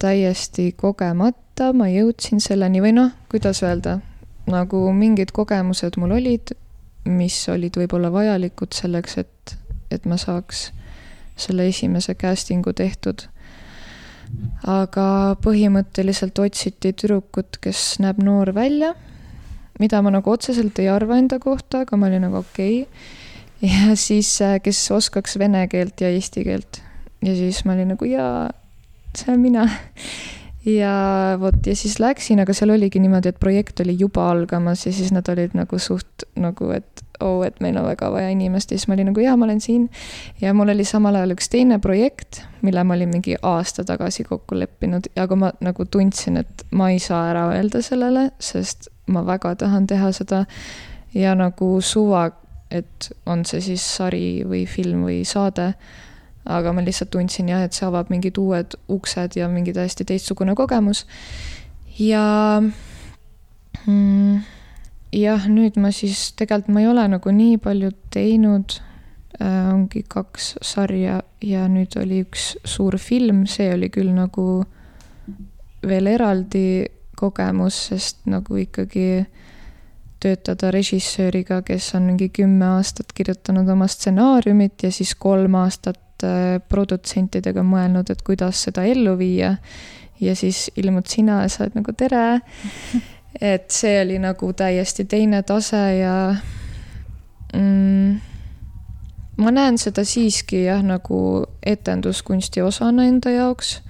täiesti 0.05 0.73
kogemata 0.77 1.73
ma 1.73 1.89
jõudsin 1.89 2.43
selleni 2.45 2.83
või 2.85 2.93
noh, 2.97 3.15
kuidas 3.33 3.63
öelda, 3.65 3.99
nagu 4.51 4.85
mingid 4.93 5.33
kogemused 5.33 5.97
mul 6.01 6.19
olid 6.19 6.53
mis 7.09 7.37
olid 7.53 7.77
võib-olla 7.77 8.11
vajalikud 8.13 8.75
selleks, 8.75 9.19
et, 9.21 9.55
et 9.93 10.07
ma 10.09 10.17
saaks 10.21 10.71
selle 11.37 11.69
esimese 11.69 12.15
casting'u 12.15 12.73
tehtud. 12.77 13.29
aga 14.67 15.37
põhimõtteliselt 15.45 16.39
otsiti 16.43 16.93
tüdrukut, 16.93 17.61
kes 17.63 18.01
näeb 18.03 18.19
noor 18.25 18.55
välja, 18.55 18.95
mida 19.79 20.01
ma 20.03 20.11
nagu 20.11 20.31
otseselt 20.31 20.79
ei 20.81 20.89
arva 20.89 21.19
enda 21.21 21.39
kohta, 21.39 21.85
aga 21.85 21.97
ma 21.97 22.09
olin 22.09 22.25
nagu 22.27 22.41
okei 22.41 22.83
okay.. 22.83 23.71
ja 23.71 23.95
siis, 23.97 24.33
äh, 24.43 24.59
kes 24.63 24.81
oskaks 24.91 25.39
vene 25.39 25.67
keelt 25.69 26.01
ja 26.01 26.11
eesti 26.11 26.45
keelt. 26.45 26.81
ja 27.23 27.35
siis 27.37 27.65
ma 27.65 27.77
olin 27.77 27.93
nagu 27.95 28.09
jaa, 28.09 28.49
see 29.19 29.33
olen 29.33 29.41
mina 29.41 29.69
ja 30.67 30.93
vot 31.41 31.67
ja 31.67 31.77
siis 31.77 31.99
läksin, 32.01 32.41
aga 32.41 32.55
seal 32.57 32.73
oligi 32.75 33.01
niimoodi, 33.03 33.33
et 33.35 33.41
projekt 33.41 33.81
oli 33.85 33.97
juba 34.01 34.31
algamas 34.33 34.87
ja 34.87 34.93
siis 34.93 35.13
nad 35.13 35.29
olid 35.29 35.57
nagu 35.57 35.79
suht 35.79 36.25
nagu, 36.41 36.71
et 36.77 37.05
oo 37.21 37.39
oh,, 37.39 37.45
et 37.47 37.61
meil 37.63 37.77
on 37.79 37.87
väga 37.87 38.09
vaja 38.13 38.31
inimest 38.33 38.73
ja 38.73 38.79
siis 38.79 38.89
ma 38.89 38.97
olin 38.97 39.11
nagu 39.13 39.23
jaa, 39.23 39.37
ma 39.37 39.47
olen 39.47 39.61
siin. 39.61 39.89
ja 40.41 40.55
mul 40.55 40.73
oli 40.73 40.85
samal 40.89 41.15
ajal 41.15 41.35
üks 41.37 41.51
teine 41.53 41.79
projekt, 41.79 42.43
mille 42.63 42.85
ma 42.85 42.97
olin 42.97 43.13
mingi 43.13 43.37
aasta 43.43 43.85
tagasi 43.85 44.25
kokku 44.25 44.59
leppinud, 44.59 45.11
aga 45.21 45.37
ma 45.37 45.53
nagu 45.61 45.85
tundsin, 45.85 46.41
et 46.41 46.65
ma 46.71 46.91
ei 46.91 46.99
saa 46.99 47.29
ära 47.31 47.47
öelda 47.55 47.83
sellele, 47.85 48.31
sest 48.39 48.89
ma 49.07 49.25
väga 49.27 49.55
tahan 49.61 49.87
teha 49.87 50.13
seda. 50.13 50.45
ja 51.15 51.35
nagu 51.39 51.81
suva, 51.81 52.31
et 52.71 53.13
on 53.27 53.45
see 53.45 53.61
siis 53.61 53.85
sari 53.97 54.43
või 54.49 54.65
film 54.67 55.05
või 55.07 55.23
saade 55.29 55.75
aga 56.45 56.73
ma 56.73 56.85
lihtsalt 56.85 57.11
tundsin 57.15 57.49
jah, 57.49 57.65
et 57.65 57.77
see 57.77 57.87
avab 57.87 58.11
mingid 58.13 58.39
uued 58.41 58.77
uksed 58.93 59.37
ja 59.39 59.49
mingi 59.49 59.73
täiesti 59.73 60.05
teistsugune 60.05 60.55
kogemus. 60.55 61.07
ja 61.99 62.61
mm, 63.87 64.43
jah, 65.13 65.47
nüüd 65.49 65.79
ma 65.81 65.93
siis 65.95 66.33
tegelikult 66.37 66.75
ma 66.75 66.83
ei 66.83 66.91
ole 66.91 67.07
nagu 67.17 67.33
nii 67.33 67.59
palju 67.63 67.93
teinud 68.15 68.79
äh,. 69.41 69.73
ongi 69.73 70.05
kaks 70.09 70.55
sarja 70.63 71.23
ja 71.43 71.69
nüüd 71.69 71.97
oli 72.01 72.23
üks 72.27 72.55
suur 72.65 72.99
film, 72.99 73.47
see 73.47 73.73
oli 73.75 73.91
küll 73.95 74.13
nagu 74.15 74.65
veel 75.85 76.07
eraldi 76.13 76.85
kogemus, 77.17 77.79
sest 77.91 78.25
nagu 78.29 78.57
ikkagi 78.59 79.25
töötada 80.25 80.71
režissööriga, 80.73 81.61
kes 81.67 81.91
on 81.99 82.09
mingi 82.09 82.31
kümme 82.33 82.65
aastat 82.79 83.13
kirjutanud 83.17 83.69
oma 83.69 83.87
stsenaariumit 83.91 84.87
ja 84.87 84.93
siis 84.93 85.13
kolm 85.21 85.59
aastat 85.61 86.01
produtsentidega 86.69 87.65
mõelnud, 87.67 88.11
et 88.11 88.23
kuidas 88.27 88.65
seda 88.69 88.85
ellu 88.89 89.17
viia. 89.19 89.57
ja 90.21 90.37
siis 90.37 90.71
ilmud 90.77 91.07
sina 91.11 91.43
ja 91.43 91.49
sa 91.49 91.65
oled 91.65 91.75
nagu 91.81 91.93
tere. 91.93 92.41
et 93.55 93.71
see 93.71 93.97
oli 94.03 94.19
nagu 94.23 94.53
täiesti 94.53 95.05
teine 95.05 95.43
tase 95.43 95.83
ja 95.99 96.15
mm, 97.55 98.21
ma 99.37 99.51
näen 99.51 99.79
seda 99.79 100.05
siiski 100.07 100.65
jah, 100.65 100.83
nagu 100.83 101.19
etenduskunsti 101.67 102.63
osana 102.63 103.09
enda 103.11 103.35
jaoks 103.35 103.81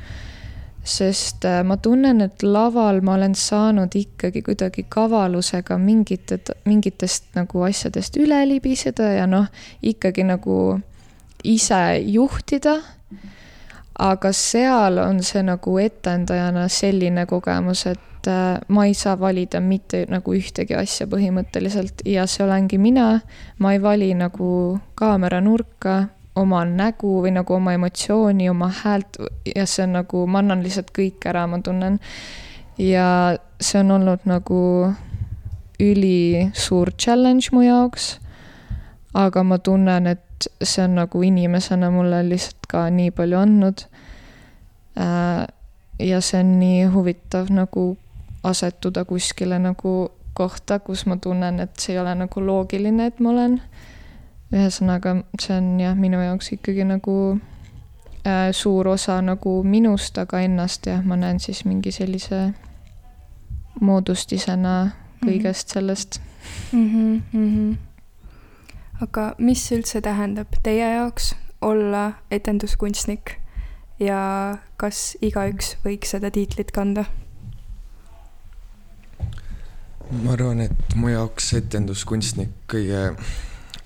sest 0.85 1.45
äh, 1.45 1.63
ma 1.65 1.77
tunnen, 1.77 2.21
et 2.21 2.43
laval 2.45 3.01
ma 3.03 3.17
olen 3.17 3.35
saanud 3.35 3.95
ikkagi 3.97 4.43
kuidagi 4.45 4.85
kavalusega 4.89 5.79
mingite, 5.81 6.39
mingitest 6.69 7.33
nagu 7.39 7.65
asjadest 7.65 8.19
üle 8.21 8.43
libiseda 8.49 9.15
ja 9.17 9.27
noh, 9.27 9.49
ikkagi 9.83 10.27
nagu 10.29 10.59
ise 11.45 12.01
juhtida. 12.07 12.81
aga 13.99 14.33
seal 14.33 14.99
on 14.99 15.23
see 15.23 15.43
nagu 15.47 15.77
etendajana 15.79 16.65
selline 16.69 17.27
kogemus, 17.31 17.85
et 17.87 18.27
äh, 18.27 18.59
ma 18.69 18.87
ei 18.87 18.95
saa 18.95 19.15
valida 19.21 19.61
mitte 19.61 20.01
nagu 20.11 20.35
ühtegi 20.35 20.75
asja 20.75 21.07
põhimõtteliselt 21.07 22.03
ja 22.05 22.27
see 22.27 22.43
olengi 22.45 22.79
mina. 22.79 23.21
ma 23.59 23.73
ei 23.73 23.83
vali 23.83 24.11
nagu 24.15 24.81
kaameranurka 24.95 26.09
oma 26.35 26.65
nägu 26.65 27.21
või 27.23 27.31
nagu 27.37 27.55
oma 27.55 27.75
emotsiooni, 27.77 28.49
oma 28.51 28.71
häält 28.83 29.21
ja 29.55 29.67
see 29.67 29.85
on 29.87 29.95
nagu, 30.01 30.27
ma 30.27 30.43
annan 30.43 30.65
lihtsalt 30.65 30.91
kõik 30.97 31.27
ära, 31.31 31.47
ma 31.47 31.61
tunnen. 31.63 32.01
ja 32.79 33.39
see 33.61 33.81
on 33.81 33.95
olnud 33.95 34.27
nagu 34.27 34.93
ülisuur 35.81 36.91
challenge 36.99 37.53
mu 37.53 37.63
jaoks. 37.63 38.19
aga 39.15 39.43
ma 39.47 39.59
tunnen, 39.59 40.07
et 40.07 40.24
see 40.63 40.85
on 40.85 40.95
nagu 40.99 41.23
inimesena 41.23 41.91
mulle 41.91 42.23
lihtsalt 42.29 42.67
ka 42.69 42.89
nii 42.91 43.11
palju 43.11 43.39
andnud. 43.39 43.87
Äh, 45.01 45.47
ja 45.99 46.21
see 46.21 46.41
on 46.41 46.59
nii 46.61 46.85
huvitav 46.95 47.51
nagu 47.55 47.97
asetuda 48.45 49.05
kuskile 49.05 49.59
nagu 49.59 50.11
kohta, 50.35 50.79
kus 50.79 51.07
ma 51.07 51.17
tunnen, 51.17 51.61
et 51.61 51.79
see 51.79 51.95
ei 51.95 52.01
ole 52.03 52.15
nagu 52.19 52.47
loogiline, 52.47 53.07
et 53.07 53.21
ma 53.23 53.31
olen 53.31 53.61
ühesõnaga, 54.55 55.17
see 55.41 55.57
on 55.57 55.71
jah, 55.81 55.95
minu 55.99 56.21
jaoks 56.23 56.53
ikkagi 56.59 56.85
nagu 56.87 57.17
äh, 58.27 58.51
suur 58.53 58.89
osa 58.93 59.21
nagu 59.23 59.57
minust, 59.67 60.19
aga 60.19 60.43
ennast 60.45 60.87
jah, 60.91 61.03
ma 61.07 61.17
näen 61.19 61.41
siis 61.43 61.65
mingi 61.65 61.95
sellise 61.95 62.49
moodustisena 63.81 64.75
kõigest 65.25 65.69
mhm. 65.69 65.73
sellest 65.73 66.21
mm. 66.73 66.87
-hmm, 66.87 67.23
mm 67.33 67.49
-hmm. 67.55 67.77
Aga 69.05 69.33
mis 69.39 69.65
üldse 69.75 70.01
tähendab 70.05 70.53
teie 70.65 70.87
jaoks 70.97 71.35
olla 71.65 72.05
etenduskunstnik 72.35 73.37
ja 74.01 74.21
kas 74.81 75.15
igaüks 75.25 75.77
võiks 75.85 76.15
seda 76.17 76.31
tiitlit 76.35 76.73
kanda? 76.75 77.07
ma 80.05 80.35
arvan, 80.35 80.61
et 80.61 80.95
mu 81.01 81.11
jaoks 81.11 81.53
etenduskunstnik 81.59 82.53
kõige 82.71 83.09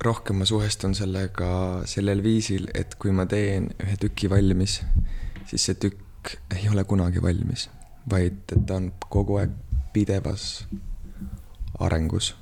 rohkem 0.04 0.40
ma 0.42 0.46
suhestun 0.48 0.94
sellega 0.94 1.50
sellel 1.90 2.22
viisil, 2.22 2.68
et 2.74 2.94
kui 2.98 3.14
ma 3.14 3.26
teen 3.30 3.70
ühe 3.82 3.96
tüki 4.00 4.30
valmis, 4.30 4.80
siis 5.48 5.64
see 5.68 5.78
tükk 5.86 6.34
ei 6.56 6.68
ole 6.70 6.84
kunagi 6.88 7.22
valmis, 7.22 7.68
vaid 8.10 8.42
et 8.54 8.66
ta 8.66 8.78
on 8.78 8.90
kogu 9.08 9.38
aeg 9.40 9.54
pidevas 9.94 10.66
arengus. 11.78 12.34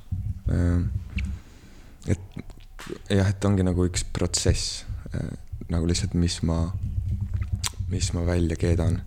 et 2.07 2.46
jah, 3.11 3.29
et 3.29 3.45
ongi 3.45 3.67
nagu 3.67 3.87
üks 3.89 4.05
protsess 4.13 4.85
nagu 5.73 5.87
lihtsalt, 5.89 6.15
mis 6.15 6.41
ma, 6.47 6.61
mis 7.91 8.13
ma 8.15 8.27
välja 8.27 8.57
keedan. 8.61 9.03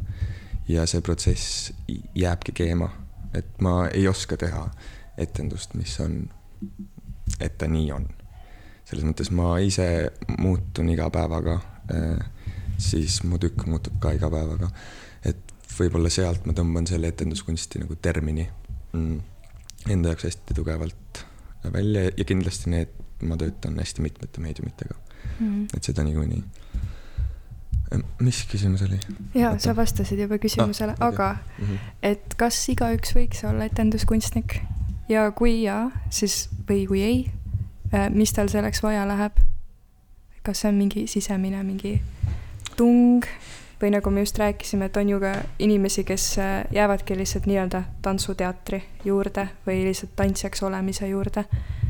ja 0.68 0.86
see 0.86 1.02
protsess 1.02 1.72
jääbki 2.16 2.52
keema, 2.54 2.90
et 3.34 3.62
ma 3.62 3.88
ei 3.88 4.08
oska 4.08 4.38
teha 4.38 4.68
etendust, 5.18 5.74
mis 5.74 6.00
on, 6.00 6.22
et 7.40 7.58
ta 7.58 7.68
nii 7.68 7.92
on 7.92 8.06
selles 8.90 9.06
mõttes 9.06 9.30
ma 9.36 9.54
ise 9.62 9.86
muutun 10.42 10.90
iga 10.90 11.10
päevaga, 11.14 11.60
äh, 11.94 12.56
siis 12.82 13.22
mu 13.28 13.38
tükk 13.42 13.68
muutub 13.70 14.00
ka 14.02 14.16
iga 14.18 14.32
päevaga. 14.34 14.72
et 15.26 15.54
võib-olla 15.78 16.10
sealt 16.10 16.46
ma 16.48 16.56
tõmban 16.56 16.88
selle 16.90 17.12
etenduskunsti 17.12 17.82
nagu 17.84 17.96
termini 18.02 18.46
mm, 18.94 19.20
enda 19.94 20.14
jaoks 20.14 20.26
hästi 20.30 20.56
tugevalt 20.56 21.22
välja 21.74 22.06
ja 22.08 22.26
kindlasti 22.26 22.72
need, 22.72 22.94
ma 23.22 23.38
töötan 23.38 23.80
hästi 23.80 24.02
mitmete 24.02 24.42
meediumitega 24.42 24.96
mm.. 25.40 25.68
et 25.76 25.84
seda 25.84 26.04
niikuinii. 26.04 26.44
Mis 28.22 28.44
küsimus 28.52 28.84
oli? 28.86 29.00
jaa, 29.34 29.56
sa 29.60 29.76
vastasid 29.76 30.20
juba 30.22 30.38
küsimusele 30.38 30.94
ah,, 31.00 31.08
okay. 31.08 31.26
aga 31.26 31.30
mm 31.58 31.66
-hmm. 31.66 31.94
et 32.04 32.36
kas 32.38 32.62
igaüks 32.70 33.16
võiks 33.18 33.42
olla 33.50 33.66
etenduskunstnik 33.66 34.60
ja 35.10 35.32
kui 35.32 35.64
jaa, 35.64 35.90
siis 36.10 36.50
või 36.70 36.86
kui 36.88 37.02
ei, 37.02 37.20
Äh, 37.94 38.10
mis 38.10 38.34
tal 38.34 38.48
selleks 38.48 38.84
vaja 38.84 39.08
läheb. 39.08 39.40
kas 40.44 40.62
see 40.62 40.70
on 40.70 40.76
mingi 40.80 41.02
sisemine 41.08 41.60
mingi 41.64 41.98
tung 42.78 43.26
või 43.82 43.90
nagu 43.92 44.10
me 44.10 44.22
just 44.22 44.38
rääkisime, 44.40 44.88
et 44.88 44.98
on 44.98 45.10
ju 45.10 45.18
ka 45.20 45.32
inimesi, 45.60 46.04
kes 46.04 46.38
äh, 46.40 46.64
jäävadki 46.72 47.18
lihtsalt 47.18 47.46
nii-öelda 47.50 47.82
tantsuteatri 48.02 48.84
juurde 49.06 49.48
või 49.68 49.84
lihtsalt 49.88 50.16
tantsijaks 50.16 50.64
olemise 50.64 51.08
juurde. 51.08 51.44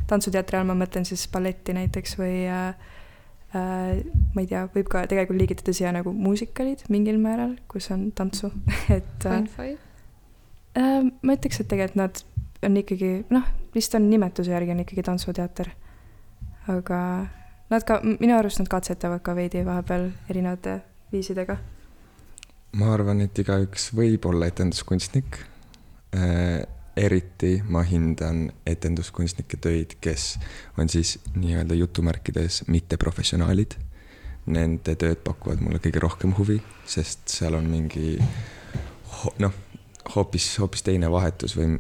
Tantsuteatri 0.10 0.60
all 0.60 0.70
ma 0.70 0.78
mõtlen 0.80 1.06
siis 1.08 1.28
balletti 1.32 1.76
näiteks 1.78 2.18
või 2.20 2.46
äh, 2.50 2.74
äh, 3.56 4.00
ma 4.36 4.44
ei 4.44 4.50
tea, 4.50 4.66
võib 4.74 4.90
ka 4.92 5.06
tegelikult 5.10 5.42
liigitada 5.42 5.76
siia 5.76 5.94
nagu 5.96 6.14
muusikalid 6.16 6.88
mingil 6.90 7.22
määral, 7.22 7.58
kus 7.72 7.92
on 7.96 8.10
tantsu 8.18 8.52
et 8.98 9.30
äh, 9.30 9.68
äh, 10.78 11.04
ma 11.06 11.38
ütleks, 11.38 11.62
et 11.62 11.70
tegelikult 11.72 12.02
nad 12.02 12.24
on 12.66 12.82
ikkagi 12.82 13.14
noh, 13.32 13.46
vist 13.76 13.94
on 13.96 14.10
nimetuse 14.10 14.52
järgi 14.52 14.76
on 14.76 14.84
ikkagi 14.84 15.06
tantsuteater 15.08 15.72
aga 16.70 17.02
nad 17.70 17.86
ka, 17.86 18.00
minu 18.04 18.38
arust 18.38 18.62
nad 18.62 18.70
katsetavad 18.72 19.22
ka 19.26 19.36
veidi 19.38 19.64
vahepeal 19.66 20.10
erinevate 20.30 20.80
viisidega. 21.14 21.58
ma 22.80 22.92
arvan, 22.94 23.22
et 23.26 23.40
igaüks 23.42 23.90
võib 23.98 24.26
olla 24.30 24.50
etenduskunstnik 24.52 25.42
äh,. 26.14 26.66
Eriti 27.00 27.60
ma 27.72 27.84
hindan 27.88 28.50
etenduskunstnike 28.68 29.60
töid, 29.64 29.96
kes 30.04 30.34
on 30.78 30.90
siis 30.92 31.18
nii-öelda 31.36 31.78
jutumärkides 31.80 32.64
mitteprofessionaalid. 32.68 33.78
Nende 34.50 34.96
tööd 35.00 35.22
pakuvad 35.24 35.62
mulle 35.62 35.82
kõige 35.84 36.02
rohkem 36.02 36.34
huvi, 36.38 36.58
sest 36.90 37.28
seal 37.30 37.58
on 37.58 37.68
mingi 37.70 38.16
noh, 39.44 39.54
hoopis, 40.16 40.48
hoopis 40.62 40.84
teine 40.86 41.12
vahetus 41.12 41.56
või, 41.58 41.76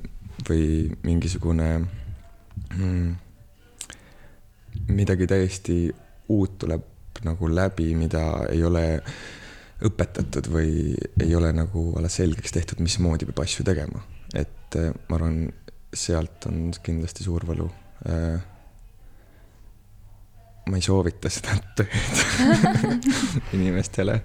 või 0.47 0.67
mingisugune 1.07 1.69
mm, 2.75 3.09
midagi 4.93 5.27
täiesti 5.27 5.81
uut 6.29 6.59
tuleb 6.61 6.85
nagu 7.25 7.49
läbi, 7.51 7.89
mida 7.97 8.23
ei 8.51 8.61
ole 8.63 8.85
õpetatud 9.85 10.49
või 10.51 10.93
ei 11.23 11.35
ole 11.35 11.51
nagu 11.55 11.89
alles 11.97 12.19
selgeks 12.19 12.53
tehtud, 12.55 12.83
mismoodi 12.83 13.27
peab 13.29 13.43
asju 13.45 13.65
tegema. 13.67 14.03
et 14.35 14.58
äh, 14.77 14.93
ma 15.09 15.17
arvan, 15.17 15.41
sealt 15.93 16.45
on 16.49 16.69
kindlasti 16.83 17.25
suur 17.25 17.45
võlu. 17.49 17.69
Äh, 18.09 18.39
ma 20.69 20.77
ei 20.77 20.85
soovita 20.85 21.31
seda 21.33 21.57
tööd 21.79 22.65
inimestele 23.57 24.19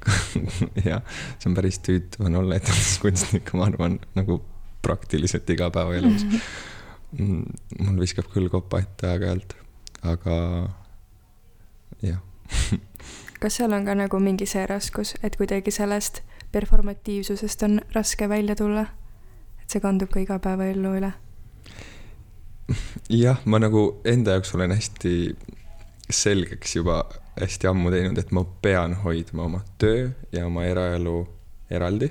jah, 0.90 1.02
see 1.36 1.50
on 1.50 1.56
päris 1.58 1.80
tüütu 1.84 2.24
on 2.24 2.38
olla 2.40 2.56
etenduskunstnik, 2.56 3.50
ma 3.58 3.66
arvan, 3.68 3.98
nagu 4.16 4.38
praktiliselt 4.80 5.50
igapäevaelus. 5.52 6.24
Mm, 7.18 7.42
mul 7.82 7.98
viskab 8.00 8.30
küll 8.32 8.48
kopa 8.48 8.80
ette 8.80 9.10
aeg-ajalt 9.10 9.58
aga 10.02 10.36
jah 12.00 12.20
kas 13.40 13.56
seal 13.56 13.72
on 13.72 13.84
ka 13.88 13.94
nagu 13.96 14.20
mingi 14.20 14.46
see 14.48 14.66
raskus, 14.68 15.14
et 15.24 15.36
kuidagi 15.40 15.72
sellest 15.72 16.22
performatiivsusest 16.52 17.62
on 17.62 17.80
raske 17.94 18.28
välja 18.28 18.56
tulla? 18.56 18.86
See 19.70 19.82
kandub 19.84 20.12
ka 20.12 20.22
igapäevaellu 20.22 20.94
üle? 21.00 21.12
jah, 23.10 23.40
ma 23.44 23.58
nagu 23.62 23.84
enda 24.06 24.36
jaoks 24.36 24.54
olen 24.54 24.74
hästi 24.76 25.14
selgeks 26.10 26.76
juba 26.76 27.02
hästi 27.40 27.70
ammu 27.70 27.90
teinud, 27.94 28.18
et 28.18 28.32
ma 28.36 28.44
pean 28.62 28.96
hoidma 29.04 29.46
oma 29.46 29.62
töö 29.78 30.10
ja 30.32 30.46
oma 30.46 30.66
eraelu 30.68 31.16
eraldi. 31.70 32.10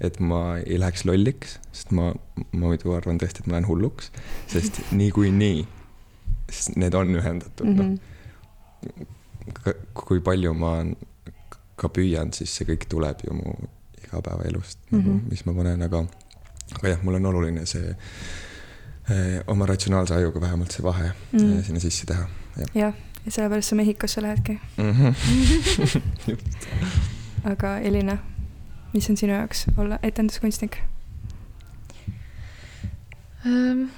et 0.00 0.18
ma 0.20 0.58
ei 0.58 0.80
läheks 0.80 1.04
lolliks, 1.06 1.58
sest 1.72 1.92
ma, 1.94 2.10
ma 2.50 2.64
muidu 2.66 2.96
arvan 2.96 3.20
tõesti, 3.22 3.42
et 3.42 3.46
ma 3.46 3.58
lähen 3.58 3.68
hulluks, 3.68 4.10
sest 4.50 4.80
niikuinii 4.90 5.62
sest 6.52 6.76
need 6.76 6.94
on 6.94 7.14
ühendatud 7.16 7.66
mm, 7.66 7.78
-hmm. 7.78 7.98
noh. 9.64 9.74
kui 9.94 10.20
palju 10.20 10.54
ma 10.54 10.72
ka 11.76 11.88
püüan, 11.88 12.32
siis 12.36 12.56
see 12.56 12.68
kõik 12.68 12.88
tuleb 12.88 13.24
ju 13.26 13.34
mu 13.36 13.54
igapäevaelust 14.04 14.78
mm, 14.90 14.98
-hmm. 14.98 15.06
nagu, 15.06 15.16
mhm. 15.16 15.28
mis 15.30 15.46
ma 15.46 15.54
panen, 15.54 15.82
aga, 15.82 16.04
aga 16.82 16.96
jah, 16.96 17.02
mul 17.06 17.14
on 17.14 17.26
oluline 17.30 17.62
see 17.66 17.94
eh, 17.94 19.38
oma 19.46 19.66
ratsionaalse 19.70 20.14
ajuga 20.14 20.40
vähemalt 20.40 20.74
see 20.74 20.82
vahe 20.82 21.12
Mm. 21.32 21.38
mm. 21.38 21.62
sinna 21.62 21.80
sisse 21.80 22.06
teha. 22.06 22.26
jah, 22.74 22.94
ja 23.24 23.30
sellepärast 23.30 23.68
sa 23.68 23.76
Mehhikosse 23.76 24.22
lähedki. 24.22 24.60
Mm 24.76 24.92
-hmm. 24.92 25.14
aga 27.52 27.78
Elina, 27.78 28.18
mis 28.92 29.10
on 29.10 29.16
sinu 29.16 29.32
jaoks 29.32 29.66
olla 29.76 29.98
etenduskunstnik? 30.02 30.78
Ähm, 33.46 33.88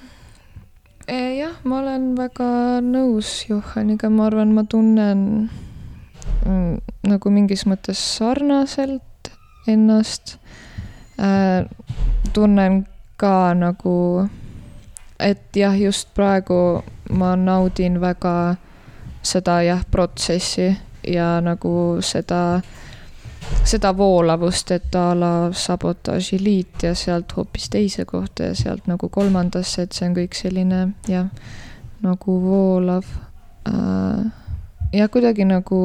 eh, 1.09 1.39
jah, 1.39 1.57
ma 1.64 1.78
olen 1.78 2.16
väga 2.16 2.80
nõus 2.80 3.47
Johaniga, 3.49 4.11
ma 4.11 4.26
arvan, 4.26 4.55
ma 4.55 4.64
tunnen 4.64 5.51
mm, 6.47 6.78
nagu 7.03 7.30
mingis 7.30 7.66
mõttes 7.66 8.16
sarnaselt 8.16 9.03
ennast 9.66 10.39
äh,. 11.18 11.64
Tunnen 12.35 12.87
ka 13.16 13.55
nagu, 13.55 14.28
et 15.20 15.57
jah, 15.57 15.76
just 15.78 16.11
praegu 16.14 16.82
ma 17.11 17.35
naudin 17.37 18.01
väga 18.01 18.57
seda 19.22 19.62
jah, 19.62 19.85
protsessi 19.91 20.76
ja 21.07 21.41
nagu 21.41 21.99
seda, 22.01 22.61
seda 23.64 23.93
voolavust, 23.97 24.70
et 24.70 24.95
a 24.95 25.07
la 25.18 25.32
sabotaažiliit 25.53 26.82
ja 26.82 26.95
sealt 26.95 27.37
hoopis 27.37 27.70
teise 27.70 28.05
kohta 28.05 28.51
ja 28.51 28.55
sealt 28.55 28.87
nagu 28.91 29.09
kolmandasse, 29.09 29.82
et 29.82 29.93
see 29.93 30.09
on 30.09 30.16
kõik 30.18 30.39
selline 30.39 30.87
jah, 31.09 31.28
nagu 32.05 32.39
voolav 32.45 33.05
äh,. 33.68 34.24
ja 34.93 35.09
kuidagi 35.09 35.47
nagu 35.49 35.78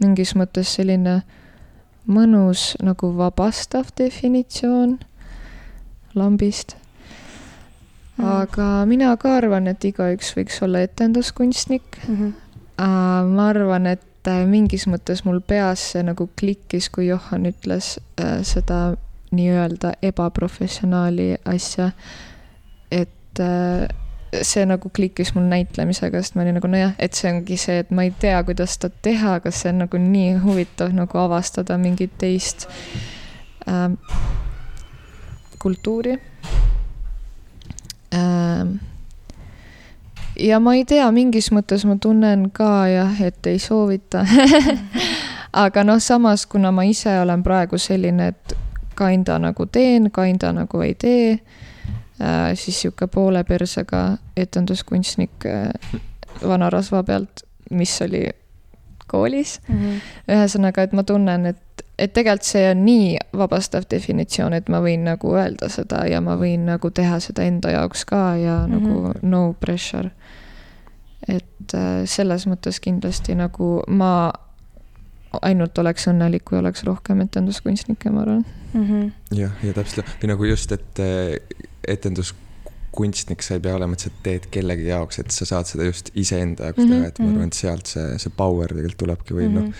mingis 0.00 0.34
mõttes 0.36 0.74
selline 0.76 1.20
mõnus 2.10 2.74
nagu 2.82 3.12
vabastav 3.16 3.92
definitsioon 3.98 4.98
lambist. 6.14 6.76
aga 8.20 8.84
mina 8.86 9.16
ka 9.16 9.36
arvan, 9.38 9.66
et 9.70 9.84
igaüks 9.84 10.34
võiks 10.36 10.62
olla 10.62 10.82
etenduskunstnik 10.84 12.00
Mhm. 12.08 12.32
Äh, 12.80 13.24
ma 13.28 13.48
arvan, 13.48 13.86
et 13.86 14.26
äh, 14.28 14.46
mingis 14.48 14.86
mõttes 14.88 15.24
mul 15.24 15.40
peas 15.40 15.82
see 15.92 16.02
nagu 16.02 16.30
klikkis, 16.40 16.88
kui 16.88 17.10
Johan 17.10 17.44
ütles 17.50 17.98
äh, 18.20 18.40
seda 18.42 18.96
nii-öelda 19.36 19.92
ebaprofessionaali 20.02 21.36
asja. 21.44 21.90
et 22.90 23.40
äh, 23.40 23.88
see 24.42 24.64
nagu 24.66 24.90
klikkis 24.90 25.34
mul 25.34 25.46
näitlemisega, 25.50 26.22
sest 26.22 26.34
ma 26.34 26.42
olin 26.42 26.56
nagu 26.58 26.70
nojah, 26.70 26.94
et 26.98 27.14
see 27.18 27.30
ongi 27.32 27.56
see, 27.58 27.78
et 27.82 27.90
ma 27.90 28.06
ei 28.06 28.14
tea, 28.18 28.38
kuidas 28.46 28.76
seda 28.78 28.90
teha, 29.02 29.36
aga 29.40 29.52
see 29.54 29.72
on 29.72 29.84
nagu 29.84 30.00
nii 30.00 30.34
huvitav 30.44 30.94
nagu 30.94 31.18
avastada 31.18 31.78
mingit 31.78 32.16
teist 32.18 32.68
äh, 33.68 33.90
kultuuri 35.62 36.16
äh, 38.14 38.64
ja 40.40 40.60
ma 40.60 40.74
ei 40.74 40.84
tea, 40.88 41.10
mingis 41.12 41.50
mõttes 41.54 41.84
ma 41.88 41.96
tunnen 42.00 42.48
ka 42.54 42.86
jah, 42.90 43.20
et 43.22 43.46
ei 43.46 43.58
soovita. 43.62 44.24
aga 45.64 45.84
noh, 45.84 46.00
samas 46.02 46.46
kuna 46.46 46.70
ma 46.74 46.84
ise 46.88 47.12
olen 47.20 47.42
praegu 47.42 47.78
selline, 47.78 48.30
et 48.32 48.56
kinda 48.98 49.38
nagu 49.42 49.66
teen, 49.66 50.10
kinda 50.14 50.52
nagu 50.54 50.82
ei 50.84 50.94
tee 50.94 51.32
äh,, 51.32 52.52
siis 52.54 52.80
sihuke 52.82 53.06
poole 53.06 53.44
persega 53.44 54.04
etenduskunstnik 54.36 55.46
äh, 55.46 55.96
vanarasva 56.46 57.02
pealt, 57.02 57.44
mis 57.70 57.96
oli 58.02 58.26
koolis. 59.10 59.58
Mhm. 59.68 60.00
ühesõnaga, 60.30 60.86
et 60.86 60.92
ma 60.96 61.04
tunnen, 61.06 61.46
et, 61.52 61.84
et 61.98 62.12
tegelikult 62.12 62.48
see 62.48 62.66
on 62.70 62.84
nii 62.86 63.16
vabastav 63.36 63.88
definitsioon, 63.90 64.54
et 64.56 64.68
ma 64.72 64.80
võin 64.84 65.04
nagu 65.08 65.34
öelda 65.36 65.68
seda 65.72 66.04
ja 66.10 66.20
ma 66.24 66.36
võin 66.40 66.68
nagu 66.70 66.90
teha 66.90 67.20
seda 67.20 67.46
enda 67.48 67.74
jaoks 67.76 68.04
ka 68.08 68.36
ja 68.36 68.60
mm 68.66 68.72
-hmm. 68.72 68.86
nagu 68.86 69.14
no 69.22 69.56
pressure. 69.60 70.10
et 71.28 71.74
äh, 71.74 72.04
selles 72.04 72.46
mõttes 72.46 72.80
kindlasti 72.80 73.34
nagu 73.34 73.82
ma 73.86 74.32
ainult 75.42 75.78
oleks 75.78 76.08
õnnelik, 76.10 76.44
kui 76.44 76.58
oleks 76.58 76.84
rohkem 76.84 77.20
etenduskunstnikke, 77.20 78.10
ma 78.10 78.24
arvan. 78.26 78.44
Mhm. 78.72 79.08
jah, 79.34 79.54
ja 79.62 79.74
täpselt 79.74 80.06
või 80.22 80.30
nagu 80.30 80.44
just, 80.44 80.72
et 80.72 80.98
eh, 81.02 81.36
etenduskunstnik 82.90 83.42
sa 83.42 83.54
ei 83.54 83.60
pea 83.60 83.74
olema, 83.76 83.92
et 83.94 84.00
sa 84.00 84.10
teed 84.22 84.46
kellegi 84.50 84.86
jaoks, 84.88 85.18
et 85.22 85.30
sa 85.30 85.44
saad 85.46 85.66
seda 85.66 85.84
just 85.86 86.10
iseenda 86.18 86.64
jaoks 86.70 86.84
teha, 86.86 87.06
et 87.06 87.18
ma 87.18 87.26
Mhm, 87.26 87.34
arvan, 87.36 87.46
et 87.46 87.52
sealt 87.54 87.86
see, 87.86 88.18
see 88.18 88.30
power 88.36 88.66
tegelikult 88.68 88.98
tulebki 88.98 89.34
või 89.34 89.48
noh, 89.52 89.72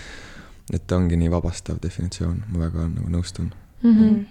et 0.73 0.87
ta 0.87 0.97
ongi 0.97 1.17
nii 1.17 1.31
vabastav 1.31 1.81
definitsioon, 1.83 2.45
ma 2.53 2.59
väga 2.69 2.89
nagu 2.89 3.09
nõustun. 3.11 3.51
Mhm. 3.83 4.05
Mhm. 4.05 4.27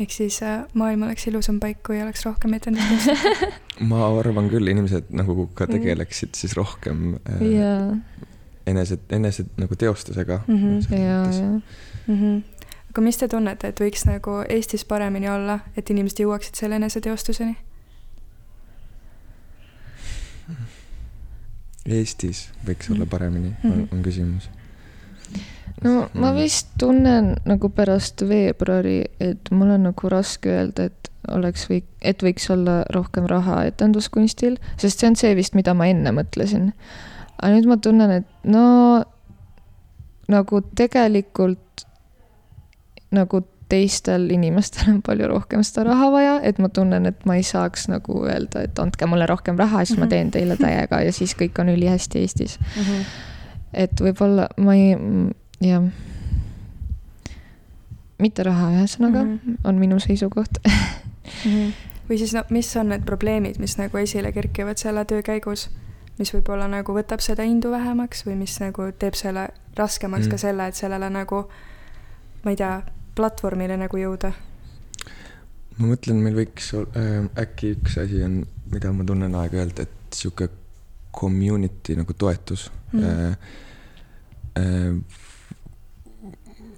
ehk 0.00 0.10
siis 0.10 0.38
äh, 0.42 0.62
maailm 0.74 1.02
oleks 1.02 1.26
ilusam 1.26 1.58
paik, 1.60 1.82
kui 1.82 2.00
oleks 2.02 2.24
rohkem 2.24 2.54
etenduskunstnikke. 2.54 3.50
ma 3.90 4.06
arvan 4.18 4.48
küll, 4.48 4.66
inimesed 4.70 5.10
nagu 5.10 5.46
ka 5.54 5.66
Mhm. 5.66 5.72
tegeleksid 5.72 6.34
siis 6.34 6.54
rohkem 6.56 7.18
äh, 7.28 7.42
ja, 7.58 7.96
enese, 8.66 8.98
enese 9.10 9.44
nagu 9.58 9.74
teostusega 9.76 10.40
Mhm. 10.46 10.78
ja, 10.92 11.24
ja. 11.32 11.60
Mhm. 12.06 12.42
aga 12.90 13.00
mis 13.02 13.16
te 13.16 13.28
tunnete, 13.28 13.68
et 13.68 13.80
võiks 13.80 14.06
nagu 14.06 14.42
Eestis 14.48 14.84
paremini 14.84 15.28
olla, 15.28 15.58
et 15.76 15.90
inimesed 15.90 16.18
jõuaksid 16.24 16.54
selle 16.54 16.76
eneseteostuseni? 16.76 17.56
Eestis 21.86 22.48
võiks 22.66 22.90
olla 22.92 23.06
paremini, 23.06 23.54
on, 23.64 23.70
Mhm. 23.70 23.88
on 23.92 24.02
küsimus. 24.02 24.48
no 25.82 26.08
ma 26.14 26.32
vist 26.36 26.68
tunnen 26.78 27.36
nagu 27.46 27.68
pärast 27.68 28.20
veebruari, 28.28 29.04
et 29.20 29.50
mul 29.50 29.70
on 29.70 29.82
nagu 29.88 30.08
raske 30.12 30.50
öelda, 30.50 30.84
et 30.90 31.08
oleks 31.28 31.66
või, 31.70 31.82
et 32.02 32.22
võiks 32.22 32.50
olla 32.50 32.82
rohkem 32.92 33.26
raha 33.26 33.64
etenduskunstil, 33.64 34.58
sest 34.76 34.98
see 35.00 35.08
on 35.08 35.16
see 35.16 35.34
vist, 35.34 35.54
mida 35.54 35.74
ma 35.74 35.86
enne 35.86 36.10
mõtlesin. 36.10 36.72
aga 37.42 37.54
nüüd 37.54 37.66
ma 37.66 37.76
tunnen, 37.76 38.10
et 38.10 38.26
no 38.44 39.04
nagu 40.28 40.60
tegelikult 40.76 41.86
nagu 43.12 43.40
teistel 43.70 44.28
inimestel 44.34 44.90
on 44.90 45.00
palju 45.06 45.28
rohkem 45.30 45.62
seda 45.66 45.84
raha 45.90 46.10
vaja, 46.12 46.34
et 46.42 46.58
ma 46.58 46.68
tunnen, 46.68 47.06
et 47.06 47.24
ma 47.28 47.36
ei 47.38 47.44
saaks 47.46 47.88
nagu 47.92 48.24
öelda, 48.26 48.64
et 48.66 48.78
andke 48.82 49.06
mulle 49.06 49.26
rohkem 49.30 49.58
raha, 49.60 49.84
siis 49.84 49.98
ma 49.98 50.04
Mhm. 50.04 50.10
teen 50.10 50.30
teile 50.30 50.56
täiega 50.60 51.00
ja 51.06 51.12
siis 51.12 51.34
kõik 51.38 51.58
on 51.62 51.68
ülihästi 51.72 52.18
Eestis. 52.24 52.58
et 53.72 54.00
võib-olla 54.00 54.48
ma 54.58 54.74
ei, 54.74 54.96
jah. 55.60 55.82
mitte 58.18 58.42
raha, 58.42 58.70
ühesõnaga 58.76 59.24
mm. 59.24 59.38
-hmm. 59.46 59.56
on 59.64 59.78
minu 59.78 59.98
seisukoht. 59.98 60.58
või 62.10 62.18
siis 62.18 62.34
no 62.34 62.42
mis 62.50 62.76
on 62.76 62.88
need 62.88 63.04
probleemid, 63.06 63.58
mis 63.58 63.78
nagu 63.78 63.96
esile 63.98 64.32
kerkivad 64.32 64.76
selle 64.76 65.04
töö 65.04 65.22
käigus, 65.22 65.70
mis 66.18 66.34
võib-olla 66.34 66.68
nagu 66.68 66.92
võtab 66.92 67.20
seda 67.24 67.42
indu 67.42 67.70
vähemaks 67.70 68.26
või 68.26 68.34
mis 68.36 68.60
nagu 68.60 68.90
teeb 68.98 69.14
selle 69.14 69.48
raskemaks 69.76 70.26
mm. 70.26 70.26
Mm. 70.26 70.30
ka 70.30 70.38
selle, 70.38 70.66
et 70.66 70.74
sellele 70.74 71.10
nagu 71.10 71.44
ma 72.44 72.50
ei 72.50 72.56
tea, 72.56 72.82
platvormile 73.16 73.76
nagu 73.80 74.00
jõuda 74.00 74.32
ma 75.78 75.92
mõtlen, 75.92 76.20
meil 76.22 76.36
võiks 76.42 76.72
äh, 76.74 77.24
äkki 77.40 77.74
üks 77.78 77.96
asi 78.02 78.22
on, 78.26 78.42
mida 78.72 78.92
ma 78.92 79.06
tunnen 79.06 79.34
aeg-ajalt, 79.34 79.80
et 79.86 80.18
sihuke 80.18 80.50
community 81.16 81.96
nagu 81.98 82.14
toetus 82.14 82.68
Mm. 82.92 83.04
Äh, 83.04 83.36
äh, 84.58 84.94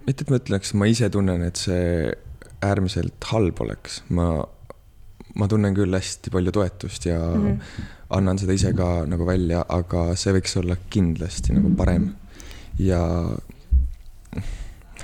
mitte, 0.07 0.25
et 0.25 0.31
ma 0.31 0.39
ütleks, 0.41 0.75
ma 0.77 0.89
ise 0.91 1.09
tunnen, 1.13 1.45
et 1.47 1.61
see 1.61 2.11
äärmiselt 2.63 3.31
halb 3.33 3.63
oleks, 3.65 4.03
ma, 4.15 4.27
ma 5.39 5.49
tunnen 5.51 5.75
küll 5.77 5.97
hästi 5.97 6.33
palju 6.35 6.53
toetust 6.55 7.09
ja 7.09 7.19
mm. 7.19 7.47
-hmm. 7.47 7.87
annan 8.19 8.39
seda 8.39 8.53
ise 8.53 8.75
ka 8.77 9.07
nagu 9.09 9.27
välja, 9.27 9.65
aga 9.69 10.13
see 10.17 10.37
võiks 10.37 10.59
olla 10.61 10.77
kindlasti 10.91 11.57
nagu 11.57 11.73
parem 11.77 12.13
ja 12.79 13.01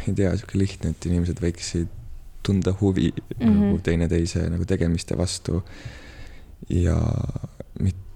ei 0.06 0.14
tea, 0.14 0.36
sihuke 0.36 0.58
lihtne, 0.58 0.90
et 0.90 1.06
inimesed 1.06 1.40
võiksid 1.42 1.86
tunda 2.42 2.72
huvi 2.80 3.12
mm 3.12 3.46
Mhm. 3.46 3.48
-hmm. 3.52 3.64
nagu 3.64 3.78
teineteise 3.82 4.48
nagu 4.50 4.64
tegemiste 4.64 5.16
vastu 5.18 5.62
ja 6.68 6.96
mit-, 7.80 8.06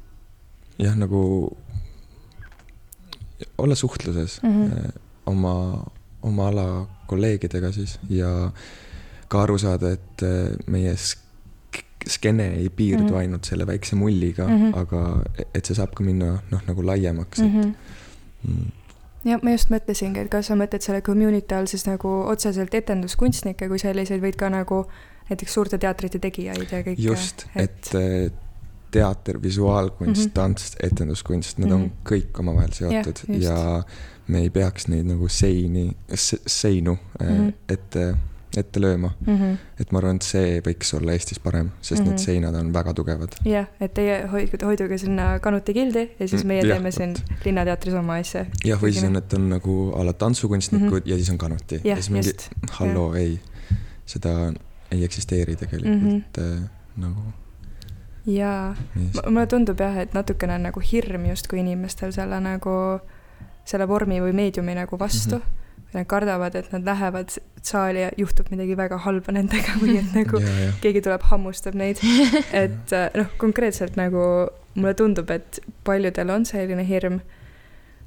jah, 0.78 0.96
nagu 0.96 1.50
olla 3.58 3.74
suhtluses 3.74 4.40
mm 4.42 4.48
Mhm. 4.50 4.70
-hmm. 4.72 4.90
oma, 5.26 5.84
oma 6.22 6.48
ala 6.48 6.86
kolleegidega 7.06 7.72
siis 7.72 7.98
ja 8.10 8.50
ka 9.28 9.42
aru 9.42 9.58
saada, 9.58 9.90
et 9.92 10.22
eh, 10.22 10.56
meie 10.66 10.94
sk- 10.94 11.82
skeene 12.08 12.46
ei 12.54 12.68
piirdu 12.68 13.02
mm 13.02 13.06
Mhm. 13.06 13.14
-hmm. 13.14 13.18
ainult 13.18 13.44
selle 13.44 13.66
väikse 13.66 13.96
mulliga 13.96 14.46
mm, 14.48 14.54
Mhm. 14.54 14.70
-hmm. 14.72 14.78
aga 14.78 15.22
et 15.54 15.66
see 15.66 15.74
saab 15.76 15.94
ka 15.94 16.04
minna 16.04 16.38
noh, 16.50 16.62
nagu 16.66 16.82
laiemaks 16.86 17.38
mm. 17.38 17.46
mm, 17.46 17.60
-hmm. 17.62 17.74
-hmm. 18.44 18.50
Mm. 18.50 18.72
Ja 19.24 19.38
ma 19.42 19.50
just 19.50 19.70
mõtlesingi, 19.70 20.18
et 20.24 20.30
kas 20.30 20.46
sa 20.46 20.54
mõtled 20.58 20.82
selle 20.82 21.00
community 21.02 21.54
all 21.54 21.66
siis 21.70 21.86
nagu 21.86 22.08
otseselt 22.26 22.74
etenduskunstnikke 22.74 23.68
kui 23.68 23.78
selliseid, 23.78 24.20
vaid 24.22 24.36
ka 24.36 24.48
nagu 24.52 24.86
näiteks 25.30 25.52
suurte 25.54 25.78
teatrite 25.78 26.18
tegijaid 26.18 26.72
ja 26.72 26.82
kõike. 26.82 26.96
just, 27.02 27.46
et 27.56 27.90
eh, 27.94 28.30
teater, 28.92 29.38
visuaalkunst 29.42 30.08
mm, 30.08 30.22
Mhm. 30.22 30.28
-hmm. 30.28 30.34
tants, 30.34 30.76
etenduskunst, 30.82 31.58
need 31.58 31.68
mm 31.70 31.76
Mhm. 31.76 31.84
-hmm. 31.84 31.90
on 31.92 32.12
kõik 32.12 32.38
omavahel 32.40 32.72
seotud 32.72 33.18
just. 33.28 33.42
ja 33.42 33.82
me 34.26 34.40
ei 34.40 34.50
peaks 34.50 34.88
neid 34.88 35.06
nagu 35.06 35.28
seini, 35.28 35.96
seinu 36.46 36.92
mm, 37.20 37.26
Mhm. 37.26 37.48
-hmm. 37.48 37.52
et 37.68 37.96
eh, 37.96 38.14
ette 38.60 38.80
lööma 38.80 39.10
mm. 39.26 39.36
-hmm. 39.36 39.56
et 39.80 39.92
ma 39.92 39.98
arvan, 39.98 40.16
et 40.16 40.22
see 40.26 40.60
võiks 40.66 40.94
olla 40.96 41.12
Eestis 41.12 41.38
parem, 41.38 41.70
sest 41.80 42.00
mm 42.00 42.04
-hmm. 42.04 42.08
need 42.08 42.18
mhm. 42.18 42.24
seinad 42.24 42.54
on 42.54 42.72
väga 42.74 42.94
tugevad. 42.94 43.36
jah, 43.44 43.66
et 43.80 43.94
teie 43.94 44.26
hoidke, 44.32 44.58
hoiduge 44.64 44.98
sinna 44.98 45.38
Kanuti 45.38 45.74
gildi 45.74 46.08
ja 46.18 46.28
siis 46.28 46.44
meie 46.44 46.62
ja, 46.62 46.74
teeme 46.74 46.90
siin 46.90 47.14
Linnateatris 47.44 47.94
oma 47.94 48.14
asja. 48.14 48.46
jah, 48.64 48.82
või 48.82 48.92
siis 48.92 49.04
on, 49.04 49.16
et 49.16 49.32
on 49.32 49.48
nagu 49.48 49.92
a 49.96 50.04
la 50.04 50.12
tantsukunstnikud 50.12 50.90
mm 50.90 50.98
-hmm. 50.98 51.10
ja 51.10 51.16
siis 51.16 51.30
on 51.30 51.38
Kanuti. 51.38 51.80
ja 51.84 51.94
siis 51.94 52.10
mingi, 52.10 52.36
halloo, 52.70 53.14
ei, 53.14 53.40
seda 54.06 54.52
ei 54.90 55.04
eksisteeri 55.04 55.56
tegelikult 55.56 56.02
mm 56.02 56.22
-hmm. 56.36 56.68
nagu 56.96 57.20
jaa, 58.26 58.76
mulle 59.26 59.46
tundub 59.46 59.80
jah, 59.80 59.96
et 59.98 60.14
natukene 60.14 60.54
on 60.54 60.62
nagu 60.68 60.82
hirm 60.92 61.26
justkui 61.26 61.60
inimestel 61.62 62.12
selle 62.12 62.38
nagu, 62.40 62.76
selle 63.64 63.88
vormi 63.88 64.20
või 64.22 64.32
meediumi 64.32 64.74
nagu 64.78 64.98
vastu 64.98 65.36
mm. 65.36 65.42
-hmm. 65.42 65.61
Nad 65.92 66.06
kardavad, 66.08 66.54
et 66.56 66.72
nad 66.72 66.86
lähevad 66.88 67.34
saali 67.62 68.06
ja 68.06 68.10
juhtub 68.16 68.48
midagi 68.50 68.76
väga 68.76 68.96
halba 69.04 69.34
nendega 69.36 69.76
või 69.82 69.98
et 70.00 70.14
nagu 70.20 70.40
ja, 70.40 70.56
ja. 70.66 70.72
keegi 70.84 71.04
tuleb, 71.04 71.28
hammustab 71.30 71.76
neid. 71.78 72.00
et 72.64 72.96
noh, 73.18 73.30
konkreetselt 73.38 73.98
nagu 74.00 74.24
mulle 74.74 74.94
tundub, 74.96 75.30
et 75.30 75.60
paljudel 75.84 76.32
on 76.32 76.48
selline 76.48 76.86
hirm 76.88 77.20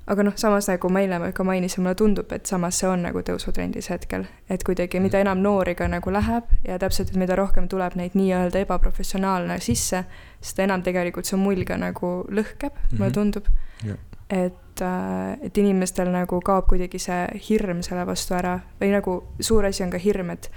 aga 0.08 0.26
noh, 0.26 0.36
samas 0.38 0.68
nagu 0.70 0.90
ma 0.94 1.02
eile 1.02 1.32
ka 1.34 1.44
mainisin, 1.48 1.84
mulle 1.84 1.98
tundub, 1.98 2.32
et 2.36 2.46
samas 2.50 2.78
see 2.80 2.90
on 2.90 3.06
nagu 3.08 3.22
tõusutrendis 3.26 3.90
hetkel. 3.90 4.28
et 4.50 4.64
kuidagi, 4.64 5.00
mida 5.02 5.20
enam 5.22 5.42
noori 5.42 5.76
ka 5.76 5.88
nagu 5.90 6.14
läheb 6.14 6.52
ja 6.68 6.78
täpselt, 6.82 7.10
et 7.10 7.18
mida 7.20 7.38
rohkem 7.38 7.68
tuleb 7.72 7.98
neid 7.98 8.18
nii-öelda 8.18 8.62
ebaprofessionaalne 8.66 9.58
sisse, 9.66 10.04
seda 10.42 10.68
enam 10.68 10.84
tegelikult 10.86 11.26
see 11.26 11.40
mull 11.42 11.66
ka 11.66 11.78
nagu 11.82 12.12
lõhkeb 12.30 12.70
mm, 12.70 12.86
-hmm. 12.86 13.00
mulle 13.00 13.10
mhm. 13.10 13.18
tundub 13.18 13.50
yeah.. 13.86 14.52
Et, 14.76 14.82
äh, 14.82 15.38
et 15.48 15.58
inimestel 15.58 16.12
nagu 16.12 16.42
kaob 16.42 16.68
kuidagi 16.68 17.00
see 17.00 17.24
hirm 17.50 17.82
selle 17.86 18.06
vastu 18.06 18.36
ära 18.36 18.60
või 18.82 18.92
nagu 18.92 19.24
suur 19.40 19.66
asi 19.66 19.84
on 19.84 19.94
ka 19.94 19.98
hirm, 19.98 20.30
et, 20.36 20.52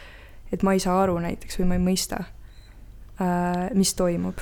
et 0.53 0.63
ma 0.63 0.75
ei 0.75 0.83
saa 0.83 0.99
aru 1.03 1.19
näiteks 1.23 1.61
või 1.61 1.71
ma 1.71 1.79
ei 1.79 1.85
mõista, 1.87 2.25
äh, 3.23 3.69
mis 3.75 3.95
toimub. 3.95 4.39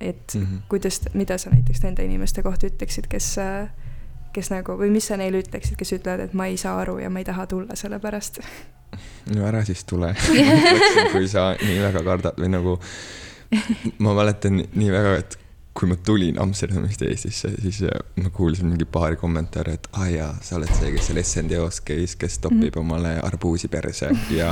et 0.00 0.34
mm 0.34 0.42
-hmm. 0.42 0.58
kuidas, 0.68 1.00
mida 1.14 1.38
sa 1.38 1.50
näiteks 1.50 1.82
nende 1.82 2.04
inimeste 2.04 2.42
kohta 2.42 2.66
ütleksid, 2.66 3.08
kes 3.08 3.38
äh, 3.38 3.68
kes 4.32 4.50
nagu, 4.50 4.76
või 4.78 4.90
mis 4.90 5.06
sa 5.06 5.16
neile 5.16 5.40
ütleksid, 5.42 5.76
kes 5.76 5.92
ütlevad, 5.92 6.20
et 6.20 6.34
ma 6.34 6.46
ei 6.46 6.56
saa 6.56 6.78
aru 6.78 6.98
ja 6.98 7.10
ma 7.10 7.18
ei 7.18 7.24
taha 7.24 7.46
tulla 7.46 7.76
selle 7.76 7.98
pärast? 7.98 8.40
no 9.34 9.46
ära 9.46 9.64
siis 9.64 9.84
tule 9.84 10.14
kui 11.12 11.28
sa 11.28 11.54
nii 11.60 11.80
väga 11.80 12.02
kardad 12.04 12.38
või 12.38 12.48
nagu, 12.48 12.78
ma 13.98 14.14
mäletan 14.14 14.62
nii 14.74 14.92
väga, 14.92 15.16
et 15.16 15.38
kui 15.78 15.88
ma 15.88 15.94
tulin 16.02 16.40
Amsterdamist 16.42 17.02
Eestisse, 17.06 17.52
siis 17.62 17.82
äh, 17.86 18.00
ma 18.18 18.32
kuulsin 18.34 18.66
mingi 18.66 18.84
paari 18.84 19.16
kommentaari, 19.16 19.76
et 19.78 19.88
aa 19.92 20.02
ah, 20.02 20.08
jaa, 20.10 20.30
sa 20.42 20.56
oled 20.58 20.72
see, 20.74 20.90
kes 20.96 21.06
seal 21.10 21.22
SND-os 21.22 21.80
käis, 21.86 22.16
kes 22.18 22.40
topib 22.42 22.74
mm 22.74 22.80
omale 22.82 23.14
arbuusi 23.22 23.68
perse 23.70 24.10
ja 24.34 24.50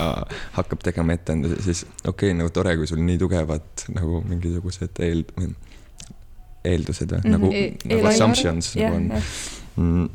hakkab 0.56 0.86
tegema 0.86 1.14
etendusi, 1.18 1.58
siis 1.62 1.84
okei 1.84 2.30
okay,, 2.30 2.38
nagu 2.38 2.50
tore, 2.54 2.76
kui 2.78 2.86
sul 2.86 3.02
nii 3.02 3.18
tugevad 3.18 3.86
nagu 3.94 4.22
mingisugused 4.28 5.02
eel-, 5.02 5.26
eeldused 6.64 7.10
või 7.10 7.20
mm 7.20 7.26
-hmm. 7.26 7.36
nagu 7.36 7.52
e, 7.52 7.94
nagu 7.94 8.10
assumptions 8.12 8.74
yeah, 8.76 8.90
nagu 8.90 9.02
on 9.02 9.14
yeah 9.16 9.64
Mm, 9.76 10.08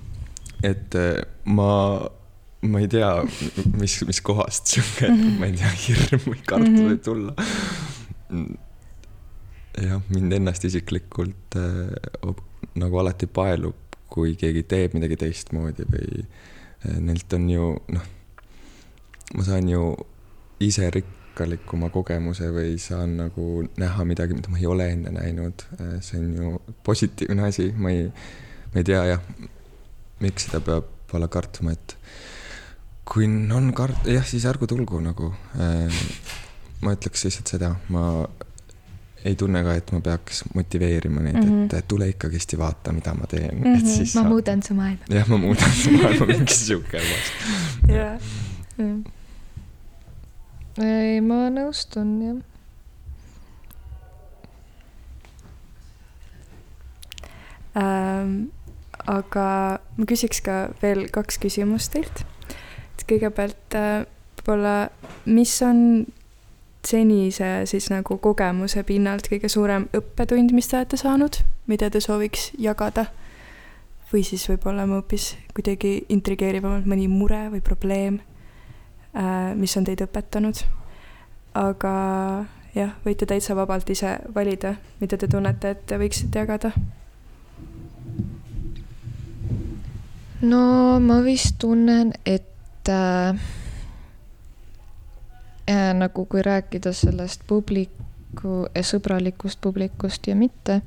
et 0.63 0.95
äh, 0.95 1.21
ma, 1.45 2.01
ma 2.61 2.79
ei 2.81 2.87
tea, 2.89 3.11
mis, 3.77 3.99
mis 4.07 4.21
kohast 4.25 4.73
sihuke 4.73 5.09
mm, 5.09 5.21
-hmm. 5.21 5.39
ma 5.39 5.49
ei 5.49 5.53
tea, 5.57 5.71
hirm 5.85 6.25
või 6.25 6.41
mm 6.41 6.65
-hmm. 6.65 6.89
võib 6.89 7.03
tulla. 7.05 7.35
Jah, 9.79 10.01
mind 10.11 10.33
ennast 10.35 10.65
isiklikult 10.67 11.55
äh, 11.55 12.33
nagu 12.81 12.99
alati 12.99 13.29
paelub, 13.31 13.95
kui 14.11 14.35
keegi 14.39 14.65
teeb 14.67 14.97
midagi 14.97 15.17
teistmoodi 15.21 15.87
või 15.87 16.25
äh, 16.25 16.99
neilt 16.99 17.31
on 17.37 17.47
ju 17.49 17.71
noh, 17.95 18.09
ma 19.37 19.47
saan 19.47 19.69
ju 19.71 19.93
ise 20.61 20.89
rikkalikuma 20.91 21.89
kogemuse 21.93 22.51
või 22.51 22.75
saan 22.83 23.15
nagu 23.21 23.63
näha 23.79 24.05
midagi, 24.05 24.35
mida 24.35 24.51
ma 24.51 24.59
ei 24.59 24.67
ole 24.67 24.91
enne 24.91 25.15
näinud. 25.15 25.65
Äh, 25.79 25.97
see 26.03 26.19
on 26.19 26.35
ju 26.35 26.77
positiivne 26.83 27.47
asi, 27.47 27.71
ma 27.71 27.95
ei 27.95 28.07
ma 28.71 28.79
ei 28.79 28.87
tea 28.87 29.01
jah, 29.09 29.23
miks 30.23 30.47
seda 30.47 30.61
peab 30.63 31.15
olla 31.15 31.27
kartma, 31.31 31.73
et 31.75 31.97
kui 33.07 33.27
on 33.27 33.71
kart-, 33.75 34.07
jah, 34.07 34.23
siis 34.27 34.45
ärgu 34.47 34.69
tulgu 34.71 35.01
nagu. 35.03 35.31
Äh, 35.59 36.03
ma 36.81 36.95
ütleks 36.95 37.25
lihtsalt 37.27 37.51
seda, 37.51 37.73
ma 37.91 38.23
ei 39.25 39.35
tunne 39.35 39.63
ka, 39.63 39.73
et 39.77 39.91
ma 39.93 40.01
peaks 40.01 40.43
motiveerima 40.55 41.21
neid 41.21 41.37
mm, 41.37 41.49
-hmm. 41.49 41.77
et 41.77 41.87
tule 41.87 42.07
ikkagist 42.09 42.53
ja 42.53 42.59
vaata, 42.59 42.91
mida 42.91 43.13
ma 43.13 43.27
teen 43.27 43.55
mm, 43.55 43.63
-hmm. 43.63 43.77
et 43.77 43.83
mhm. 43.83 43.91
siis. 43.95 44.15
ma 44.15 44.23
muudan 44.23 44.63
su 44.63 44.73
maailma. 44.73 45.03
jah, 45.09 45.27
ma 45.29 45.37
muudan 45.37 45.71
su 45.71 45.91
maailma, 45.91 46.25
mingi 46.33 46.53
sihuke 46.53 46.97
vast. 46.97 47.33
jah. 47.87 48.21
ei, 50.77 51.21
ma 51.21 51.49
nõustun 51.49 52.15
jah 52.25 52.39
ähm, 57.75 58.49
aga 59.07 59.79
ma 59.97 60.05
küsiks 60.05 60.41
ka 60.45 60.71
veel 60.81 61.07
kaks 61.13 61.37
küsimust 61.41 61.93
teilt. 61.93 62.25
et 62.97 63.05
kõigepealt 63.07 63.77
äh, 63.77 64.05
võib-olla, 64.41 64.89
mis 65.25 65.53
on 65.61 66.05
senise 66.87 67.49
siis 67.69 67.89
nagu 67.91 68.17
kogemuse 68.17 68.83
pinnalt 68.83 69.27
kõige 69.29 69.49
suurem 69.49 69.87
õppetund, 69.95 70.53
mis 70.55 70.67
te 70.67 70.79
olete 70.79 70.97
saanud, 70.97 71.41
mida 71.67 71.89
te 71.89 72.01
sooviks 72.01 72.51
jagada? 72.59 73.07
või 74.11 74.25
siis 74.27 74.43
võib-olla 74.49 74.83
hoopis 74.89 75.37
kuidagi 75.55 76.01
intrigeerivamalt 76.11 76.83
mõni 76.83 77.05
mure 77.07 77.45
või 77.53 77.61
probleem, 77.63 78.17
äh, 79.15 79.53
mis 79.55 79.77
on 79.77 79.87
teid 79.87 80.03
õpetanud. 80.03 80.65
aga 81.53 81.93
jah, 82.75 82.91
võite 83.05 83.25
täitsa 83.25 83.55
vabalt 83.55 83.89
ise 83.89 84.17
valida, 84.35 84.75
mida 84.99 85.17
te 85.17 85.27
tunnete, 85.27 85.69
et 85.69 85.85
te 85.85 85.97
võiksite 85.97 86.39
jagada 86.39 86.71
no 90.41 90.99
ma 90.99 91.21
vist 91.21 91.57
tunnen, 91.59 92.13
et 92.25 92.89
äh, 92.89 93.35
äh, 95.69 95.91
nagu 95.97 96.25
kui 96.25 96.41
rääkida 96.45 96.93
sellest 96.93 97.45
publiku, 97.47 98.67
äh, 98.75 98.85
sõbralikust 98.85 99.61
publikust 99.61 100.27
ja 100.27 100.35
mitte 100.35 100.81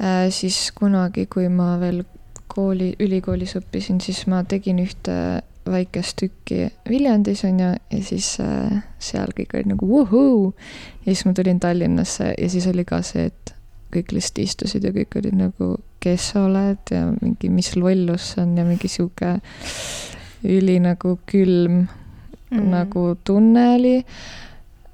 äh,, 0.00 0.28
siis 0.30 0.70
kunagi, 0.74 1.26
kui 1.26 1.48
ma 1.48 1.76
veel 1.80 2.04
kooli, 2.52 2.92
ülikoolis 3.00 3.56
õppisin, 3.56 4.00
siis 4.04 4.26
ma 4.28 4.42
tegin 4.44 4.82
ühte 4.82 5.14
väikest 5.62 6.18
tükki 6.18 6.66
Viljandis 6.88 7.44
onju 7.46 7.68
ja 7.70 7.98
siis 8.02 8.34
seal 8.98 9.30
kõik 9.36 9.54
olid 9.54 9.70
nagu 9.70 9.88
vuhuu. 9.88 10.54
ja 11.06 11.14
siis 11.14 11.24
ma 11.24 11.32
tulin 11.38 11.60
Tallinnasse 11.60 12.34
ja 12.34 12.48
siis 12.50 12.66
oli 12.66 12.84
ka 12.84 12.98
see, 13.06 13.30
et 13.30 13.54
kõik 13.92 14.14
lihtsalt 14.16 14.42
istusid 14.42 14.84
ja 14.86 14.92
kõik 14.94 15.16
olid 15.20 15.36
nagu, 15.36 15.74
kes 16.02 16.32
sa 16.32 16.46
oled 16.46 16.92
ja 16.92 17.06
mingi, 17.20 17.50
mis 17.52 17.74
lollus 17.76 18.32
see 18.32 18.44
on 18.44 18.56
ja 18.58 18.64
mingi 18.66 18.90
sihuke 18.90 19.36
üli 20.42 20.78
nagu 20.82 21.16
külm 21.28 21.84
mm. 22.52 22.68
nagu 22.72 23.06
tunne 23.24 23.66
oli 23.76 23.96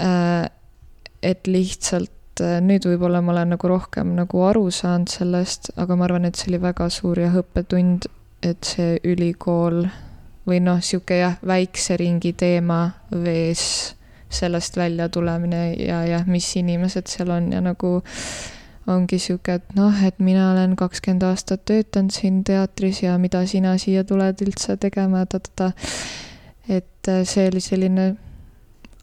äh,. 0.02 0.50
et 1.22 1.46
lihtsalt 1.50 2.42
äh, 2.44 2.58
nüüd 2.62 2.86
võib-olla 2.86 3.22
ma 3.22 3.34
olen 3.34 3.56
nagu 3.56 3.70
rohkem 3.70 4.14
nagu 4.18 4.42
aru 4.46 4.68
saanud 4.70 5.10
sellest, 5.10 5.72
aga 5.76 5.96
ma 5.96 6.06
arvan, 6.06 6.28
et 6.28 6.38
see 6.38 6.52
oli 6.52 6.62
väga 6.62 6.88
suur 6.94 7.18
jah 7.18 7.34
õppetund, 7.42 8.06
et 8.42 8.62
see 8.64 8.98
ülikool 9.04 9.88
või 10.48 10.60
noh, 10.64 10.78
sihuke 10.80 11.18
jah, 11.18 11.36
väikse 11.46 11.98
ringi 12.00 12.32
teema 12.38 12.86
vees 13.10 13.94
sellest 14.30 14.76
välja 14.76 15.08
tulemine 15.08 15.72
ja 15.74 16.02
jah, 16.06 16.24
mis 16.28 16.48
inimesed 16.56 17.08
seal 17.08 17.32
on 17.32 17.50
ja 17.52 17.60
nagu 17.64 17.98
ongi 18.88 19.18
sihuke, 19.20 19.58
et 19.58 19.74
noh, 19.76 19.92
et 20.04 20.18
mina 20.22 20.50
olen 20.52 20.76
kakskümmend 20.78 21.26
aastat 21.28 21.64
töötanud 21.68 22.14
siin 22.14 22.40
teatris 22.44 23.02
ja 23.02 23.18
mida 23.20 23.44
sina 23.46 23.76
siia 23.80 24.04
tuled 24.08 24.40
üldse 24.44 24.78
tegema 24.80 25.24
ja 25.24 25.30
ta-ta-ta. 25.34 25.72
Et 26.68 27.08
äh, 27.08 27.24
see 27.24 27.48
oli 27.48 27.60
selline 27.60 28.14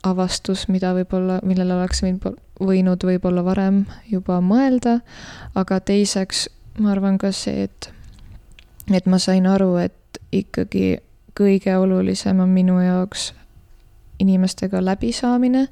avastus, 0.05 0.67
mida 0.69 0.93
võib-olla, 0.93 1.39
millele 1.43 1.73
oleks 1.79 2.03
võinud 2.05 3.05
võib-olla 3.07 3.43
varem 3.45 3.85
juba 4.09 4.39
mõelda, 4.41 4.99
aga 5.57 5.79
teiseks 5.81 6.47
ma 6.79 6.93
arvan 6.93 7.17
ka 7.17 7.31
see, 7.33 7.65
et, 7.65 7.89
et 8.93 9.05
ma 9.09 9.19
sain 9.21 9.47
aru, 9.49 9.75
et 9.81 10.21
ikkagi 10.35 10.99
kõige 11.35 11.75
olulisem 11.77 12.39
on 12.39 12.51
minu 12.53 12.77
jaoks 12.83 13.31
inimestega 14.19 14.79
läbisaamine 14.83 15.65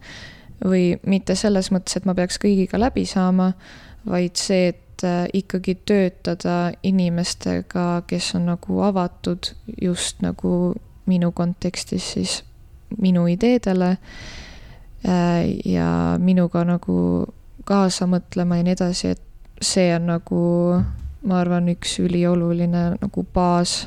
või 0.64 0.94
mitte 1.08 1.36
selles 1.40 1.70
mõttes, 1.72 1.98
et 1.98 2.08
ma 2.08 2.16
peaks 2.16 2.40
kõigiga 2.42 2.80
läbi 2.80 3.06
saama, 3.08 3.52
vaid 4.08 4.40
see, 4.40 4.74
et 4.74 5.06
äh, 5.08 5.28
ikkagi 5.34 5.78
töötada 5.86 6.74
inimestega, 6.84 8.04
kes 8.08 8.34
on 8.40 8.50
nagu 8.52 8.82
avatud 8.84 9.54
just 9.82 10.24
nagu 10.24 10.74
minu 11.06 11.32
kontekstis 11.32 12.12
siis 12.16 12.44
minu 13.02 13.28
ideedele 13.28 13.98
äh, 15.06 15.46
ja 15.66 16.18
minuga 16.20 16.64
nagu 16.68 16.98
kaasa 17.66 18.08
mõtlema 18.10 18.60
ja 18.60 18.68
nii 18.68 18.76
edasi, 18.76 19.16
et 19.16 19.64
see 19.64 19.94
on 19.96 20.10
nagu, 20.12 20.44
ma 21.24 21.40
arvan, 21.40 21.70
üks 21.72 21.98
ülioluline 22.04 22.86
nagu 23.00 23.26
baas 23.34 23.84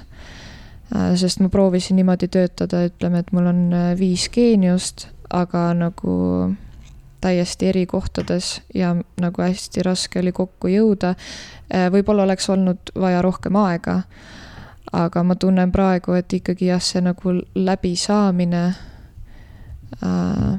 Äh, 0.95 1.17
sest 1.19 1.41
ma 1.43 1.49
proovisin 1.51 1.99
niimoodi 1.99 2.29
töötada, 2.31 2.85
ütleme, 2.87 3.25
et 3.25 3.33
mul 3.35 3.49
on 3.51 3.63
äh, 3.75 3.89
viis 3.99 4.29
geeniust, 4.31 5.09
aga 5.35 5.73
nagu 5.75 6.15
täiesti 7.25 7.73
eri 7.73 7.87
kohtades 7.91 8.61
ja 8.75 8.93
nagu 9.19 9.43
hästi 9.43 9.83
raske 9.83 10.21
oli 10.21 10.31
kokku 10.37 10.71
jõuda. 10.71 11.17
Võib-olla 11.91 12.23
oleks 12.23 12.47
olnud 12.53 12.93
vaja 12.95 13.23
rohkem 13.25 13.57
aega. 13.59 13.97
Aga 14.93 15.23
ma 15.23 15.35
tunnen 15.35 15.73
praegu, 15.73 16.13
et 16.13 16.33
ikkagi 16.33 16.71
jah, 16.71 16.81
see 16.83 17.03
nagu 17.03 17.35
läbisaamine 17.55 18.65
äh, 20.03 20.57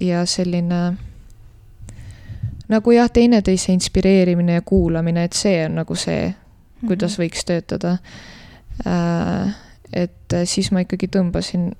ja 0.00 0.26
selline 0.26 0.80
nagu 2.68 2.92
jah, 2.92 3.10
teineteise 3.10 3.72
inspireerimine 3.72 4.60
ja 4.60 4.62
kuulamine, 4.62 5.24
et 5.24 5.32
see 5.32 5.64
on 5.66 5.80
nagu 5.82 5.94
see, 5.94 6.34
kuidas 6.86 7.18
mhm. 7.18 7.22
võiks 7.22 7.44
töötada 7.44 7.98
Äh, 8.86 9.52
et 9.92 10.36
siis 10.48 10.70
ma 10.72 10.84
ikkagi 10.84 11.10
tõmbasin 11.12 11.72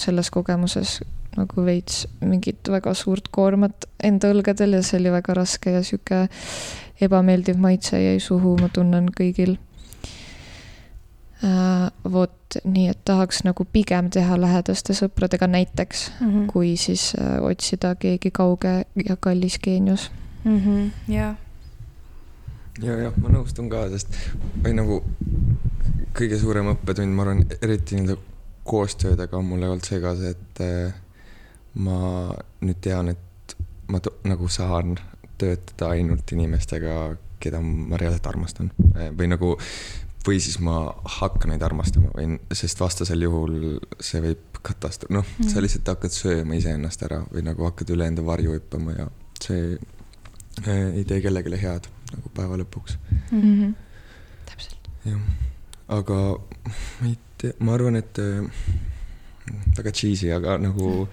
selles 0.00 0.30
kogemuses 0.32 1.00
nagu 1.38 1.64
veits 1.64 2.04
mingit 2.26 2.68
väga 2.70 2.92
suurt 2.98 3.30
koormat 3.32 3.86
enda 4.04 4.30
õlgadel 4.32 4.76
ja 4.76 4.82
see 4.84 4.98
oli 5.00 5.12
väga 5.14 5.34
raske 5.38 5.74
ja 5.74 5.82
sihuke 5.86 6.26
ebameeldiv 7.00 7.58
maitse 7.58 7.98
jäi 8.02 8.20
suhu, 8.20 8.56
ma 8.60 8.68
tunnen 8.72 9.08
kõigil. 9.16 9.56
Vot 12.12 12.56
nii, 12.64 12.88
et 12.92 12.98
tahaks 13.04 13.44
nagu 13.46 13.64
pigem 13.72 14.10
teha 14.12 14.36
lähedaste 14.40 14.92
sõpradega 14.92 15.46
näiteks 15.48 16.10
mm, 16.20 16.26
-hmm. 16.26 16.46
kui 16.52 16.76
siis 16.76 17.12
äh, 17.16 17.38
otsida 17.42 17.94
keegi 17.94 18.30
kauge 18.30 18.84
ja 19.04 19.16
kallis 19.16 19.58
geenius 19.58 20.10
mm. 20.44 20.58
-hmm, 20.58 20.90
jah 21.14 21.36
ja, 22.82 22.96
jah, 22.96 23.16
ma 23.20 23.32
nõustun 23.32 23.70
ka, 23.70 23.86
sest 23.92 24.14
või 24.64 24.74
nagu 24.76 25.00
kõige 26.16 26.38
suurem 26.40 26.72
õppetund, 26.74 27.14
ma 27.14 27.26
arvan, 27.26 27.44
eriti 27.62 27.96
nii-öelda 27.96 28.16
koostöödega 28.64 29.36
on 29.36 29.48
mulle 29.50 29.68
olnud 29.68 29.86
see 29.86 30.00
ka 30.02 30.14
see, 30.18 30.34
et 30.34 30.62
eh, 30.64 30.92
ma 31.74 31.96
nüüd 32.60 32.80
tean, 32.84 33.12
et 33.12 33.56
ma 33.90 34.00
nagu 34.28 34.48
saan 34.48 34.96
töötada 35.40 35.94
ainult 35.94 36.32
inimestega, 36.32 37.16
keda 37.40 37.60
ma 37.64 37.98
reaalselt 38.00 38.26
armastan 38.28 38.70
või 39.16 39.30
nagu, 39.30 39.54
või 40.26 40.40
siis 40.42 40.58
ma 40.60 40.82
hakkan 41.18 41.54
neid 41.54 41.62
armastama 41.64 42.10
või, 42.14 42.36
sest 42.56 42.80
vastasel 42.80 43.24
juhul 43.24 43.78
see 44.02 44.20
võib 44.24 44.60
katastroof, 44.60 45.12
noh 45.16 45.24
mm., 45.24 45.52
sa 45.52 45.62
lihtsalt 45.64 45.88
hakkad 45.94 46.14
sööma 46.14 46.58
iseennast 46.58 47.02
ära 47.06 47.22
või 47.30 47.44
nagu 47.46 47.64
hakkad 47.68 47.92
üle 47.94 48.08
enda 48.10 48.24
varju 48.26 48.58
hüppama 48.58 48.96
ja 48.98 49.08
see 49.40 49.72
eh, 50.66 50.86
ei 51.00 51.06
tee 51.08 51.22
kellelegi 51.24 51.62
head 51.62 51.88
nagu 52.12 52.32
päeva 52.36 52.58
lõpuks 52.60 52.98
mm. 53.30 53.40
-hmm. 53.40 53.74
täpselt. 54.50 54.90
jah, 55.08 55.20
aga 56.00 56.20
ma 57.00 57.08
ei 57.08 57.18
tea, 57.40 57.56
ma 57.64 57.76
arvan, 57.78 57.96
et 58.00 58.20
äh, 58.20 58.44
väga 59.78 59.92
cheesy, 59.96 60.30
aga 60.34 60.58
nagu 60.60 61.08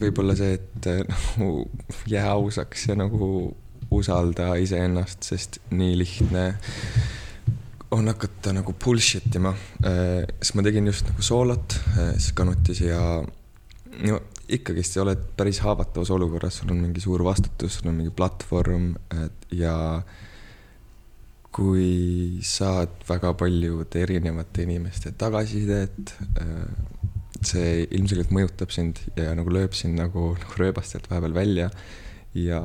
võib-olla 0.00 0.36
see, 0.36 0.58
et 0.58 0.90
äh, 0.92 1.02
nagu 1.08 1.68
jää 2.10 2.28
ausaks 2.34 2.88
ja 2.90 2.98
nagu 2.98 3.56
usalda 4.00 4.54
iseennast, 4.62 5.26
sest 5.26 5.60
nii 5.70 5.96
lihtne 6.00 6.46
on 7.96 8.10
hakata 8.10 8.52
nagu 8.56 8.74
bullshit 8.82 9.34
ima 9.38 9.54
äh,. 9.86 10.24
siis 10.40 10.54
ma 10.58 10.64
tegin 10.66 10.90
just 10.90 11.06
nagu 11.10 11.22
soolot 11.22 11.78
äh, 11.96 12.14
siis 12.18 12.32
kanutis 12.36 12.82
ja 12.82 13.00
no 14.06 14.20
ikkagist 14.52 14.94
sa 14.94 15.02
oled 15.02 15.22
päris 15.38 15.58
haavatavas 15.64 16.10
olukorras, 16.14 16.60
sul 16.60 16.70
on 16.70 16.82
mingi 16.84 17.02
suur 17.02 17.24
vastutus, 17.26 17.78
sul 17.78 17.90
on 17.90 17.98
mingi 17.98 18.12
platvorm 18.14 18.92
ja 19.50 19.74
kui 21.56 22.42
saad 22.44 22.98
väga 23.08 23.32
paljude 23.40 24.02
erinevate 24.04 24.66
inimeste 24.66 25.14
tagasisidet, 25.16 26.12
see 27.46 27.86
ilmselgelt 27.96 28.32
mõjutab 28.34 28.74
sind 28.74 29.00
ja 29.16 29.32
nagu 29.36 29.52
lööb 29.54 29.76
sind 29.76 29.96
nagu, 29.98 30.34
nagu 30.36 30.60
rööbastelt 30.60 31.08
vahepeal 31.10 31.36
välja. 31.36 31.70
Ja 32.36 32.60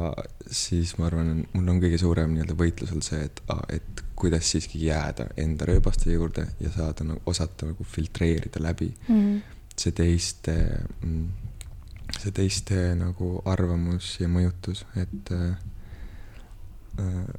siis 0.52 0.98
ma 1.00 1.08
arvan, 1.08 1.46
mul 1.54 1.72
on 1.72 1.80
kõige 1.84 2.00
suurem 2.02 2.34
nii-öelda 2.34 2.58
võitlus 2.60 2.92
olnud 2.92 3.08
see, 3.08 3.24
et, 3.30 3.42
et 3.72 4.04
kuidas 4.22 4.52
siiski 4.52 4.84
jääda 4.86 5.30
enda 5.40 5.66
rööbaste 5.70 6.12
juurde 6.12 6.46
ja 6.60 6.74
saada 6.74 7.08
nagu 7.08 7.24
osata 7.32 7.72
nagu 7.72 7.88
filtreerida 7.88 8.62
läbi 8.62 8.92
mm 9.08 9.58
see 9.82 9.92
teiste 9.96 10.56
mm, 11.04 11.28
see 12.20 12.34
teiste 12.36 12.80
nagu 13.00 13.38
arvamus 13.50 14.18
ja 14.20 14.30
mõjutus, 14.32 14.84
et 15.00 15.32
äh, 15.36 15.54
äh, 17.00 17.30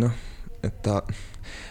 noh, 0.00 0.20
et 0.64 0.78
ta 0.82 1.02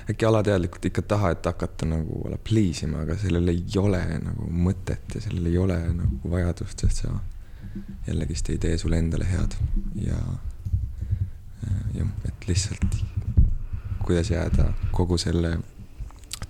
äkki 0.10 0.28
alateadlikult 0.28 0.86
ikka 0.92 1.04
tahad 1.16 1.46
hakata 1.46 1.88
nagu 1.90 2.22
please 2.46 2.86
ima, 2.86 3.04
aga 3.04 3.18
sellel 3.20 3.50
ei 3.52 3.66
ole 3.82 4.02
nagu 4.24 4.50
mõtet 4.50 5.18
ja 5.18 5.24
sellel 5.26 5.50
ei 5.52 5.58
ole 5.60 5.80
nagu 5.98 6.32
vajadust, 6.32 6.86
sest 6.86 7.04
sa 7.04 7.16
jällegist 8.08 8.50
ei 8.50 8.58
tee 8.58 8.78
sulle 8.78 8.98
endale 8.98 9.28
head 9.32 9.58
ja 10.02 10.20
äh, 11.64 11.82
jah, 11.94 12.12
et 12.26 12.48
lihtsalt 12.48 13.00
kuidas 14.06 14.30
jääda 14.30 14.72
kogu 14.92 15.18
selle 15.18 15.58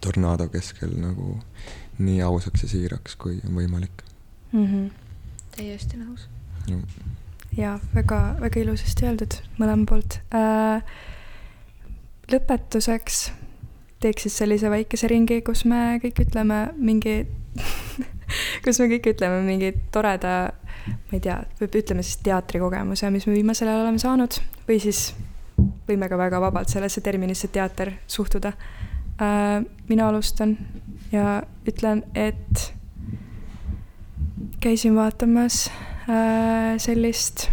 tornaado 0.01 0.49
keskel 0.51 0.91
nagu 0.99 1.39
nii 1.97 2.21
ausaks 2.21 2.63
ja 2.63 2.69
siiraks, 2.69 3.15
kui 3.15 3.39
on 3.47 3.55
võimalik 3.55 4.03
mm. 4.51 4.65
-hmm 4.65 5.05
täiesti 5.55 5.99
nõus. 5.99 6.27
ja 7.55 7.77
väga, 7.95 8.19
väga 8.41 8.59
ilusasti 8.59 9.07
öeldud 9.07 9.37
mõlema 9.59 9.87
poolt 9.87 10.19
äh,. 10.35 10.83
lõpetuseks 12.31 13.29
teeks 14.03 14.25
siis 14.25 14.37
sellise 14.41 14.69
väikese 14.69 15.07
ringi, 15.07 15.39
kus 15.45 15.63
me 15.69 15.99
kõik 16.03 16.25
ütleme 16.25 16.59
mingi 16.75 17.23
kus 18.65 18.81
me 18.81 18.89
kõik 18.91 19.13
ütleme 19.13 19.41
mingi 19.45 19.71
toreda, 19.95 20.35
ma 20.87 21.17
ei 21.17 21.21
tea, 21.23 21.37
ütleme 21.65 22.03
siis 22.05 22.19
teatrikogemuse, 22.25 23.09
mis 23.13 23.27
me 23.27 23.33
viimasel 23.37 23.71
ajal 23.71 23.85
oleme 23.85 24.01
saanud 24.01 24.39
või 24.67 24.79
siis 24.83 25.07
võime 25.87 26.09
ka 26.09 26.17
väga 26.19 26.41
vabalt 26.43 26.71
sellesse 26.71 27.01
terminisse 27.01 27.47
teater 27.53 27.93
suhtuda 28.07 28.53
äh,. 29.21 29.63
mina 29.89 30.09
alustan 30.09 30.57
ja 31.11 31.43
ütlen, 31.67 32.03
et 32.15 32.73
käisin 34.59 34.95
vaatamas 34.95 35.67
äh, 36.09 36.75
sellist 36.81 37.47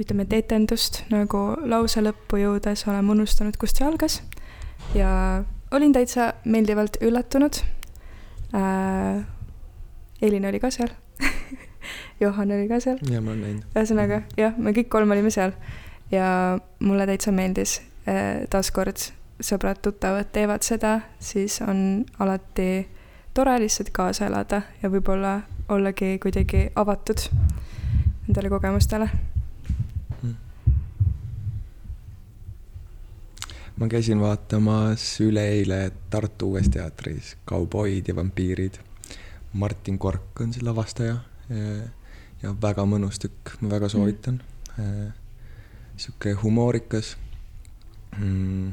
ütleme, 0.00 0.24
et 0.24 0.32
etendust 0.32 1.02
nagu 1.12 1.42
lause 1.68 2.00
lõppu 2.00 2.40
jõudes 2.40 2.86
olen 2.88 3.10
unustanud, 3.16 3.58
kust 3.60 3.80
see 3.80 3.86
algas 3.86 4.20
ja 4.96 5.10
olin 5.76 5.92
täitsa 5.92 6.32
meeldivalt 6.44 7.00
üllatunud 7.02 7.62
äh,. 8.54 9.26
Elin 10.20 10.44
oli 10.44 10.58
ka 10.60 10.68
seal 10.68 10.90
Johan 12.20 12.52
oli 12.52 12.68
ka 12.68 12.80
seal. 12.80 12.98
ja 13.10 13.20
ma 13.20 13.32
olen 13.32 13.46
näinud. 13.46 13.70
ühesõnaga 13.74 14.22
jah, 14.36 14.58
me 14.58 14.74
kõik 14.76 14.90
kolm 14.92 15.10
olime 15.10 15.30
seal 15.30 15.54
ja 16.12 16.58
mulle 16.80 17.06
täitsa 17.06 17.32
meeldis 17.32 17.80
äh,. 18.08 18.46
taaskord 18.50 19.10
sõbrad-tuttavad 19.40 20.28
teevad 20.32 20.64
seda, 20.66 21.00
siis 21.18 21.60
on 21.64 22.04
alati 22.20 22.88
tore 23.34 23.56
lihtsalt 23.62 23.90
kaasa 23.94 24.26
elada 24.28 24.62
ja 24.82 24.90
võib-olla 24.92 25.40
ollagi 25.70 26.18
kuidagi 26.22 26.66
avatud 26.74 27.24
nendele 28.26 28.50
kogemustele 28.52 29.06
mm.. 29.06 30.34
ma 33.80 33.88
käisin 33.88 34.20
vaatamas 34.20 35.06
üleeile 35.24 35.80
Tartu 36.10 36.52
Uues 36.52 36.68
Teatris 36.68 37.36
Kauboid 37.44 38.08
ja 38.08 38.16
vampiirid. 38.16 38.80
Martin 39.52 39.98
Kork 39.98 40.40
on 40.40 40.52
see 40.54 40.62
lavastaja 40.62 41.16
ja 42.42 42.54
väga 42.62 42.86
mõnus 42.88 43.20
tükk, 43.22 43.56
ma 43.60 43.74
väga 43.76 43.88
soovitan 43.92 44.40
mm.. 44.76 45.12
sihuke 45.96 46.32
humoorikas 46.42 47.16
mm,. 48.18 48.72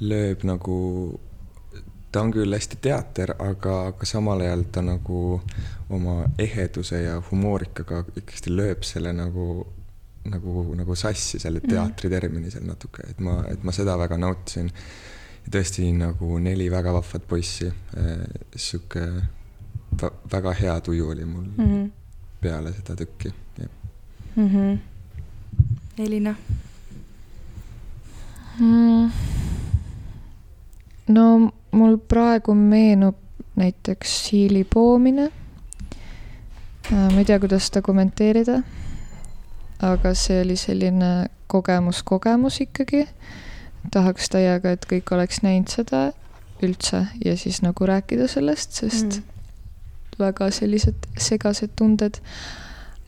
lööb 0.00 0.46
nagu 0.48 0.78
ta 2.12 2.20
on 2.20 2.32
küll 2.32 2.52
hästi 2.52 2.78
teater, 2.84 3.32
aga, 3.40 3.76
aga 3.92 4.06
samal 4.08 4.42
ajal 4.44 4.66
ta 4.72 4.82
nagu 4.84 5.20
oma 5.92 6.18
eheduse 6.40 7.00
ja 7.06 7.14
humoorikaga 7.30 8.02
ikkagi 8.20 8.52
lööb 8.52 8.84
selle 8.84 9.14
nagu, 9.16 9.46
nagu, 10.28 10.66
nagu 10.76 10.96
sassi 10.98 11.40
selle 11.40 11.62
mhm. 11.62 11.72
teatri 11.72 12.12
termini 12.12 12.52
seal 12.52 12.68
natuke, 12.68 13.06
et 13.08 13.22
ma, 13.24 13.40
et 13.48 13.64
ma 13.64 13.72
seda 13.72 13.96
väga 14.00 14.20
nautisin. 14.20 14.68
ja 15.42 15.54
tõesti 15.56 15.88
nagu 15.96 16.38
neli 16.38 16.68
väga 16.70 16.92
vahvat 16.94 17.24
poissi, 17.28 17.66
eh, 17.96 18.26
sihuke 18.54 19.08
väga 20.32 20.52
hea 20.60 20.76
tuju 20.80 21.08
oli 21.10 21.24
mul 21.24 21.48
mm 21.56 21.64
-hmm. 21.64 21.90
Peale 22.42 22.72
seda 22.72 22.96
tükki, 22.96 23.32
mm 24.36 24.48
-hmm.. 24.48 24.78
Elina 25.98 26.34
mm.? 28.60 29.10
no 31.08 31.52
mul 31.70 31.96
praegu 32.08 32.54
meenub 32.54 33.16
näiteks 33.56 34.28
siili 34.28 34.64
poomine. 34.64 35.32
Äh, 36.92 37.12
ma 37.12 37.18
ei 37.18 37.24
tea, 37.24 37.38
kuidas 37.40 37.66
seda 37.68 37.82
kommenteerida. 37.82 38.62
aga 39.82 40.12
see 40.14 40.42
oli 40.44 40.56
selline 40.56 41.26
kogemus, 41.46 42.02
kogemus 42.02 42.60
ikkagi. 42.60 43.06
tahaks 43.90 44.28
täiega, 44.30 44.70
et 44.70 44.86
kõik 44.86 45.10
oleks 45.14 45.42
näinud 45.42 45.68
seda 45.68 46.12
üldse 46.62 47.06
ja 47.24 47.36
siis 47.36 47.62
nagu 47.62 47.86
rääkida 47.86 48.28
sellest, 48.30 48.72
sest 48.78 49.18
mm. 49.18 49.31
Väga 50.18 50.50
sellised 50.50 51.08
segased 51.18 51.74
tunded. 51.76 52.20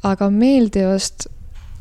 aga 0.04 0.28
meeldivast 0.30 1.26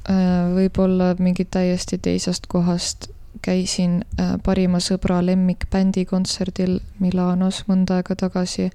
äh, 0.10 0.48
võib-olla 0.56 1.16
mingi 1.20 1.46
täiesti 1.46 1.98
teisest 1.98 2.48
kohast 2.48 3.10
käisin 3.44 4.04
äh, 4.20 4.38
parima 4.44 4.80
sõbra 4.80 5.20
lemmikbändi 5.26 6.06
kontserdil 6.08 6.80
Milanos 7.04 7.64
mõnda 7.68 8.00
aega 8.00 8.16
tagasi, 8.16 8.70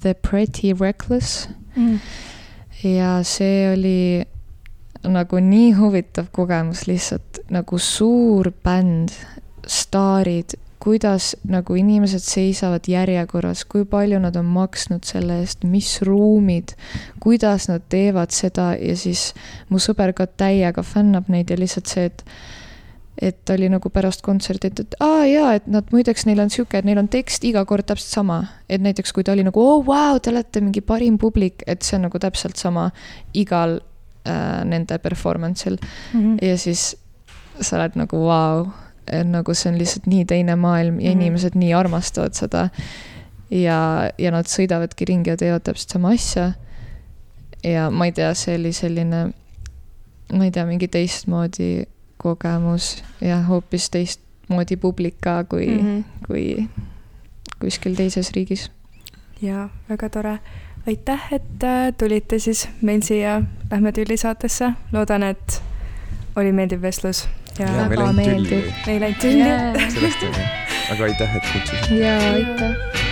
The 0.00 0.14
Pretty 0.14 0.74
Reckless 0.78 1.48
mm. 1.74 1.98
ja 2.84 3.16
see 3.26 3.72
oli 3.72 3.98
nagu 5.04 5.40
nii 5.40 5.72
huvitav 5.76 6.30
kogemus, 6.32 6.86
lihtsalt 6.88 7.42
nagu 7.52 7.78
suur 7.78 8.50
bänd, 8.64 9.12
staarid, 9.66 10.56
kuidas 10.84 11.32
nagu 11.48 11.76
inimesed 11.80 12.20
seisavad 12.20 12.84
järjekorras, 12.88 13.64
kui 13.64 13.86
palju 13.88 14.18
nad 14.20 14.36
on 14.36 14.50
maksnud 14.52 15.06
selle 15.08 15.38
eest, 15.40 15.64
mis 15.64 15.96
ruumid, 16.04 16.74
kuidas 17.24 17.70
nad 17.70 17.86
teevad 17.88 18.34
seda 18.36 18.74
ja 18.76 18.96
siis 18.98 19.30
mu 19.72 19.80
sõber 19.80 20.12
ka 20.16 20.26
täiega 20.28 20.84
fännab 20.84 21.30
neid 21.32 21.50
ja 21.50 21.58
lihtsalt 21.60 21.88
see, 21.88 22.10
et 22.12 22.26
et 23.22 23.50
oli 23.54 23.68
nagu 23.70 23.90
pärast 23.94 24.24
kontserti, 24.26 24.72
et, 24.72 24.80
et 24.82 24.94
aa 25.04 25.22
jaa, 25.30 25.52
et 25.54 25.66
nad 25.70 25.86
muideks, 25.94 26.24
neil 26.26 26.40
on 26.42 26.50
sihuke, 26.50 26.80
et 26.80 26.86
neil 26.86 26.98
on 26.98 27.08
tekst 27.08 27.44
iga 27.46 27.62
kord 27.64 27.86
täpselt 27.86 28.10
sama. 28.10 28.38
et 28.68 28.82
näiteks, 28.82 29.12
kui 29.14 29.24
ta 29.24 29.32
oli 29.32 29.44
nagu 29.46 29.60
oo 29.62 29.76
oh, 29.78 29.84
vau 29.86 30.16
wow,, 30.16 30.20
te 30.20 30.32
olete 30.34 30.60
mingi 30.60 30.82
parim 30.82 31.18
publik, 31.18 31.62
et 31.66 31.86
see 31.86 31.96
on 31.96 32.08
nagu 32.08 32.18
täpselt 32.18 32.58
sama 32.58 32.88
igal 33.32 33.78
äh, 34.26 34.64
nende 34.66 34.98
performance'il 34.98 35.78
mm. 35.78 36.20
-hmm. 36.20 36.38
ja 36.42 36.58
siis 36.58 36.96
sa 37.60 37.76
oled 37.78 37.94
nagu 37.94 38.18
vau 38.26 38.64
wow,, 38.64 38.83
nagu 39.24 39.54
see 39.54 39.72
on 39.72 39.78
lihtsalt 39.78 40.06
nii 40.06 40.24
teine 40.24 40.56
maailm 40.56 41.00
ja 41.00 41.10
mm 41.10 41.18
-hmm. 41.18 41.22
inimesed 41.22 41.54
nii 41.54 41.74
armastavad 41.74 42.34
seda. 42.34 42.68
ja, 43.50 44.10
ja 44.18 44.30
nad 44.30 44.46
sõidavadki 44.46 45.04
ringi 45.04 45.30
ja 45.30 45.36
teevad 45.36 45.62
täpselt 45.62 45.90
sama 45.90 46.10
asja. 46.10 46.52
ja 47.64 47.90
ma 47.90 48.04
ei 48.04 48.12
tea, 48.12 48.34
see 48.34 48.58
oli 48.58 48.72
selline, 48.72 49.30
ma 50.32 50.44
ei 50.44 50.50
tea, 50.50 50.66
mingi 50.66 50.88
teistmoodi 50.88 51.86
kogemus 52.16 53.04
ja 53.20 53.42
hoopis 53.42 53.90
teistmoodi 53.90 54.76
publik 54.76 55.14
ka 55.20 55.44
kui 55.44 55.66
mm, 55.66 55.80
-hmm. 55.80 56.26
kui 56.26 56.68
kuskil 57.60 57.94
teises 57.94 58.32
riigis. 58.32 58.70
ja 59.42 59.68
väga 59.88 60.08
tore 60.08 60.38
aitäh, 60.86 61.32
et 61.32 61.62
äh, 61.64 61.94
tulite 61.98 62.38
siis 62.38 62.68
meil 62.80 63.02
siia 63.02 63.42
Lähme 63.70 63.92
tülli 63.92 64.16
saatesse, 64.16 64.72
loodan, 64.92 65.22
et 65.22 65.62
oli 66.36 66.52
meeldiv 66.52 66.82
vestlus 66.82 67.28
väga 67.58 68.12
meeldib. 68.12 68.68
meil 68.86 69.08
ainult 69.08 69.20
tülli 69.22 69.88
sellest 69.94 70.28
oli, 70.28 70.44
aga 70.90 71.10
aitäh, 71.10 71.40
et 71.40 71.50
kutsusite. 71.52 71.98
ja 72.02 72.18
aitäh. 72.32 73.03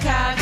In 0.00 0.37